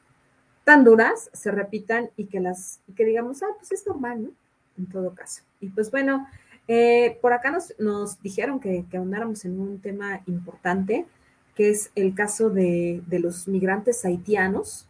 tan 0.64 0.84
duras 0.84 1.32
se 1.34 1.50
repitan 1.50 2.12
y 2.16 2.26
que 2.26 2.40
las, 2.40 2.82
que 2.96 3.04
digamos, 3.04 3.42
ah, 3.42 3.48
pues 3.58 3.72
es 3.72 3.88
normal, 3.88 4.26
¿no? 4.26 4.30
En 4.78 4.86
todo 4.86 5.16
caso. 5.16 5.42
Y 5.60 5.70
pues 5.70 5.90
bueno, 5.90 6.28
eh, 6.68 7.18
por 7.20 7.34
acá 7.34 7.50
nos, 7.50 7.74
nos 7.80 8.22
dijeron 8.22 8.60
que, 8.60 8.86
que, 8.92 8.98
ahondáramos 8.98 9.44
en 9.44 9.60
un 9.60 9.80
tema 9.80 10.22
importante, 10.28 11.08
que 11.56 11.72
es 11.72 11.90
el 11.96 12.14
caso 12.14 12.52
de, 12.52 13.02
de 13.08 13.18
los 13.18 13.48
migrantes 13.48 14.06
haitianos. 14.06 14.86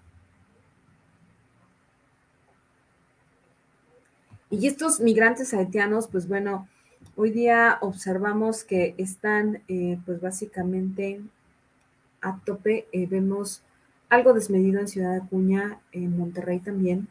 Y 4.50 4.68
estos 4.68 5.00
migrantes 5.00 5.54
haitianos, 5.54 6.10
pues 6.10 6.28
bueno, 6.28 6.68
Hoy 7.18 7.32
día 7.32 7.78
observamos 7.82 8.64
que 8.64 8.96
están, 8.98 9.62
eh, 9.68 10.00
pues 10.06 10.22
básicamente 10.22 11.22
a 12.22 12.40
tope. 12.46 12.88
Eh, 12.94 13.06
vemos 13.06 13.64
algo 14.10 14.34
desmedido 14.34 14.80
en 14.80 14.88
Ciudad 14.88 15.16
Acuña, 15.16 15.80
en 15.92 16.18
Monterrey 16.18 16.60
también, 16.60 17.08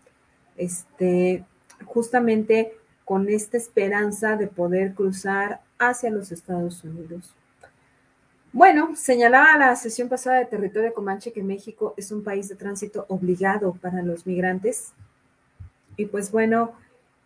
este, 0.56 1.44
justamente 1.84 2.72
con 3.04 3.28
esta 3.28 3.56
esperanza 3.56 4.36
de 4.36 4.46
poder 4.46 4.94
cruzar 4.94 5.60
hacia 5.78 6.10
los 6.10 6.32
Estados 6.32 6.82
Unidos. 6.82 7.34
Bueno, 8.52 8.96
señalaba 8.96 9.56
la 9.58 9.76
sesión 9.76 10.08
pasada 10.08 10.38
de 10.38 10.46
Territorio 10.46 10.94
Comanche 10.94 11.32
que 11.32 11.42
México 11.42 11.94
es 11.96 12.10
un 12.10 12.24
país 12.24 12.48
de 12.48 12.56
tránsito 12.56 13.04
obligado 13.08 13.74
para 13.74 14.02
los 14.02 14.26
migrantes. 14.26 14.92
Y 15.96 16.06
pues 16.06 16.32
bueno, 16.32 16.72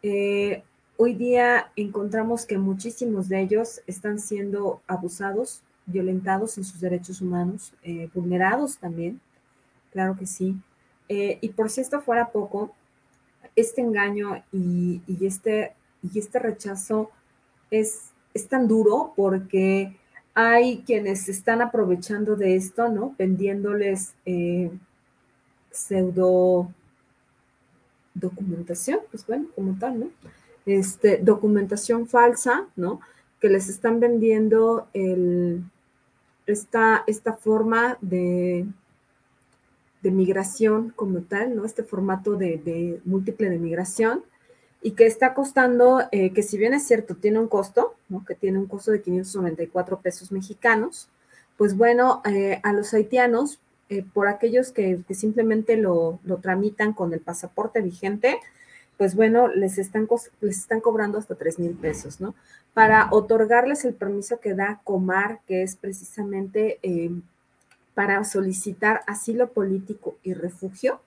eh, 0.03 0.63
Hoy 0.97 1.15
día 1.15 1.73
encontramos 1.75 2.47
que 2.47 2.57
muchísimos 2.57 3.29
de 3.29 3.41
ellos 3.41 3.81
están 3.89 4.21
siendo 4.21 4.81
abusados, 4.87 5.61
violentados 5.87 6.57
en 6.57 6.63
sus 6.63 6.81
derechos 6.81 7.21
humanos, 7.21 7.73
eh, 7.83 8.09
vulnerados 8.15 8.79
también, 8.79 9.21
claro 9.91 10.17
que 10.17 10.27
sí. 10.27 10.57
Eh, 11.09 11.39
y 11.41 11.49
por 11.49 11.69
si 11.69 11.81
esto 11.81 12.01
fuera 12.01 12.31
poco, 12.31 12.73
este 13.57 13.81
engaño 13.81 14.45
y, 14.53 15.03
este, 15.21 15.73
y 16.01 16.17
este 16.17 16.39
rechazo 16.39 17.11
es, 17.73 18.11
es 18.33 18.47
tan 18.47 18.69
duro 18.69 19.15
porque 19.17 19.97
hay 20.33 20.85
quienes 20.87 21.29
están 21.29 21.61
aprovechando 21.61 22.37
de 22.37 22.55
esto, 22.55 22.89
¿no? 22.89 23.17
Vendiéndoles 23.19 24.15
eh, 24.27 24.71
pseudo 25.73 26.73
documentación, 28.15 29.01
pues 29.11 29.27
bueno, 29.27 29.49
como 29.57 29.77
tal, 29.77 29.99
¿no? 29.99 30.11
Este, 30.67 31.19
documentación 31.19 32.07
falsa, 32.07 32.67
¿no? 32.77 33.01
Que 33.41 33.49
les 33.49 33.69
están 33.69 34.01
vendiendo 34.01 34.89
esta, 36.47 37.05
esta 37.07 37.35
forma 37.35 37.99
de, 38.01 38.67
de 40.05 40.11
migración 40.11 40.93
como 40.95 41.23
tal, 41.23 41.57
¿no? 41.57 41.65
Este 41.65 41.83
formato 41.83 42.37
de, 42.37 43.01
múltiple 43.05 43.49
de 43.49 43.59
migración 43.59 44.23
y 44.83 44.93
que 44.93 45.07
está 45.07 45.33
costando, 45.33 46.03
eh, 46.13 46.31
que 46.35 46.43
si 46.43 46.59
bien 46.59 46.75
es 46.75 46.87
cierto, 46.87 47.15
tiene 47.17 47.39
un 47.39 47.49
costo, 47.49 47.95
¿no? 48.11 48.23
Que 48.25 48.35
tiene 48.35 48.59
un 48.59 48.67
costo 48.67 48.91
de 48.93 49.01
594 49.01 50.01
pesos 50.01 50.31
mexicanos, 50.31 51.09
pues 51.57 51.75
bueno, 51.75 52.21
eh, 52.27 52.61
a 52.63 52.75
los 52.75 52.93
haitianos, 52.93 53.61
eh, 53.89 54.05
por 54.13 54.29
aquellos 54.29 54.73
que, 54.73 55.01
simplemente 55.15 55.79
lo, 55.79 56.21
lo, 56.25 56.37
tramitan 56.37 56.93
con 56.93 57.15
el 57.15 57.21
pasaporte 57.21 57.81
vigente, 57.81 58.39
pues 58.97 59.15
bueno, 59.15 59.49
les 59.49 59.79
están, 59.79 60.09
les 60.41 60.59
están 60.59 60.81
cobrando 60.81 61.19
hasta 61.19 61.35
3 61.35 61.59
mil 61.59 61.75
pesos, 61.75 62.21
¿no? 62.21 62.35
Para 62.73 63.09
otorgarles 63.11 63.85
el 63.85 63.95
permiso 63.95 64.41
que 64.41 64.55
da 64.55 64.81
Comar, 64.85 65.41
que 65.47 65.63
es 65.63 65.77
precisamente 65.77 66.79
eh, 66.83 67.11
para 67.95 68.23
solicitar 68.25 69.03
asilo 69.07 69.49
político 69.49 70.17
y 70.23 70.35
refugio. 70.35 71.01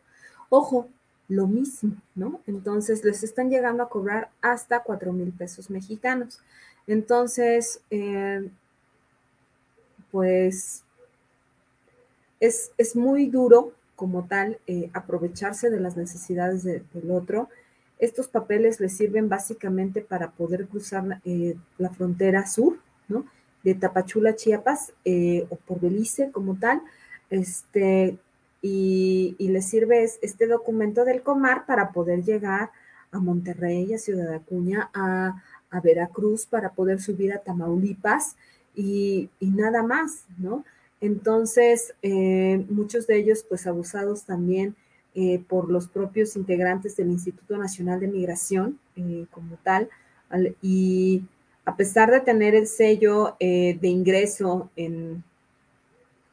Ojo, 0.50 0.88
lo 1.30 1.48
mismo, 1.48 1.96
¿no? 2.16 2.40
Entonces 2.48 3.04
les 3.04 3.24
están 3.24 3.50
llegando 3.50 3.84
a 3.84 3.90
cobrar 3.90 4.30
hasta 4.42 4.82
4 4.82 5.12
mil 5.12 5.32
pesos 5.32 5.70
mexicanos. 5.70 6.42
Entonces, 6.88 7.82
eh, 7.90 8.50
pues 10.12 10.84
es, 12.40 12.96
muy 12.96 13.28
duro 13.28 13.74
como 13.96 14.26
tal 14.26 14.60
eh, 14.68 14.90
aprovecharse 14.94 15.70
de 15.70 15.80
las 15.80 15.98
necesidades 15.98 16.64
del 16.64 17.12
otro. 17.12 17.50
Estos 18.00 18.28
papeles 18.28 18.80
les 18.80 18.95
sirven 18.95 19.30
básicamente 19.30 20.02
para 20.02 20.32
poder 20.32 20.68
cruzar 20.68 21.22
eh, 21.26 21.56
la 21.78 21.89
frontera 21.89 22.45
sur, 22.45 22.78
¿no? 23.08 23.26
De 23.64 23.74
Tapachula, 23.74 24.36
Chiapas, 24.36 24.93
o 25.50 25.56
por 25.66 25.80
Belice 25.82 26.32
como 26.32 26.58
tal, 26.58 26.82
este, 27.30 28.18
y, 28.62 29.36
les 29.39 29.68
sirve 29.68 30.04
este 30.04 30.48
documento 30.48 31.06
del 31.06 31.22
Comar 31.22 31.66
para 31.66 31.91
poder 31.91 32.24
llegar 32.24 32.72
a 33.12 33.20
Monterrey, 33.20 33.93
a 33.93 33.98
Ciudad 33.98 34.34
Acuña, 34.34 34.89
a, 34.93 35.41
a 35.70 35.82
Veracruz, 35.82 36.45
para 36.45 36.72
poder 36.72 37.02
subir 37.02 37.34
a 37.34 37.39
Tamaulipas 37.39 38.36
y, 38.76 39.30
nada 39.39 39.84
más, 39.84 40.26
¿no? 40.38 40.64
Entonces, 41.02 41.93
eh, 42.02 42.66
muchos 42.70 43.08
de 43.08 43.18
ellos, 43.18 43.45
pues 43.48 43.68
abusados 43.68 44.24
también 44.24 44.76
eh, 45.18 45.43
por 45.49 45.70
los 45.70 45.89
propios 45.89 46.38
integrantes 46.38 46.95
del 46.95 47.09
Instituto 47.09 47.57
Nacional 47.57 47.99
de 47.99 48.07
Migración 48.07 48.80
eh, 48.95 49.26
como 49.32 49.57
tal, 49.63 49.89
y 50.61 51.24
a 51.65 51.76
pesar 51.76 52.11
de 52.11 52.22
tener 52.22 52.53
el 52.53 52.68
sello 52.68 53.36
de 53.39 53.78
ingreso 53.82 54.70
en, 54.76 55.24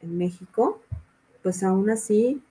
en 0.01 0.17
México, 0.17 0.81
pues 1.45 1.61
aún 1.63 1.89
así, 1.89 2.41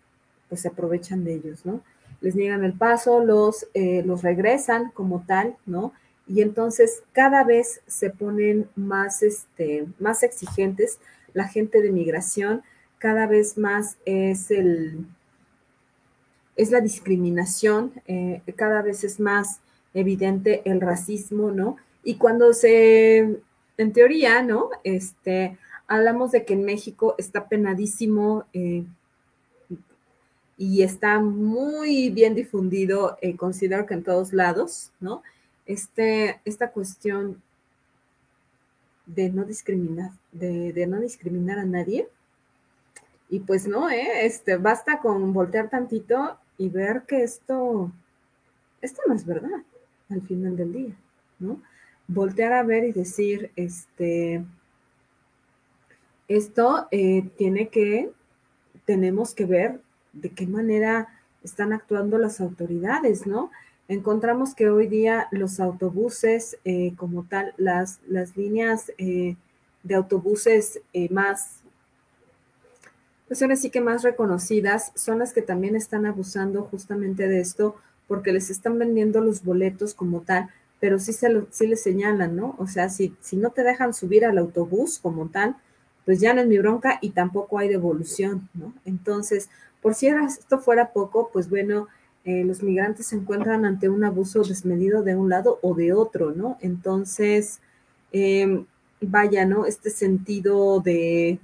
pues 0.48 0.60
se 0.60 0.68
aprovechan 0.68 1.24
de 1.24 1.34
ellos, 1.34 1.66
¿no? 1.66 1.82
Les 2.20 2.34
niegan 2.34 2.64
el 2.64 2.74
paso, 2.74 3.24
los, 3.24 3.66
eh, 3.74 4.02
los 4.04 4.22
regresan 4.22 4.90
como 4.92 5.24
tal, 5.26 5.56
¿no? 5.66 5.92
Y 6.26 6.42
entonces 6.42 7.02
cada 7.12 7.44
vez 7.44 7.80
se 7.86 8.10
ponen 8.10 8.68
más, 8.76 9.22
este, 9.22 9.86
más 9.98 10.22
exigentes 10.22 10.98
la 11.32 11.48
gente 11.48 11.82
de 11.82 11.90
migración, 11.90 12.62
cada 12.98 13.26
vez 13.26 13.58
más 13.58 13.96
es 14.06 14.50
el, 14.50 15.06
es 16.56 16.70
la 16.70 16.80
discriminación, 16.80 17.92
eh, 18.06 18.42
cada 18.56 18.82
vez 18.82 19.04
es 19.04 19.18
más 19.18 19.60
evidente 19.92 20.62
el 20.64 20.80
racismo, 20.80 21.50
¿no? 21.50 21.76
Y 22.02 22.16
cuando 22.16 22.52
se, 22.52 23.40
en 23.76 23.92
teoría, 23.92 24.42
¿no? 24.42 24.70
Este, 24.82 25.58
hablamos 25.86 26.32
de 26.32 26.44
que 26.44 26.54
en 26.54 26.64
México 26.64 27.14
está 27.18 27.48
penadísimo 27.48 28.44
eh, 28.52 28.84
y 30.56 30.82
está 30.82 31.18
muy 31.20 32.10
bien 32.10 32.34
difundido, 32.34 33.18
eh, 33.20 33.36
considero 33.36 33.86
que 33.86 33.94
en 33.94 34.04
todos 34.04 34.32
lados, 34.32 34.92
¿no? 35.00 35.22
Este, 35.66 36.40
esta 36.44 36.70
cuestión 36.70 37.42
de 39.06 39.30
no 39.30 39.44
discriminar, 39.44 40.12
de, 40.32 40.86
no 40.86 41.00
discriminar 41.00 41.58
a 41.58 41.64
nadie. 41.64 42.08
Y 43.28 43.40
pues 43.40 43.66
no, 43.66 43.90
¿eh? 43.90 44.26
Este, 44.26 44.56
basta 44.56 45.00
con 45.00 45.32
voltear 45.32 45.68
tantito 45.70 46.38
y 46.58 46.68
ver 46.68 47.02
que 47.06 47.22
esto, 47.22 47.90
esto 48.80 49.02
no 49.06 49.14
es 49.14 49.26
verdad 49.26 49.62
al 50.10 50.22
final 50.22 50.56
del 50.56 50.72
día, 50.72 50.94
¿no? 51.38 51.60
Voltear 52.06 52.52
a 52.52 52.62
ver 52.62 52.84
y 52.84 52.92
decir, 52.92 53.50
este, 53.56 54.44
esto 56.28 56.86
eh, 56.90 57.28
tiene 57.36 57.68
que, 57.68 58.10
tenemos 58.84 59.34
que 59.34 59.46
ver 59.46 59.80
de 60.12 60.30
qué 60.30 60.46
manera 60.46 61.08
están 61.42 61.72
actuando 61.72 62.18
las 62.18 62.40
autoridades, 62.40 63.26
¿no? 63.26 63.50
Encontramos 63.88 64.54
que 64.54 64.68
hoy 64.68 64.86
día 64.86 65.28
los 65.30 65.60
autobuses, 65.60 66.58
eh, 66.64 66.94
como 66.96 67.24
tal, 67.24 67.52
las, 67.56 68.00
las 68.06 68.36
líneas 68.36 68.92
eh, 68.96 69.36
de 69.82 69.94
autobuses 69.94 70.80
más, 71.10 71.63
pues 73.26 73.42
ahora 73.42 73.56
sí 73.56 73.70
que 73.70 73.80
más 73.80 74.02
reconocidas, 74.02 74.92
son 74.94 75.18
las 75.18 75.32
que 75.32 75.42
también 75.42 75.76
están 75.76 76.06
abusando 76.06 76.62
justamente 76.62 77.28
de 77.28 77.40
esto, 77.40 77.76
porque 78.06 78.32
les 78.32 78.50
están 78.50 78.78
vendiendo 78.78 79.20
los 79.20 79.42
boletos 79.44 79.94
como 79.94 80.20
tal, 80.20 80.50
pero 80.80 80.98
sí, 80.98 81.12
se 81.12 81.30
lo, 81.30 81.46
sí 81.50 81.66
les 81.66 81.82
señalan, 81.82 82.36
¿no? 82.36 82.54
O 82.58 82.66
sea, 82.66 82.90
si, 82.90 83.14
si 83.20 83.36
no 83.36 83.50
te 83.50 83.62
dejan 83.62 83.94
subir 83.94 84.26
al 84.26 84.36
autobús 84.36 84.98
como 84.98 85.28
tal, 85.28 85.56
pues 86.04 86.20
ya 86.20 86.34
no 86.34 86.42
es 86.42 86.46
mi 86.46 86.58
bronca 86.58 86.98
y 87.00 87.10
tampoco 87.10 87.58
hay 87.58 87.68
devolución, 87.68 88.48
¿no? 88.52 88.74
Entonces, 88.84 89.48
por 89.80 89.94
si 89.94 90.08
esto 90.08 90.58
fuera 90.58 90.92
poco, 90.92 91.30
pues 91.32 91.48
bueno, 91.48 91.88
eh, 92.24 92.44
los 92.44 92.62
migrantes 92.62 93.06
se 93.06 93.16
encuentran 93.16 93.64
ante 93.64 93.88
un 93.88 94.04
abuso 94.04 94.42
desmedido 94.42 95.02
de 95.02 95.14
un 95.14 95.28
lado 95.28 95.58
o 95.62 95.74
de 95.74 95.92
otro, 95.92 96.32
¿no? 96.32 96.58
Entonces, 96.60 97.60
em, 98.12 98.66
vaya, 99.00 99.44
¿no? 99.46 99.66
Este 99.66 99.90
sentido 99.90 100.80
de, 100.80 101.38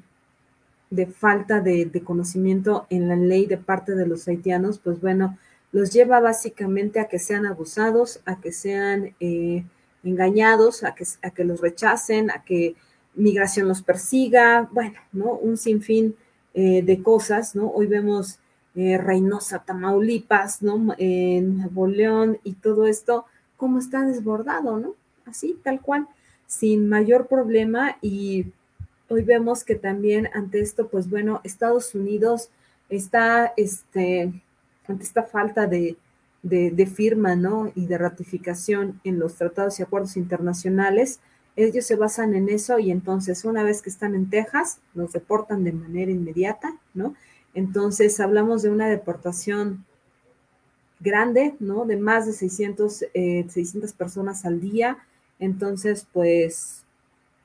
de 0.91 1.07
falta 1.07 1.61
de, 1.61 2.03
conocimiento 2.05 2.87
en 2.91 3.09
la 3.09 3.17
ley 3.17 3.47
de 3.47 3.57
parte 3.57 3.95
de 3.95 4.07
los 4.07 4.27
haitianos, 4.27 4.79
pues 4.79 5.01
bueno, 5.01 5.39
los 5.73 5.93
lleva 5.93 6.19
básicamente 6.21 6.99
a 6.99 7.09
que 7.09 7.21
sean 7.21 7.47
abusados, 7.47 8.21
a 8.27 8.41
que 8.41 8.53
sean 8.53 9.15
eh, 9.21 9.65
engañados, 10.03 10.83
a 10.83 10.95
que, 10.97 11.05
a 11.23 11.31
que 11.31 11.45
los 11.45 11.61
rechacen, 11.61 12.31
a 12.31 12.43
que 12.45 12.75
migración 13.15 13.69
los 13.69 13.83
persiga, 13.83 14.69
bueno, 14.73 14.99
¿no? 15.13 15.35
Un 15.35 15.57
sinfín 15.57 16.17
eh, 16.55 16.83
de 16.83 17.03
cosas, 17.03 17.55
¿no? 17.55 17.71
Hoy 17.71 17.87
vemos 17.87 18.41
eh, 18.75 18.99
Reynosa, 18.99 19.61
Tamaulipas, 19.65 20.63
¿no? 20.63 20.95
En 20.99 21.59
Nuevo 21.59 21.87
León 21.87 22.39
y 22.43 22.55
todo 22.55 22.87
esto, 22.87 23.27
cómo 23.57 23.79
está 23.79 24.05
desbordado, 24.05 24.79
¿no? 24.79 24.95
Así, 25.27 25.57
tal 25.63 25.81
cual, 25.81 26.09
sin 26.47 26.89
mayor 26.89 27.29
problema 27.29 27.97
y 28.03 28.47
hoy 29.11 29.23
vemos 29.23 29.65
que 29.65 29.75
también 29.75 30.29
ante 30.33 30.61
esto, 30.61 30.89
pues 30.89 31.11
bueno, 31.11 31.41
Estados 31.43 31.95
Unidos 31.95 32.49
está, 32.89 33.53
este, 33.57 34.33
ante 34.87 35.03
esta 35.03 35.25
falta 35.25 35.67
de, 35.67 35.97
de, 36.43 36.87
firma, 36.87 37.35
¿no? 37.35 37.73
Y 37.75 37.87
de 37.87 37.99
ratificación 37.99 39.01
en 39.05 39.19
los 39.19 39.35
tratados 39.35 39.79
y 39.79 39.83
acuerdos 39.83 40.17
internacionales, 40.17 41.21
ellos 41.57 41.85
se 41.85 41.97
basan 41.97 42.35
en 42.35 42.49
eso 42.49 42.79
y 42.79 42.91
entonces 42.93 43.45
una 43.45 43.65
vez 43.65 43.83
que 43.83 43.91
están 43.91 44.15
en 44.15 44.31
Texas, 44.31 44.79
los 44.95 45.13
deportan 45.13 45.65
de 45.65 45.73
manera 45.73 46.11
inmediata, 46.11 46.77
¿no? 46.95 47.15
Entonces 47.53 48.21
hablamos 48.21 48.63
de 48.63 48.71
una 48.71 48.89
deportación 48.89 49.85
grande, 51.01 51.57
¿no? 51.59 51.85
De 51.85 51.97
más 51.97 52.27
de 52.27 52.33
600, 52.33 53.05
600 53.13 53.91
eh, 53.91 53.95
personas 53.99 54.45
al 54.45 54.61
día. 54.61 54.99
Entonces, 55.41 56.07
pues, 56.13 56.85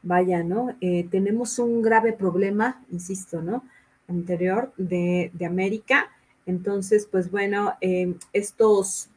vaya, 0.06 0.42
¿no? 0.44 0.74
Eh, 0.80 1.06
tenemos 1.12 1.60
un 1.60 1.82
grave 1.82 2.14
problema, 2.14 2.82
insisto, 2.92 3.42
¿no? 3.42 3.64
Anterior 4.08 4.72
de, 4.78 5.32
América. 5.46 6.10
Entonces, 6.46 7.06
pues 7.12 7.30
bueno, 7.30 7.74
eh, 7.82 8.16
estos, 8.32 9.10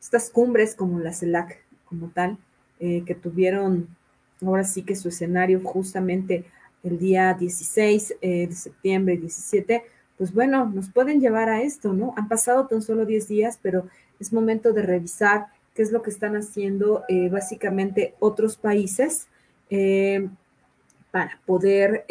estas 0.00 0.30
cumbres 0.30 0.76
como 0.76 1.00
la 1.00 1.12
CELAC, 1.12 1.58
como 1.86 2.10
tal, 2.10 2.38
eh, 2.78 3.02
que 3.04 3.16
tuvieron 3.16 3.88
ahora 4.46 4.64
sí 4.64 4.82
que 4.82 4.96
su 4.96 5.08
escenario 5.08 5.60
justamente 5.62 6.44
el 6.82 6.98
día 6.98 7.34
16 7.34 8.16
eh, 8.20 8.46
de 8.46 8.54
septiembre 8.54 9.14
y 9.14 9.18
17, 9.18 9.84
pues 10.16 10.32
bueno, 10.32 10.66
nos 10.66 10.90
pueden 10.90 11.20
llevar 11.20 11.48
a 11.48 11.62
esto, 11.62 11.92
¿no? 11.92 12.14
Han 12.16 12.28
pasado 12.28 12.66
tan 12.66 12.82
solo 12.82 13.04
10 13.04 13.28
días, 13.28 13.58
pero 13.60 13.86
es 14.18 14.32
momento 14.32 14.72
de 14.72 14.82
revisar 14.82 15.46
qué 15.74 15.82
es 15.82 15.92
lo 15.92 16.02
que 16.02 16.10
están 16.10 16.36
haciendo 16.36 17.04
eh, 17.08 17.28
básicamente 17.28 18.14
otros 18.18 18.56
países 18.56 19.28
para, 21.10 21.40
poder, 21.46 22.06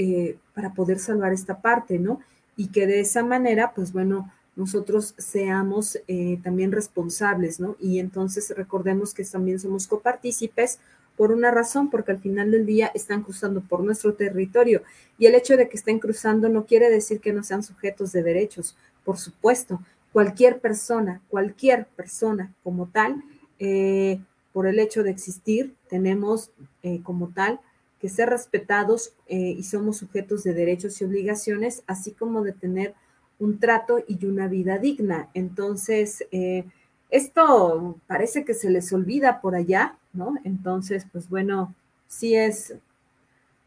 para 0.53 0.73
poder 0.73 0.99
salvar 0.99 1.33
esta 1.33 1.61
parte, 1.61 1.99
¿no? 1.99 2.19
Y 2.55 2.67
que 2.67 2.87
de 2.87 2.99
esa 2.99 3.23
manera, 3.23 3.73
pues 3.73 3.93
bueno, 3.93 4.31
nosotros 4.59 5.15
seamos 5.17 5.97
eh, 6.07 6.37
también 6.43 6.73
responsables, 6.73 7.61
¿no? 7.61 7.77
Y 7.79 7.99
entonces 7.99 8.53
recordemos 8.55 9.13
que 9.13 9.23
también 9.23 9.57
somos 9.57 9.87
copartícipes 9.87 10.79
por 11.15 11.31
una 11.31 11.49
razón, 11.49 11.89
porque 11.89 12.11
al 12.11 12.19
final 12.19 12.51
del 12.51 12.65
día 12.65 12.91
están 12.93 13.23
cruzando 13.23 13.61
por 13.61 13.83
nuestro 13.83 14.13
territorio 14.15 14.83
y 15.17 15.27
el 15.27 15.35
hecho 15.35 15.55
de 15.55 15.69
que 15.69 15.77
estén 15.77 15.99
cruzando 15.99 16.49
no 16.49 16.65
quiere 16.65 16.89
decir 16.89 17.21
que 17.21 17.33
no 17.33 17.43
sean 17.43 17.63
sujetos 17.63 18.11
de 18.11 18.21
derechos, 18.23 18.75
por 19.05 19.17
supuesto, 19.17 19.81
cualquier 20.11 20.59
persona, 20.59 21.21
cualquier 21.29 21.87
persona 21.95 22.53
como 22.61 22.87
tal, 22.87 23.23
eh, 23.59 24.19
por 24.53 24.67
el 24.67 24.79
hecho 24.79 25.03
de 25.03 25.11
existir, 25.11 25.75
tenemos 25.89 26.51
eh, 26.83 27.01
como 27.03 27.29
tal 27.29 27.59
que 27.99 28.09
ser 28.09 28.29
respetados 28.29 29.11
y 29.27 29.61
somos 29.63 29.97
sujetos 29.97 30.43
de 30.43 30.53
derechos 30.53 31.01
y 31.01 31.03
obligaciones, 31.03 31.83
así 31.85 32.13
como 32.13 32.43
de 32.43 32.53
tener 32.53 32.95
un 33.39 33.59
trato 33.59 34.03
y 34.05 34.23
una 34.25 34.47
vida 34.47 34.77
digna. 34.77 35.29
Entonces, 35.33 36.25
eh, 36.31 36.65
esto 37.09 37.97
parece 38.05 38.45
que 38.45 38.53
se 38.53 38.69
les 38.69 38.91
olvida 38.93 39.41
por 39.41 39.55
allá, 39.55 39.97
¿no? 40.13 40.35
Entonces, 40.43 41.07
pues 41.11 41.29
bueno, 41.29 41.73
sí 42.07 42.35
es, 42.35 42.75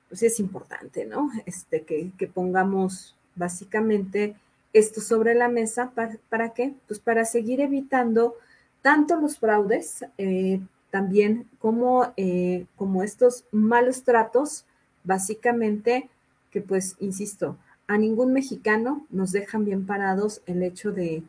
pues 0.09 0.23
es 0.23 0.39
importante, 0.39 1.07
¿no? 1.07 1.31
Este, 1.47 1.83
que, 1.83 2.13
pongamos 2.33 3.17
básicamente 3.35 4.37
esto 4.73 5.01
sobre 5.01 5.35
la 5.35 5.49
mesa. 5.49 5.93
¿Para, 6.29 6.53
qué? 6.53 6.75
Pues 6.87 7.01
para 7.01 7.25
seguir 7.25 7.61
evitando 7.61 8.35
tanto 8.83 9.17
los 9.17 9.39
fraudes, 9.39 10.05
eh, 10.19 10.61
también 10.93 11.49
como, 11.59 12.13
eh, 12.19 12.67
como 12.77 13.03
estos 13.03 13.47
malos 13.51 14.03
tratos, 14.05 14.67
básicamente, 15.05 16.11
que 16.51 16.61
pues, 16.61 16.97
insisto, 17.01 17.57
a 17.89 17.97
ningún 17.97 18.35
mexicano 18.35 19.07
nos 19.09 19.33
dejan 19.33 19.65
bien 19.65 19.87
parados 19.87 20.43
el 20.45 20.63
hecho 20.63 20.93
de, 20.93 21.25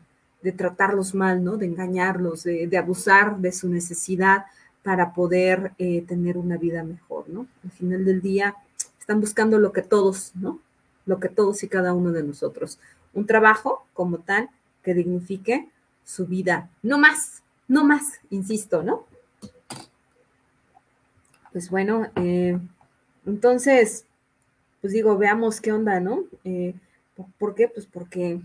tratarlos 0.58 1.16
mal, 1.16 1.42
¿no? 1.42 1.56
De 1.56 1.66
engañarlos, 1.66 2.44
de, 2.44 2.78
abusar 2.78 3.38
de 3.38 3.54
su 3.54 3.70
necesidad 3.70 4.46
para 4.84 5.14
poder 5.14 5.72
eh, 5.78 6.04
tener 6.06 6.38
una 6.38 6.58
vida 6.58 6.84
mejor, 6.84 7.30
¿no? 7.30 7.48
Al 7.64 7.72
final 7.72 8.04
del 8.04 8.22
día 8.22 8.56
están 9.00 9.22
buscando 9.22 9.60
lo 9.60 9.72
que 9.72 9.82
todos, 9.82 10.34
¿no? 10.36 10.60
Lo 11.06 11.22
que 11.22 11.30
todos 11.30 11.64
y 11.64 11.70
cada 11.70 11.94
uno 11.94 12.12
de 12.12 12.24
nosotros. 12.24 12.80
Un 13.14 13.26
trabajo 13.26 13.86
como 13.94 14.18
tal 14.18 14.50
que 14.84 14.94
dignifique 14.94 15.70
su 16.04 16.28
vida. 16.28 16.70
No 16.82 16.98
más, 16.98 17.44
no 17.70 17.86
más, 17.86 18.20
insisto, 18.30 18.84
¿no? 18.84 19.06
Pues 21.54 21.70
bueno, 21.70 22.08
eh, 22.16 22.60
entonces, 23.28 24.06
pues 24.82 24.92
digo, 24.92 25.20
veamos 25.20 25.62
qué 25.62 25.72
onda, 25.72 26.00
¿no? 26.00 26.24
Eh, 26.44 26.74
¿Por 27.38 27.54
qué? 27.54 27.68
Pues 27.68 27.86
porque 27.86 28.42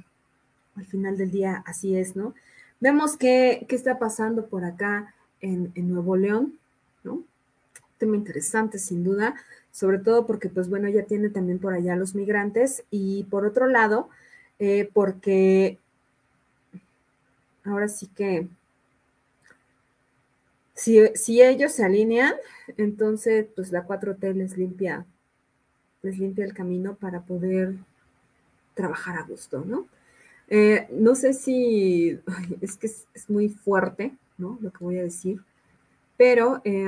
al 0.77 0.85
final 0.85 1.17
del 1.17 1.31
día 1.31 1.65
así 1.67 1.97
es, 1.97 2.17
¿no? 2.17 2.35
Vemos 2.81 3.17
qué, 3.17 3.65
qué 3.67 3.75
está 3.77 3.99
pasando 3.99 4.47
por 4.47 4.67
acá 4.67 5.15
en, 5.41 5.73
Nuevo 5.75 6.19
León, 6.19 6.59
¿no? 7.03 7.23
Tema 7.97 8.15
interesante, 8.15 8.79
sin 8.79 9.03
duda, 9.05 9.35
sobre 9.73 9.99
todo 9.99 10.27
porque, 10.27 10.51
pues 10.51 10.69
bueno, 10.69 10.87
ya 10.91 11.05
tiene 11.05 11.31
también 11.31 11.59
por 11.61 11.73
allá 11.73 11.97
los 11.97 12.15
migrantes 12.15 12.85
y 12.91 13.25
por 13.25 13.47
otro 13.47 13.69
lado, 13.69 14.11
eh, 14.59 14.91
porque 14.93 15.79
ahora 17.65 17.89
sí 17.89 18.07
que 18.09 18.49
si, 20.79 21.43
ellos 21.43 21.73
se 21.73 21.85
alinean, 21.85 22.35
entonces 22.77 23.47
pues 23.55 23.73
la 23.73 23.87
4T 23.87 24.33
les 24.35 24.57
limpia, 24.57 25.07
les 26.03 26.19
limpia 26.19 26.45
el 26.45 26.55
camino 26.55 26.95
para 26.95 27.23
poder 27.23 27.75
trabajar 28.75 29.19
a 29.19 29.23
gusto, 29.23 29.65
¿no? 29.65 29.89
Eh, 30.49 30.87
no 30.93 31.15
sé 31.15 31.35
si, 31.35 32.19
es 32.61 32.77
que 32.77 32.87
es, 32.87 33.07
muy 33.29 33.49
fuerte, 33.49 34.15
¿no? 34.39 34.59
Lo 34.61 34.71
que 34.71 34.85
voy 34.85 34.99
a 34.99 35.03
decir, 35.03 35.43
pero 36.17 36.63
eh, 36.65 36.87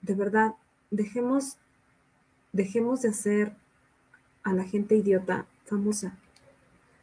de 0.00 0.14
verdad, 0.14 0.54
dejemos, 0.90 1.58
dejemos 2.52 3.02
de 3.02 3.10
hacer 3.10 3.52
a 4.42 4.52
la 4.54 4.64
gente 4.64 4.96
idiota 4.96 5.46
famosa. 5.66 6.16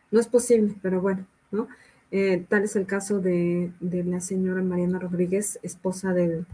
No 0.10 0.20
es 0.20 0.28
posible, 0.28 0.76
pero 0.82 1.02
bueno, 1.02 1.26
¿no? 1.52 1.68
Eh, 2.16 2.46
tal 2.48 2.62
es 2.62 2.76
el 2.76 2.86
caso 2.86 3.20
de, 3.20 3.72
la 3.82 4.20
señora 4.20 4.62
Mariana 4.62 5.00
Rodríguez, 5.00 5.60
esposa 5.64 6.14
del, 6.14 6.46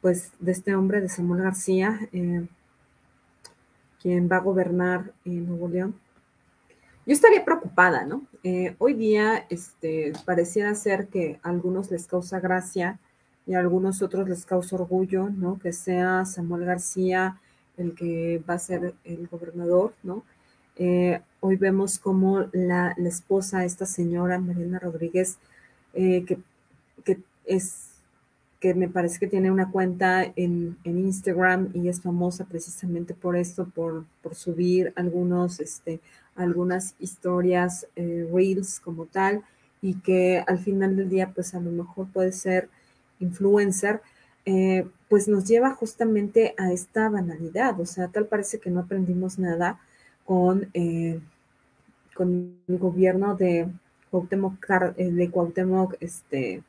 pues, 0.00 0.32
de 0.40 0.50
este 0.50 0.74
hombre, 0.74 1.00
de 1.00 1.08
Samuel 1.08 1.44
García, 1.44 2.08
eh, 2.12 2.44
quien 4.02 4.28
va 4.28 4.38
a 4.38 4.40
gobernar 4.40 5.12
en 5.24 5.46
Nuevo 5.46 5.68
León. 5.68 5.94
Yo 7.06 7.12
estaría 7.12 7.44
preocupada, 7.44 8.04
¿no? 8.04 8.26
Eh, 8.42 8.74
hoy 8.78 8.94
día 8.94 9.46
este, 9.48 10.12
pareciera 10.24 10.74
ser 10.74 11.06
que 11.06 11.38
a 11.44 11.50
algunos 11.50 11.92
les 11.92 12.08
causa 12.08 12.40
gracia 12.40 12.98
y 13.46 13.54
a 13.54 13.60
algunos 13.60 14.02
otros 14.02 14.28
les 14.28 14.44
causa 14.44 14.74
orgullo, 14.74 15.30
¿no? 15.30 15.60
Que 15.60 15.72
sea 15.72 16.24
Samuel 16.24 16.64
García 16.64 17.40
el 17.76 17.94
que 17.94 18.42
va 18.50 18.54
a 18.54 18.58
ser 18.58 18.94
el 19.04 19.28
gobernador, 19.28 19.94
¿no? 20.02 20.24
Eh, 20.82 21.20
hoy 21.40 21.56
vemos 21.56 21.98
como 21.98 22.46
la, 22.52 22.96
esposa, 23.04 23.66
esta 23.66 23.84
señora 23.84 24.38
Mariana 24.38 24.78
Rodríguez, 24.78 25.36
eh, 25.92 26.24
que, 26.24 26.38
es 27.44 27.90
que 28.60 28.72
me 28.72 28.88
parece 28.88 29.18
que 29.18 29.26
tiene 29.26 29.50
una 29.50 29.70
cuenta 29.70 30.24
en, 30.36 30.78
Instagram 30.84 31.68
y 31.74 31.88
es 31.88 32.00
famosa 32.00 32.46
precisamente 32.46 33.12
por 33.12 33.36
esto, 33.36 33.66
por, 33.66 34.06
subir 34.32 34.94
algunos, 34.96 35.60
este, 35.60 36.00
algunas 36.34 36.94
historias, 36.98 37.86
eh, 37.96 38.26
reels 38.32 38.80
como 38.80 39.04
tal, 39.04 39.42
y 39.82 39.96
que 39.96 40.42
al 40.46 40.60
final 40.60 40.96
del 40.96 41.10
día, 41.10 41.30
pues 41.34 41.54
a 41.54 41.60
lo 41.60 41.72
mejor 41.72 42.06
puede 42.10 42.32
ser 42.32 42.70
influencer, 43.18 44.00
pues 45.08 45.28
nos 45.28 45.44
lleva 45.44 45.74
justamente 45.74 46.54
a 46.56 46.72
esta 46.72 47.10
banalidad, 47.10 47.78
o 47.78 47.86
sea, 47.86 48.08
tal 48.08 48.26
parece 48.26 48.58
que 48.58 48.70
no 48.70 48.80
aprendimos 48.80 49.38
nada 49.38 49.78
con, 50.30 50.70
eh, 50.74 51.18
con 52.14 52.54
el 52.68 52.78
gobierno 52.78 53.34
de 53.34 53.66
Cuauhtémoc, 54.12 54.64
eh, 54.96 55.10
de 55.10 55.28
Cuauhtémoc 55.28 55.96
este, 55.98 56.62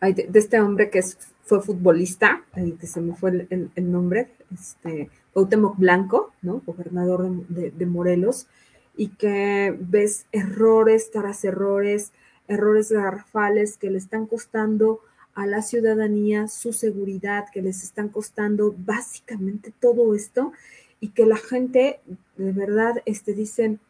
de, 0.00 0.30
este 0.32 0.60
hombre 0.60 0.90
que 0.90 1.02
fue 1.42 1.60
futbolista, 1.60 2.44
que 2.54 2.86
se 2.86 3.00
me 3.00 3.16
fue 3.16 3.48
el, 3.50 3.90
nombre, 3.90 4.28
este, 4.54 5.10
Cuauhtémoc 5.32 5.76
Blanco, 5.76 6.32
¿no? 6.40 6.62
Gobernador 6.64 7.28
de, 7.48 7.86
Morelos, 7.86 8.46
y 8.96 9.08
que 9.08 9.76
ves 9.80 10.26
errores 10.30 11.10
tras 11.10 11.44
errores, 11.44 12.12
errores 12.46 12.92
garrafales 12.92 13.76
que 13.76 13.90
le 13.90 13.98
están 13.98 14.26
costando 14.26 15.00
a 15.34 15.46
la 15.46 15.62
ciudadanía 15.62 16.46
su 16.46 16.72
seguridad, 16.72 17.46
que 17.52 17.60
les 17.60 17.82
están 17.82 18.08
costando 18.08 18.72
básicamente 18.78 19.72
todo 19.80 20.14
esto 20.14 20.52
y 21.00 21.08
que 21.08 21.26
la 21.26 21.36
gente 21.36 22.00
de 22.36 22.52
verdad 22.52 23.02
este, 23.06 23.32
dicen, 23.32 23.80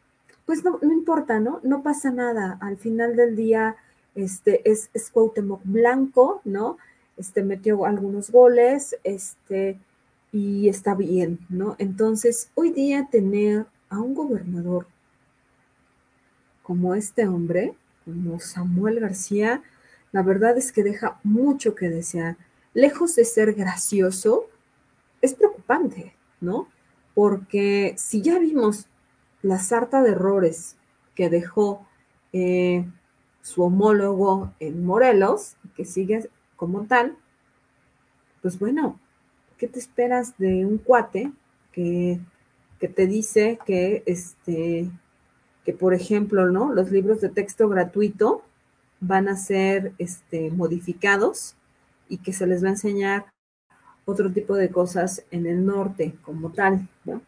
pues 0.46 0.64
no, 0.64 0.78
no 0.80 0.92
importa, 0.92 1.40
¿no? 1.40 1.60
No 1.62 1.82
pasa 1.82 2.10
nada. 2.10 2.58
Al 2.60 2.76
final 2.76 3.16
del 3.16 3.36
día 3.36 3.76
este, 4.14 4.68
es, 4.70 4.90
es 4.94 5.10
Cuauhtémoc 5.10 5.60
Blanco, 5.64 6.40
¿no? 6.44 6.78
Este, 7.16 7.42
metió 7.42 7.84
algunos 7.84 8.30
goles, 8.30 8.96
este, 9.04 9.78
y 10.32 10.68
está 10.68 10.94
bien, 10.94 11.38
¿no? 11.48 11.76
Entonces, 11.78 12.50
hoy 12.54 12.70
día 12.70 13.08
tener 13.10 13.66
a 13.88 14.00
un 14.00 14.14
gobernador 14.14 14.86
como 16.62 16.94
este 16.94 17.26
hombre, 17.26 17.74
como 18.04 18.40
Samuel 18.40 19.00
García, 19.00 19.62
la 20.12 20.22
verdad 20.22 20.56
es 20.56 20.72
que 20.72 20.82
deja 20.82 21.20
mucho 21.22 21.74
que 21.74 21.88
desear. 21.88 22.36
Lejos 22.74 23.16
de 23.16 23.24
ser 23.24 23.54
gracioso, 23.54 24.46
es 25.20 25.34
preocupante, 25.34 26.14
¿no? 26.40 26.68
Porque 27.14 27.94
si 27.96 28.22
ya 28.22 28.38
vimos 28.38 28.86
la 29.42 29.58
sarta 29.58 30.02
de 30.02 30.10
errores 30.10 30.76
que 31.14 31.30
dejó 31.30 31.86
eh, 32.32 32.86
su 33.42 33.62
homólogo 33.62 34.52
en 34.60 34.84
Morelos, 34.84 35.56
que 35.76 35.84
sigue 35.84 36.28
como 36.56 36.84
tal, 36.84 37.16
pues 38.42 38.58
bueno, 38.58 38.98
¿qué 39.58 39.68
te 39.68 39.78
esperas 39.78 40.36
de 40.38 40.64
un 40.66 40.78
cuate 40.78 41.32
que, 41.72 42.20
te 42.78 43.06
dice 43.06 43.58
que, 43.66 44.02
este, 44.06 44.90
que, 45.64 45.72
por 45.72 45.94
ejemplo, 45.94 46.50
¿no? 46.50 46.72
Los 46.72 46.90
libros 46.90 47.20
de 47.20 47.28
texto 47.28 47.68
gratuito 47.68 48.42
van 49.00 49.28
a 49.28 49.36
ser 49.36 49.92
este, 49.98 50.50
modificados 50.50 51.56
y 52.08 52.18
que 52.18 52.32
se 52.32 52.46
les 52.46 52.62
va 52.62 52.68
a 52.68 52.72
enseñar 52.72 53.26
otro 54.10 54.30
tipo 54.30 54.54
de 54.56 54.70
cosas 54.70 55.24
en 55.30 55.46
el 55.46 55.64
norte 55.64 56.14
como 56.22 56.52
tal, 56.52 56.88
¿no? 57.04 57.22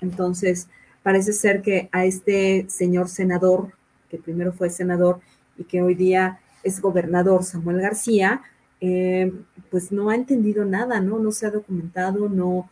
Entonces, 0.00 0.68
parece 1.02 1.32
ser 1.32 1.62
que 1.62 1.88
a 1.92 2.04
este 2.04 2.66
señor 2.68 3.08
senador, 3.08 3.72
que 4.08 4.18
primero 4.18 4.52
fue 4.52 4.70
senador 4.70 5.20
y 5.56 5.64
que 5.64 5.82
hoy 5.82 5.94
día 5.94 6.40
es 6.62 6.80
gobernador, 6.80 7.44
Samuel 7.44 7.80
García, 7.80 8.42
eh, 8.80 9.32
pues 9.70 9.92
no 9.92 10.10
ha 10.10 10.14
entendido 10.14 10.64
nada, 10.64 11.00
¿no? 11.00 11.18
No 11.18 11.32
se 11.32 11.46
ha 11.46 11.50
documentado, 11.50 12.28
no, 12.28 12.68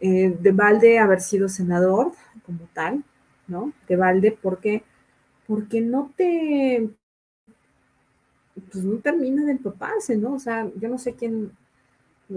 eh, 0.00 0.36
de 0.40 0.52
balde 0.52 0.98
haber 0.98 1.20
sido 1.20 1.48
senador 1.48 2.12
como 2.44 2.68
tal, 2.72 3.04
¿no? 3.46 3.72
De 3.88 3.96
balde, 3.96 4.36
porque, 4.40 4.82
porque 5.46 5.80
no 5.80 6.12
te, 6.16 6.90
pues 8.72 8.84
no 8.84 8.98
termina 8.98 9.44
de 9.44 9.52
empaparse, 9.52 10.16
¿no? 10.16 10.34
O 10.34 10.38
sea, 10.38 10.68
yo 10.76 10.88
no 10.88 10.98
sé 10.98 11.14
quién, 11.14 11.52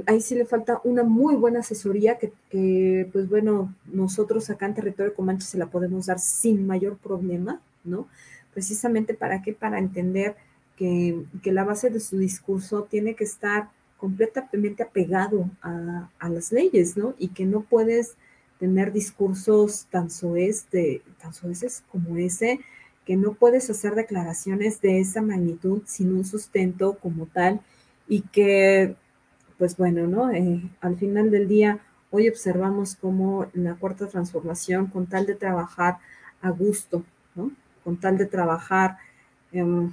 ahí 0.06 0.22
sí 0.22 0.36
le 0.36 0.46
falta 0.46 0.82
una 0.84 1.04
muy 1.04 1.36
buena 1.36 1.60
asesoría 1.60 2.18
que, 2.18 3.10
pues 3.12 3.30
bueno, 3.30 3.74
nosotros 3.86 4.50
acá 4.50 4.66
en 4.66 4.76
territorio 4.76 5.14
Comanche 5.14 5.46
se 5.46 5.58
la 5.58 5.68
podemos 5.68 6.08
dar 6.08 6.20
sin 6.20 6.68
mayor 6.68 6.98
problema, 6.98 7.62
¿no? 7.84 8.08
Precisamente 8.54 9.14
para 9.14 9.42
qué, 9.42 9.54
para 9.54 9.80
entender 9.80 10.36
que, 10.76 11.26
la 11.46 11.64
base 11.64 11.90
de 11.90 12.00
su 12.00 12.18
discurso 12.18 12.84
tiene 12.84 13.16
que 13.16 13.24
estar 13.24 13.70
completamente 13.98 14.84
apegado 14.84 15.50
a, 15.62 16.10
las 16.30 16.52
leyes, 16.52 16.98
¿no? 16.98 17.16
Y 17.18 17.30
que 17.30 17.46
no 17.46 17.62
puedes 17.62 18.16
tener 18.60 18.92
discursos 18.92 19.88
tan 19.90 20.10
soez, 20.10 20.66
tan 21.22 21.34
soeces 21.34 21.84
como 21.92 22.18
ese, 22.18 22.60
que 23.06 23.16
no 23.16 23.34
puedes 23.34 23.70
hacer 23.70 23.96
declaraciones 23.96 24.82
de 24.82 25.00
esa 25.00 25.22
magnitud 25.22 25.82
sin 25.86 26.12
un 26.12 26.26
sustento 26.26 26.98
como 27.02 27.26
tal 27.28 27.62
y 28.08 28.22
que 28.22 28.96
pues 29.58 29.78
bueno, 29.78 30.08
¿no? 30.08 30.32
Eh, 30.32 30.62
al 30.82 30.98
final 30.98 31.32
del 31.32 31.48
día, 31.48 31.80
hoy 32.12 32.30
observamos 32.30 32.96
cómo 32.96 33.48
la 33.54 33.76
cuarta 33.76 34.08
transformación, 34.08 34.88
con 34.88 35.08
tal 35.08 35.26
de 35.26 35.36
trabajar 35.36 35.98
a 36.42 36.50
gusto, 36.50 37.04
¿no? 37.36 37.52
Con 37.84 37.98
tal 37.98 38.18
de 38.18 38.26
trabajar 38.26 38.98
em, 39.52 39.92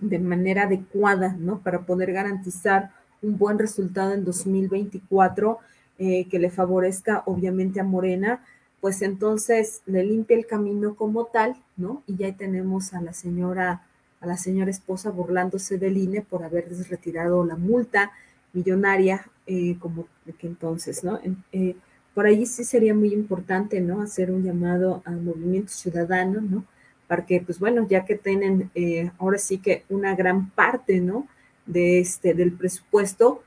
de 0.00 0.18
manera 0.18 0.64
adecuada, 0.64 1.36
¿no? 1.38 1.58
Para 1.60 1.80
poder 1.80 2.12
garantizar 2.12 2.90
un 3.22 3.38
buen 3.38 3.58
resultado 3.58 4.12
en 4.12 4.24
2024 4.24 5.58
eh, 5.98 6.28
que 6.28 6.38
le 6.38 6.50
favorezca 6.50 7.22
obviamente 7.26 7.80
a 7.80 7.84
Morena, 7.84 8.44
pues 8.80 9.02
entonces 9.02 9.82
le 9.86 10.04
limpia 10.04 10.36
el 10.36 10.46
camino 10.46 10.94
como 10.94 11.26
tal, 11.26 11.56
¿no? 11.76 12.02
Y 12.06 12.16
ya 12.16 12.36
tenemos 12.36 12.92
a 12.92 13.00
la 13.00 13.12
señora, 13.12 13.82
la 14.26 14.36
señora 14.36 14.70
esposa 14.70 15.10
burlándose 15.10 15.78
del 15.78 15.96
INE 15.96 16.22
por 16.22 16.44
haberles 16.44 16.88
retirado 16.88 17.44
la 17.44 17.56
multa 17.56 18.12
millonaria, 18.52 19.28
eh, 19.46 19.76
como 19.78 20.08
que 20.38 20.46
entonces, 20.46 21.04
¿no? 21.04 21.20
Eh, 21.52 21.76
por 22.14 22.26
ahí 22.26 22.46
sí 22.46 22.64
sería 22.64 22.94
muy 22.94 23.12
importante, 23.12 23.80
¿no? 23.80 24.00
Hacer 24.02 24.30
un 24.30 24.42
llamado 24.42 25.02
al 25.04 25.20
movimiento 25.20 25.72
ciudadano, 25.72 26.40
¿no? 26.40 26.64
Para 27.06 27.26
que, 27.26 27.40
pues 27.40 27.58
bueno, 27.58 27.86
ya 27.88 28.04
que 28.04 28.16
tienen 28.16 28.70
ahora 29.18 29.38
sí 29.38 29.58
que 29.58 29.84
una 29.88 30.14
gran 30.16 30.50
parte, 30.50 31.00
¿no? 31.00 31.28
De 31.66 32.00
este, 32.00 32.34
del 32.34 32.52
presupuesto, 32.52 33.42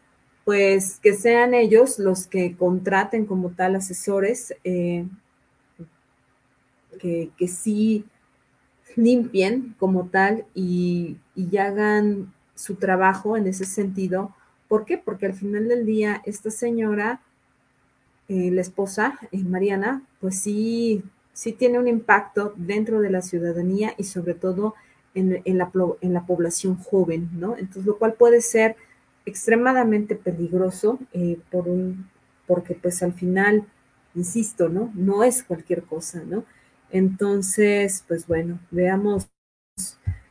pues 0.49 0.99
que 0.99 1.13
sean 1.13 1.53
ellos 1.53 1.99
los 1.99 2.25
que 2.25 2.55
contraten 2.55 3.27
como 3.27 3.51
tal 3.51 3.75
asesores 3.75 4.55
eh, 4.63 5.05
que, 6.99 7.47
sí 7.47 8.03
limpien 8.95 9.75
como 9.79 10.07
tal 10.07 10.45
y, 10.53 11.17
hagan 11.57 12.33
su 12.55 12.75
trabajo 12.75 13.37
en 13.37 13.47
ese 13.47 13.65
sentido. 13.65 14.35
¿Por 14.67 14.85
qué? 14.85 14.97
Porque 14.97 15.25
al 15.25 15.33
final 15.33 15.67
del 15.67 15.85
día 15.85 16.21
esta 16.25 16.51
señora, 16.51 17.21
eh, 18.27 18.51
la 18.51 18.61
esposa, 18.61 19.17
eh, 19.31 19.43
Mariana, 19.43 20.03
pues 20.19 20.39
sí, 20.39 21.03
sí 21.33 21.53
tiene 21.53 21.79
un 21.79 21.87
impacto 21.87 22.53
dentro 22.57 22.99
de 23.01 23.09
la 23.09 23.21
ciudadanía 23.21 23.93
y 23.97 24.03
sobre 24.03 24.33
todo 24.33 24.75
en, 25.15 25.57
la, 25.57 25.71
en 26.01 26.13
la 26.13 26.25
población 26.25 26.75
joven, 26.77 27.29
¿no? 27.33 27.57
Entonces, 27.57 27.85
lo 27.85 27.97
cual 27.97 28.13
puede 28.13 28.41
ser 28.41 28.75
extremadamente 29.25 30.15
peligroso 30.15 30.99
eh, 31.13 31.39
por 31.51 31.67
un, 31.67 32.09
porque 32.47 32.75
pues 32.75 33.01
al 33.03 33.13
final, 33.13 33.65
insisto, 34.15 34.69
¿no? 34.69 34.91
No 34.95 35.23
es 35.23 35.43
cualquier 35.43 35.83
cosa, 35.83 36.23
¿no? 36.25 36.43
Entonces, 36.91 38.03
pues 38.07 38.27
bueno, 38.27 38.59
veamos, 38.71 39.27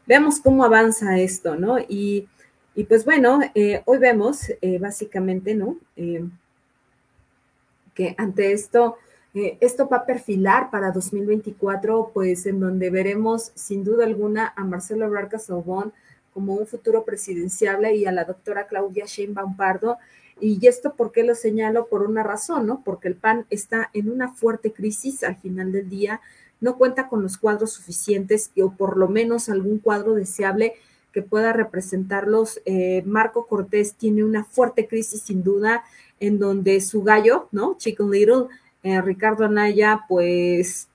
veamos 0.07 0.41
cómo 0.41 0.65
avanza 0.65 1.19
esto, 1.19 1.57
¿no? 1.57 1.79
Y, 1.79 2.29
pues 2.89 3.05
bueno, 3.05 3.41
eh, 3.55 3.83
hoy 3.87 3.99
vemos 3.99 4.51
eh, 4.61 4.79
básicamente, 4.79 5.55
¿no? 5.55 5.79
que 7.95 8.15
ante 8.17 8.53
esto, 8.53 8.97
esto 9.35 9.89
va 9.89 9.97
a 9.97 10.07
perfilar 10.07 10.71
para 10.71 10.93
2024, 10.93 12.13
pues 12.15 12.47
en 12.47 12.61
donde 12.61 12.91
veremos 12.91 13.51
sin 13.57 13.83
duda 13.83 14.05
alguna 14.05 14.53
a 14.57 14.63
Marcelo 14.63 15.11
Barca 15.11 15.41
Sobón, 15.41 15.93
como 16.33 16.55
un 16.55 16.69
futuro 16.69 17.05
presidenciable 17.05 17.97
y 17.97 18.07
a 18.07 18.13
la 18.13 18.25
doctora 18.25 18.69
Claudia 18.69 19.07
Sheinbaum 19.07 19.57
Pardo. 19.57 19.99
Y 20.41 20.65
esto, 20.69 20.95
¿por 20.95 21.11
qué 21.11 21.25
lo 21.25 21.35
señalo? 21.35 21.89
Por 21.89 22.05
una 22.05 22.23
razón, 22.23 22.69
¿no? 22.69 22.83
Porque 22.85 23.09
el 23.09 23.17
PAN 23.17 23.47
está 23.51 23.91
en 23.93 24.09
una 24.09 24.33
fuerte 24.33 24.73
crisis 24.73 25.25
al 25.25 25.35
final 25.35 25.73
del 25.73 25.89
día, 25.89 26.21
no 26.61 26.77
cuenta 26.77 27.09
con 27.09 27.23
los 27.23 27.39
cuadros 27.39 27.73
suficientes 27.73 28.51
o 28.61 28.73
por 28.73 28.97
lo 28.97 29.09
menos 29.09 29.49
algún 29.49 29.79
cuadro 29.79 30.15
deseable 30.15 30.75
que 31.13 31.23
pueda 31.23 31.53
representarlos. 31.53 32.61
Eh, 32.65 33.03
Marco 33.07 33.47
Cortés 33.47 33.95
tiene 33.95 34.25
una 34.25 34.45
fuerte 34.45 34.87
crisis 34.87 35.23
sin 35.23 35.43
duda 35.43 35.85
en 36.21 36.39
donde 36.39 36.81
su 36.81 37.03
gallo, 37.03 37.49
¿no? 37.53 37.77
Chicken 37.79 38.11
Little, 38.11 38.47
eh, 38.83 39.01
Ricardo 39.01 39.45
Anaya, 39.45 40.05
pues 40.09 40.89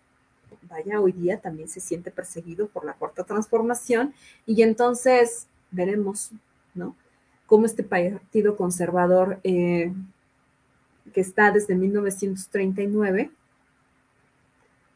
vaya, 0.70 0.99
hoy 0.99 1.11
día 1.11 1.39
también 1.39 1.70
se 1.70 1.80
siente 1.80 2.11
perseguido 2.11 2.68
por 2.68 2.84
la 2.86 2.93
cuarta 2.93 3.24
transformación 3.24 4.14
y 4.45 4.64
entonces 4.64 5.47
veremos, 5.72 6.32
¿no? 6.74 6.95
Cómo 7.45 7.66
este 7.66 7.84
partido 7.84 8.55
conservador 8.55 9.39
eh, 9.43 9.93
que 11.14 11.22
está 11.22 11.51
desde 11.51 11.76
1939, 11.76 13.32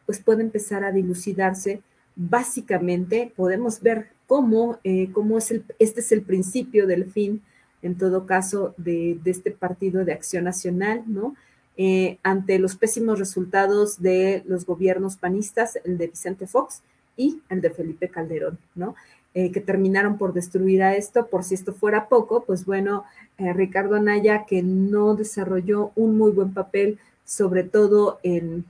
pues 0.08 0.20
puede 0.20 0.41
empezar 0.41 0.84
a 0.84 0.91
dilucidarse. 0.91 1.82
Básicamente 2.16 3.32
podemos 3.36 3.82
ver 3.82 4.08
cómo, 4.26 4.80
eh, 4.84 5.10
cómo 5.12 5.38
es 5.38 5.51
el, 5.51 5.64
este 5.78 5.99
es 5.99 6.12
el 6.12 6.24
principio 6.24 6.88
del 6.88 7.12
fin, 7.12 7.43
en 7.84 7.95
todo 7.95 8.26
caso, 8.26 8.74
de, 8.78 9.20
de 9.24 9.32
este 9.32 9.51
partido 9.51 10.03
de 10.03 10.14
acción 10.14 10.45
nacional, 10.45 11.03
¿no? 11.05 11.36
Eh, 11.76 12.18
ante 12.24 12.58
los 12.58 12.76
pésimos 12.76 13.20
resultados 13.20 14.01
de 14.01 14.43
los 14.47 14.66
gobiernos 14.66 15.18
panistas, 15.18 15.78
el 15.84 15.99
de 15.99 16.08
Vicente 16.08 16.47
Fox 16.47 16.82
y 17.16 17.41
el 17.49 17.62
de 17.62 17.70
Felipe 17.70 18.10
Calderón, 18.10 18.58
¿no? 18.74 18.95
Eh, 19.36 19.51
que 19.51 19.62
terminaron 19.62 20.18
por 20.18 20.34
destruir 20.34 20.82
a 20.82 20.95
esto. 20.95 21.28
Por 21.28 21.43
si 21.43 21.53
esto 21.53 21.74
fuera 21.74 22.08
poco, 22.08 22.43
pues 22.45 22.66
bueno, 22.66 23.03
Ricardo 23.38 23.95
Anaya, 23.95 24.45
que 24.47 24.64
no 24.64 25.14
desarrolló 25.16 25.91
un 25.95 26.18
muy 26.18 26.32
buen 26.32 26.53
papel, 26.53 26.97
sobre 27.24 27.64
todo 27.64 28.20
en, 28.24 28.66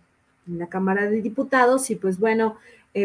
la 0.48 0.68
Cámara 0.68 1.10
de 1.10 1.22
Diputados, 1.22 1.90
y 1.90 1.96
pues 1.96 2.20
bueno, 2.20 2.58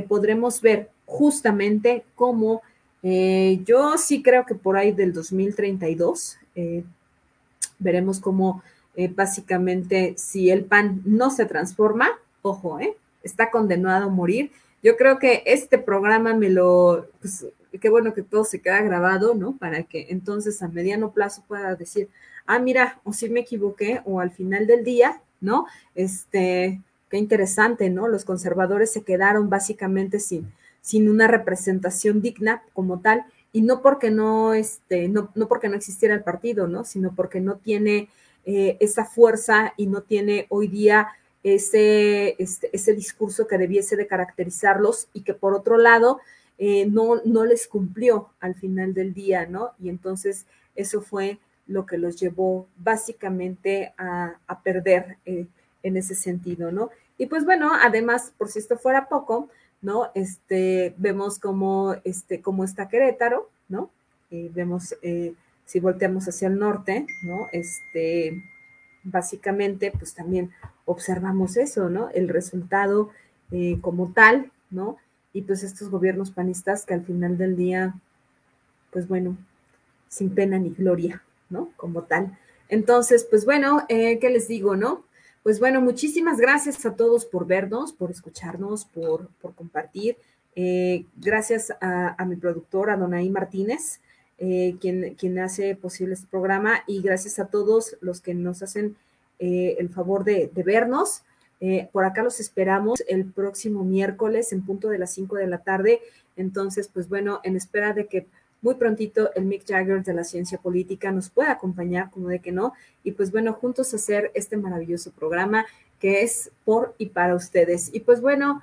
podremos 0.09 0.61
ver 0.61 0.89
justamente 1.05 2.05
cómo 2.15 2.63
yo 3.03 3.99
sí 3.99 4.23
creo 4.23 4.47
que 4.47 4.55
por 4.55 4.77
ahí 4.77 4.93
del 4.93 5.13
2032 5.13 6.39
veremos 7.79 8.21
cómo 8.21 8.63
eh, 8.95 9.09
básicamente, 9.09 10.15
si 10.17 10.51
el 10.51 10.65
pan 10.65 11.01
no 11.05 11.31
se 11.31 11.47
transforma, 11.47 12.11
ojo, 12.43 12.79
¿eh? 12.81 12.97
está 13.23 13.51
condenado 13.51 14.07
a 14.07 14.11
morir. 14.11 14.51
Yo 14.83 14.97
creo 14.97 15.19
que 15.19 15.43
este 15.47 15.79
programa 15.79 16.35
me 16.35 16.51
lo, 16.51 17.07
pues, 17.21 17.47
qué 17.81 17.89
bueno 17.89 18.13
que 18.13 18.23
todo 18.23 18.45
se 18.45 18.61
queda 18.61 18.83
grabado, 18.83 19.35
¿no? 19.35 19.57
Para 19.57 19.85
que 19.85 20.09
entonces 20.11 20.63
a 20.63 20.69
mediano 20.69 21.13
plazo 21.13 21.43
pueda 21.47 21.75
decir, 21.75 22.09
ah, 22.47 22.59
mira, 22.59 23.01
o 23.05 23.13
si 23.13 23.31
me 23.31 23.41
equivoqué, 23.41 24.03
o 24.05 24.21
al 24.21 24.31
final 24.31 24.67
del 24.67 24.85
día, 24.85 25.23
¿no? 25.41 25.67
Este, 25.95 26.81
qué 27.13 27.19
interesante, 27.19 27.91
¿no? 27.91 28.09
Los 28.09 28.25
conservadores 28.25 28.91
se 28.91 29.03
quedaron 29.03 29.51
básicamente 29.51 30.19
sin, 30.19 30.51
sin 30.81 31.11
una 31.11 31.29
representación 31.29 32.23
digna 32.23 32.63
como 32.73 33.01
tal, 33.01 33.27
y 33.53 33.61
no 33.61 33.83
porque 33.83 34.11
no, 34.11 34.55
este, 34.55 35.09
no, 35.09 35.31
no 35.35 35.47
porque 35.47 35.69
no 35.69 35.77
existiera 35.77 36.15
el 36.15 36.23
partido, 36.23 36.69
¿no? 36.69 36.85
Sino 36.85 37.15
porque 37.15 37.39
no 37.39 37.57
tiene 37.57 38.09
eh, 38.47 38.79
esa 38.81 39.05
fuerza 39.05 39.75
y 39.77 39.89
no 39.89 40.01
tiene 40.01 40.47
hoy 40.49 40.69
día 40.69 41.09
ese, 41.43 42.35
este, 42.39 42.71
ese 42.73 42.95
discurso 42.95 43.47
que 43.47 43.59
debiese 43.59 43.95
de 43.95 44.07
caracterizarlos 44.07 45.09
y 45.13 45.21
que 45.21 45.35
por 45.35 45.53
otro 45.53 45.77
lado 45.77 46.19
eh, 46.57 46.87
no, 46.87 47.21
no 47.27 47.45
les 47.45 47.69
cumplió 47.69 48.31
al 48.41 48.55
final 48.55 48.95
del 48.95 49.13
día, 49.13 49.45
¿no? 49.45 49.73
Y 49.79 49.91
entonces 49.91 50.47
eso 50.77 51.03
fue 51.03 51.41
lo 51.67 51.85
que 51.85 51.99
los 51.99 52.19
llevó 52.19 52.69
básicamente 52.79 53.93
a, 53.99 54.39
perder 54.65 55.19
eh, 55.27 55.47
en 55.83 55.99
ese 55.99 56.15
sentido, 56.15 56.73
¿no? 56.73 56.91
Y 57.19 57.27
pues 57.27 57.45
bueno, 57.45 57.73
además, 57.75 58.33
por 58.37 58.49
si 58.49 58.59
esto 58.59 58.77
fuera 58.77 59.09
poco, 59.09 59.49
¿no? 59.81 60.11
Este, 60.15 60.95
vemos 60.97 61.39
cómo, 61.39 61.95
este, 62.05 62.41
cómo 62.41 62.65
está 62.65 62.89
Querétaro, 62.89 63.51
¿no? 63.69 63.91
vemos 64.31 64.95
si 65.67 65.81
volteamos 65.81 66.27
hacia 66.27 66.49
el 66.49 66.59
norte, 66.59 67.07
¿no? 67.23 67.49
Este, 67.53 68.43
básicamente, 69.05 69.91
pues 69.91 70.15
también 70.15 70.51
observamos 70.85 71.57
eso, 71.57 71.89
¿no? 71.89 72.11
El 72.11 72.29
resultado 72.29 73.11
eh, 73.51 73.79
como 73.81 74.13
tal, 74.13 74.51
¿no? 74.71 74.97
Y 75.33 75.43
pues 75.43 75.63
estos 75.63 75.91
gobiernos 75.91 76.31
panistas 76.31 76.85
que 76.85 76.95
al 76.95 77.05
final 77.05 77.39
del 77.39 77.57
día, 77.57 77.95
pues 78.91 79.09
bueno, 79.09 79.37
sin 80.09 80.35
pena 80.35 80.59
ni 80.59 80.71
gloria, 80.71 81.23
¿no? 81.49 81.71
Como 81.77 82.03
tal. 82.03 82.39
Entonces, 82.69 83.27
pues 83.29 83.45
bueno, 83.45 83.85
eh, 83.89 84.19
¿qué 84.19 84.31
les 84.31 84.49
digo, 84.49 84.77
no? 84.77 85.05
Pues 85.43 85.59
bueno, 85.59 85.81
muchísimas 85.81 86.39
gracias 86.39 86.85
a 86.87 86.95
todos 86.95 87.25
por 87.25 87.47
vernos, 87.47 87.93
por 87.93 88.11
escucharnos, 88.11 88.85
por, 88.85 89.29
por 89.41 89.55
compartir. 89.55 90.17
Eh, 90.55 91.07
gracias 91.17 91.73
a, 91.81 92.15
a, 92.21 92.25
mi 92.27 92.37
productora, 92.37 92.97
Donaí 92.97 93.31
Martínez, 93.31 94.01
eh, 94.39 94.77
quien, 94.81 95.15
quien 95.15 95.39
hace 95.39 95.77
posible 95.77 96.15
este 96.15 96.27
programa 96.27 96.83
y 96.87 97.01
gracias 97.01 97.39
a 97.39 97.47
todos 97.47 97.97
los 98.01 98.21
que 98.21 98.35
nos 98.35 98.63
hacen 98.63 98.97
eh, 99.39 99.77
el 99.79 99.89
favor 99.89 100.25
de, 100.25 100.51
vernos. 100.65 101.23
Eh, 101.61 101.89
por 101.93 102.05
acá 102.05 102.23
los 102.23 102.41
esperamos 102.41 103.03
el 103.09 103.25
próximo 103.25 103.85
miércoles 103.85 104.53
en 104.53 104.65
punto 104.65 104.89
de 104.89 104.99
las 104.99 105.13
5 105.13 105.37
de 105.37 105.47
la 105.49 105.59
tarde. 105.59 106.01
Entonces, 106.37 106.89
pues 106.93 107.09
bueno, 107.09 107.41
en 107.43 107.57
espera 107.57 107.93
de 107.93 108.07
que 108.07 108.27
muy 108.63 108.77
prontito 108.77 109.33
el 109.35 109.45
Mick 109.45 109.67
Jagger 109.67 110.03
de 110.03 110.15
la 110.15 110.25
ciencia 110.25 110.57
política 110.57 111.11
nos 111.11 111.29
pueda 111.29 111.51
acompañar, 111.51 112.11
como 112.11 112.29
de 112.29 112.39
que 112.39 112.53
no, 112.53 112.73
y 113.03 113.13
pues 113.13 113.31
bueno, 113.33 113.53
juntos 113.53 113.93
hacer 113.93 114.31
este 114.35 114.57
maravilloso 114.57 115.11
programa 115.11 115.67
que 115.99 116.23
es 116.23 116.51
por 116.65 116.95
y 116.97 117.07
para 117.07 117.35
ustedes. 117.35 117.91
Y 117.93 118.01
pues 118.01 118.21
bueno, 118.21 118.63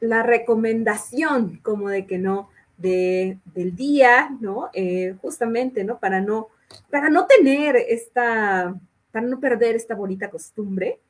la 0.00 0.22
recomendación, 0.22 1.58
como 1.62 1.88
de 1.88 2.06
que 2.06 2.18
no, 2.18 2.50
de, 2.76 3.38
del 3.54 3.74
día, 3.74 4.30
¿no? 4.40 4.70
Eh, 4.72 5.14
justamente, 5.20 5.84
¿no? 5.84 5.98
Para 5.98 6.20
no, 6.20 6.48
para 6.90 7.10
no 7.10 7.26
tener 7.26 7.76
esta, 7.76 8.74
para 9.12 9.26
no 9.26 9.40
perder 9.40 9.76
esta 9.76 9.94
bonita 9.94 10.30
costumbre, 10.30 11.00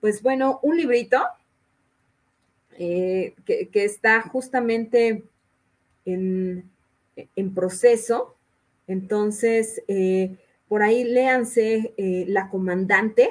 pues 0.00 0.22
bueno, 0.22 0.60
un 0.62 0.76
librito, 0.76 1.22
que, 2.76 3.68
está 3.72 4.22
justamente 4.22 5.24
en, 6.04 6.70
en 7.16 7.54
proceso. 7.54 8.36
Entonces, 8.86 9.82
por 10.68 10.82
ahí 10.82 11.04
léanse 11.04 11.94
La 12.28 12.48
Comandante, 12.50 13.30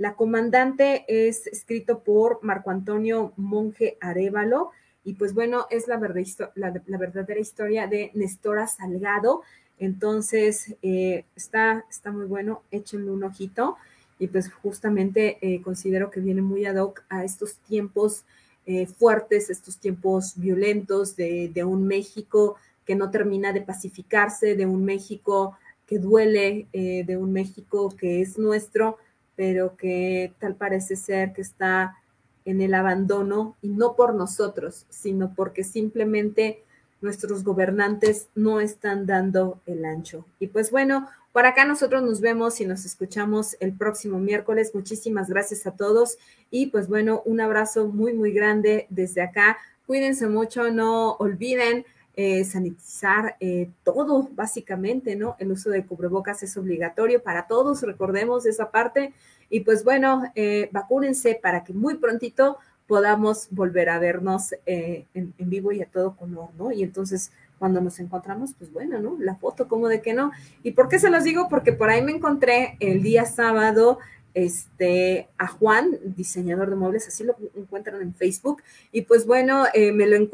la 0.00 0.14
comandante 0.14 1.04
es 1.08 1.46
escrito 1.46 2.02
por 2.02 2.42
Marco 2.42 2.70
Antonio 2.70 3.34
Monje 3.36 3.98
Arevalo 4.00 4.70
y 5.04 5.12
pues 5.12 5.34
bueno, 5.34 5.66
es 5.68 5.88
la, 5.88 5.98
verdadera 5.98 7.38
historia 7.38 7.86
de 7.86 8.10
Nestora 8.14 8.66
Salgado. 8.66 9.42
Entonces, 9.78 10.74
eh, 10.80 11.26
está, 11.36 11.84
está 11.90 12.12
muy 12.12 12.24
bueno, 12.24 12.62
échenle 12.70 13.10
un 13.10 13.24
ojito 13.24 13.76
y 14.18 14.28
pues 14.28 14.50
justamente 14.50 15.36
eh, 15.42 15.60
considero 15.60 16.10
que 16.10 16.20
viene 16.20 16.40
muy 16.40 16.64
ad 16.64 16.76
hoc 16.76 17.04
a 17.10 17.22
estos 17.22 17.56
tiempos 17.56 18.24
eh, 18.64 18.86
fuertes, 18.86 19.50
estos 19.50 19.76
tiempos 19.76 20.32
violentos 20.36 21.14
de, 21.14 21.52
un 21.62 21.86
México 21.86 22.56
que 22.90 22.96
no 22.96 23.12
termina 23.12 23.52
de 23.52 23.60
pacificarse, 23.60 24.56
de 24.56 24.66
un 24.66 24.84
México 24.84 25.56
que 25.86 26.00
duele, 26.00 26.66
de 26.72 27.16
un 27.16 27.32
México 27.32 27.94
que 27.96 28.20
es 28.20 28.36
nuestro 28.36 28.98
pero 29.36 29.76
que 29.76 30.34
tal 30.38 30.56
parece 30.56 30.96
ser 30.96 31.32
que 31.32 31.40
está 31.40 31.96
en 32.44 32.60
el 32.60 32.74
abandono 32.74 33.56
y 33.62 33.68
no 33.68 33.94
por 33.94 34.14
nosotros, 34.14 34.86
sino 34.90 35.34
porque 35.34 35.62
simplemente 35.64 36.62
nuestros 37.00 37.44
gobernantes 37.44 38.28
no 38.34 38.60
están 38.60 39.06
dando 39.06 39.62
el 39.64 39.86
ancho. 39.86 40.26
Y 40.40 40.48
pues 40.48 40.70
bueno, 40.70 41.08
por 41.32 41.46
acá 41.46 41.64
nosotros 41.64 42.02
nos 42.02 42.20
vemos 42.20 42.60
y 42.60 42.66
nos 42.66 42.84
escuchamos 42.84 43.56
el 43.60 43.72
próximo 43.72 44.18
miércoles. 44.18 44.72
Muchísimas 44.74 45.30
gracias 45.30 45.66
a 45.66 45.70
todos 45.70 46.18
y 46.50 46.66
pues 46.66 46.88
bueno, 46.88 47.22
un 47.24 47.40
abrazo 47.40 47.86
muy, 47.86 48.12
muy 48.12 48.32
grande 48.32 48.88
desde 48.90 49.22
acá. 49.22 49.56
Cuídense 49.86 50.26
mucho, 50.26 50.70
no 50.70 51.12
olviden 51.12 51.86
eh, 52.16 52.44
sanitizar 52.44 53.36
eh, 53.40 53.70
todo, 53.84 54.28
básicamente, 54.34 55.16
¿no? 55.16 55.36
El 55.38 55.52
uso 55.52 55.70
de 55.70 55.86
cubrebocas 55.86 56.42
es 56.42 56.56
obligatorio 56.56 57.22
para 57.22 57.46
todos, 57.46 57.82
recordemos 57.82 58.46
esa 58.46 58.70
parte. 58.70 59.14
Y 59.48 59.60
pues 59.60 59.84
bueno, 59.84 60.24
eh, 60.34 60.68
vacúnense 60.72 61.38
para 61.40 61.64
que 61.64 61.72
muy 61.72 61.96
prontito 61.98 62.58
podamos 62.86 63.46
volver 63.50 63.88
a 63.88 64.00
vernos 64.00 64.52
en, 64.66 65.06
en, 65.14 65.32
vivo 65.38 65.70
y 65.70 65.80
a 65.80 65.86
todo 65.86 66.16
color, 66.16 66.48
¿no? 66.58 66.72
Y 66.72 66.82
entonces, 66.82 67.30
cuando 67.58 67.80
nos 67.80 68.00
encontramos, 68.00 68.54
pues 68.58 68.72
bueno, 68.72 68.98
¿no? 68.98 69.16
La 69.20 69.36
foto, 69.36 69.68
como 69.68 69.86
de 69.86 70.02
que 70.02 70.12
no? 70.12 70.32
¿Y 70.64 70.72
por 70.72 70.88
qué 70.88 70.98
se 70.98 71.10
los 71.10 71.22
digo? 71.22 71.48
Porque 71.48 71.72
por 71.72 71.88
ahí 71.88 72.02
me 72.02 72.10
encontré 72.10 72.76
el 72.80 73.02
día 73.02 73.26
sábado 73.26 74.00
este, 74.34 75.28
a 75.38 75.46
Juan, 75.46 75.98
diseñador 76.04 76.70
de 76.70 76.76
muebles, 76.76 77.08
así 77.08 77.24
lo 77.24 77.36
encuentran 77.54 78.00
en 78.02 78.14
Facebook. 78.14 78.62
Y 78.92 79.02
pues 79.02 79.26
bueno, 79.26 79.64
eh, 79.74 79.92
me, 79.92 80.06
lo 80.06 80.28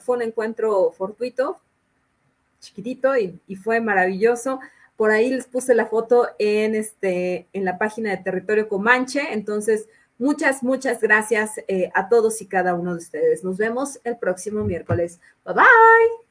fue 0.00 0.16
un 0.16 0.22
encuentro 0.22 0.92
fortuito, 0.92 1.58
chiquitito, 2.60 3.16
y, 3.16 3.40
fue 3.56 3.80
maravilloso. 3.80 4.60
Por 4.96 5.10
ahí 5.10 5.30
les 5.30 5.46
puse 5.46 5.74
la 5.74 5.86
foto 5.86 6.28
en, 6.38 6.74
este, 6.74 7.46
en 7.52 7.64
la 7.64 7.78
página 7.78 8.10
de 8.10 8.18
Territorio 8.18 8.68
Comanche. 8.68 9.32
Entonces, 9.32 9.86
muchas, 10.18 10.62
muchas 10.62 11.00
gracias 11.00 11.52
eh, 11.68 11.90
a 11.94 12.08
todos 12.08 12.42
y 12.42 12.46
cada 12.46 12.74
uno 12.74 12.92
de 12.92 12.98
ustedes. 12.98 13.42
Nos 13.42 13.56
vemos 13.56 13.98
el 14.04 14.18
próximo 14.18 14.62
miércoles. 14.64 15.20
Bye 15.44 15.54
bye. 15.54 16.30